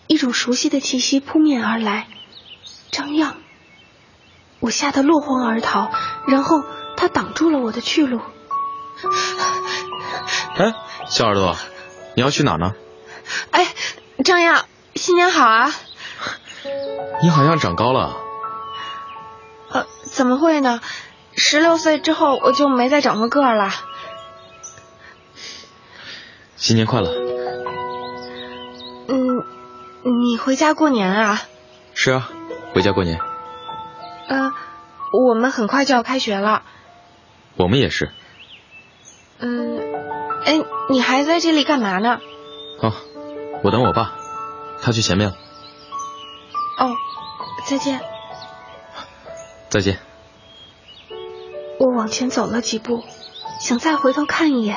[0.06, 2.06] 一种熟悉的气息扑面而来。
[2.92, 3.36] 张漾，
[4.60, 5.90] 我吓得落荒而逃，
[6.26, 6.64] 然后
[6.96, 8.20] 他挡住了我的去路。
[10.56, 10.74] 哎，
[11.08, 11.56] 小耳朵，
[12.16, 12.74] 你要去哪呢？
[13.52, 13.66] 哎，
[14.24, 14.64] 张漾，
[14.96, 15.72] 新年好啊！
[17.22, 18.16] 你好像长高了。
[19.70, 20.80] 呃，怎么会呢？
[21.36, 23.70] 十六岁之后，我就没再长过个儿了。
[26.56, 27.12] 新年快乐。
[29.06, 29.16] 嗯，
[30.02, 31.40] 你回家过年啊？
[31.94, 32.28] 是啊，
[32.74, 33.20] 回家过年。
[34.28, 34.52] 呃，
[35.12, 36.62] 我们很快就要开学了。
[37.56, 38.10] 我们也是。
[39.40, 39.80] 嗯，
[40.44, 40.60] 哎，
[40.90, 42.20] 你还在这里干嘛呢？
[42.80, 42.92] 哦，
[43.62, 44.12] 我等我爸，
[44.82, 45.36] 他去前面了。
[46.78, 46.94] 哦，
[47.66, 48.00] 再见。
[49.68, 49.98] 再见。
[51.80, 53.02] 我往前走了几步，
[53.60, 54.76] 想再回头看一眼，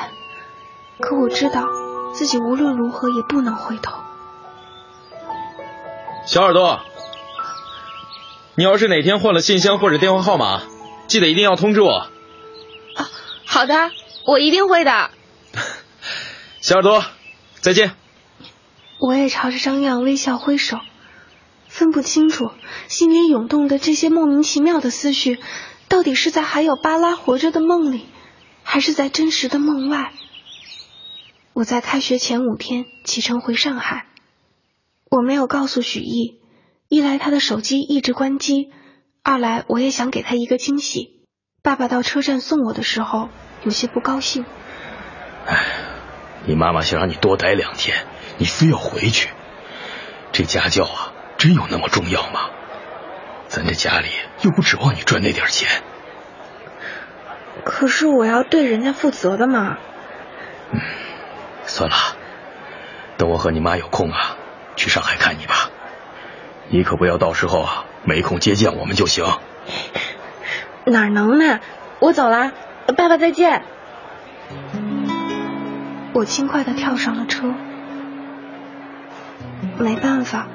[1.00, 1.66] 可我知道
[2.14, 3.98] 自己无论如何也不能回头。
[6.26, 6.80] 小耳朵，
[8.54, 10.62] 你要是哪天换了信箱或者电话号码，
[11.06, 11.90] 记得一定要通知我。
[12.96, 13.10] 啊，
[13.46, 13.90] 好的，
[14.26, 15.10] 我一定会的。
[16.60, 17.02] 小耳朵，
[17.60, 17.94] 再见。
[18.98, 20.78] 我也朝着张漾微笑挥手，
[21.66, 22.50] 分不清楚
[22.88, 25.38] 心里涌动的这些莫名其妙的思绪。
[25.88, 28.06] 到底是在还有巴拉活着的梦里，
[28.62, 30.12] 还是在真实的梦外？
[31.54, 34.06] 我在开学前五天启程回上海，
[35.10, 36.38] 我没有告诉许毅，
[36.92, 38.70] 一来他的手机一直关机，
[39.22, 41.24] 二来我也想给他一个惊喜。
[41.62, 43.30] 爸爸到车站送我的时候，
[43.62, 44.44] 有些不高兴。
[45.46, 45.64] 哎，
[46.44, 48.04] 你妈妈想让你多待两天，
[48.36, 49.30] 你非要回去，
[50.32, 52.50] 这家教啊，真有那么重要吗？
[53.48, 54.08] 咱这家里
[54.42, 55.82] 又不指望你赚那点钱。
[57.64, 59.78] 可是我要对人家负责的嘛。
[60.72, 60.80] 嗯，
[61.64, 61.96] 算了，
[63.16, 64.36] 等我和你妈有空啊，
[64.76, 65.70] 去上海看你吧。
[66.72, 69.26] 你可不要到时候啊没空接见我们就行。
[70.86, 71.60] 哪能呢？
[72.00, 72.52] 我走了，
[72.96, 73.62] 爸爸再见。
[76.14, 77.54] 我轻快的跳上了车。
[79.78, 80.48] 没办法，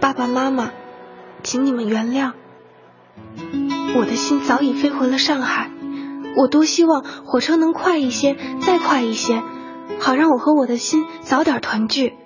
[0.00, 0.72] 爸爸妈妈，
[1.44, 2.32] 请你们原谅。
[3.94, 5.70] 我的心早已飞回了上海。
[6.36, 9.40] 我多希望火车能快一些，再快一些，
[10.00, 12.16] 好让我和我的心早点团聚。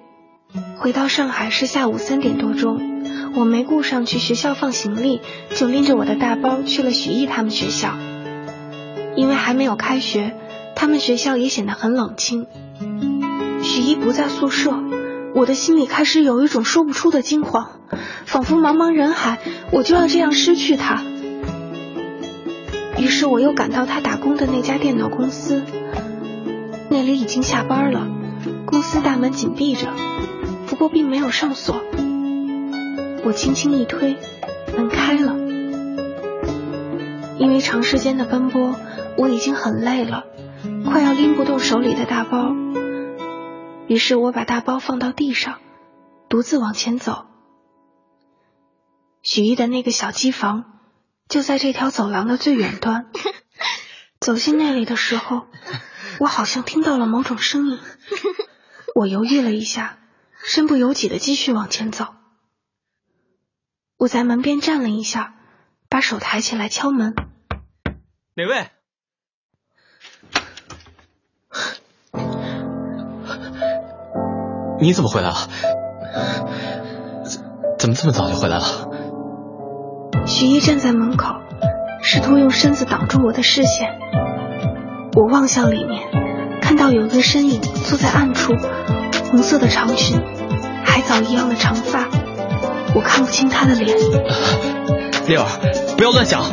[0.78, 2.93] 回到上海是下午三点多钟，
[3.36, 5.20] 我没顾上去学校放行李，
[5.54, 7.96] 就拎着我的大包去了许毅他们学校。
[9.16, 10.36] 因为还没有开学，
[10.74, 12.46] 他们学校也显得很冷清。
[13.62, 14.72] 许毅不在宿舍，
[15.34, 17.80] 我的心里开始有一种说不出的惊慌，
[18.24, 19.38] 仿佛茫茫人海，
[19.72, 21.02] 我就要这样失去他。
[22.98, 25.62] 于是我又赶到他打工的那家电脑公司，
[26.88, 28.06] 那里已经下班了，
[28.66, 29.88] 公司大门紧闭着，
[30.66, 31.82] 不过并没有上锁。
[33.24, 34.18] 我轻轻一推，
[34.76, 35.34] 门开了。
[37.38, 38.78] 因为长时间的奔波，
[39.16, 40.24] 我已经很累了，
[40.84, 42.54] 快要拎不动手里的大包。
[43.86, 45.58] 于是我把大包放到地上，
[46.28, 47.26] 独自往前走。
[49.22, 50.70] 许毅的那个小机房。
[51.26, 53.06] 就在这条走廊的最远端，
[54.20, 55.46] 走进那里的时候，
[56.20, 57.78] 我好像听到了某种声音。
[58.94, 59.98] 我犹豫了一下，
[60.44, 62.08] 身不由己的继续往前走。
[63.96, 65.34] 我在门边站了一下，
[65.88, 67.14] 把手抬起来敲门。
[68.34, 68.66] 哪位？
[74.80, 75.36] 你怎么回来了？
[77.78, 78.64] 怎么这么早就回来了？
[80.26, 81.36] 许一站在门口，
[82.02, 83.98] 试图用身子挡住我的视线。
[85.14, 88.52] 我望向里面，看到有一个身影坐在暗处，
[89.30, 90.20] 红色的长裙，
[90.84, 92.08] 海藻一样的长发，
[92.94, 93.96] 我看不清他的脸。
[95.26, 95.46] 丽儿，
[95.96, 96.44] 不要乱想。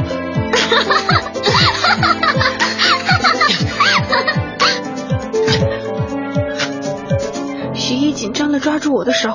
[7.74, 9.30] 徐一紧张的抓住我的手，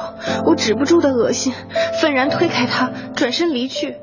[0.47, 1.53] 我止不住的恶心，
[2.01, 3.99] 愤然推开他，转身离去。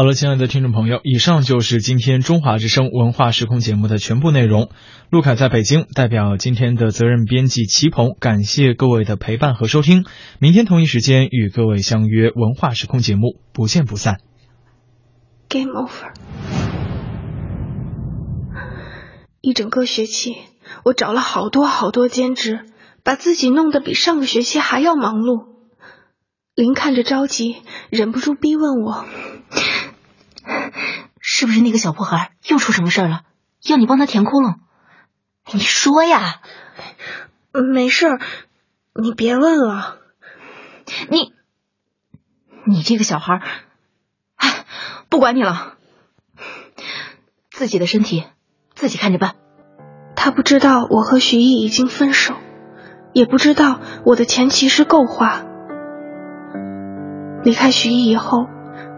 [0.00, 4.70] 好了，亲爱的听众朋友，以上就是今天中华之声文化时空节目的全部内容。
[5.10, 10.06] 陆凯在北京，代表今天的责任编辑齐鹏，感谢各位的陪伴和收听。
[10.38, 14.22] 明天同一时间与各位相约文化时空节目，不见不散。
[15.50, 16.14] Game over。
[19.42, 20.34] 一整个学期，
[20.82, 22.60] 我找了好多好多兼职，
[23.04, 25.50] 把自己弄得比上个学期还要忙碌。
[26.54, 27.56] 林看着着急，
[27.90, 29.04] 忍不住逼问我。
[31.32, 33.22] 是不是那个小破孩又出什么事了？
[33.64, 34.56] 要你帮他填窟窿？
[35.52, 36.40] 你说呀！
[37.52, 38.18] 没事，
[39.00, 39.98] 你别问了。
[41.08, 41.32] 你，
[42.66, 43.40] 你这个小孩，
[44.34, 44.66] 哎，
[45.08, 45.76] 不管你了，
[47.48, 48.24] 自己的身体
[48.74, 49.36] 自己看着办。
[50.16, 52.34] 他不知道我和徐毅已经分手，
[53.12, 55.44] 也不知道我的钱其实够花。
[57.44, 58.48] 离开徐毅以后。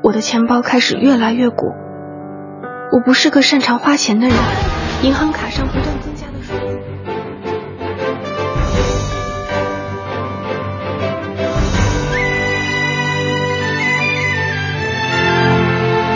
[0.04, 1.76] 我的钱包开始越来越鼓。
[2.92, 4.36] 我不是个擅长花钱的人，
[5.02, 6.11] 银行卡上不断。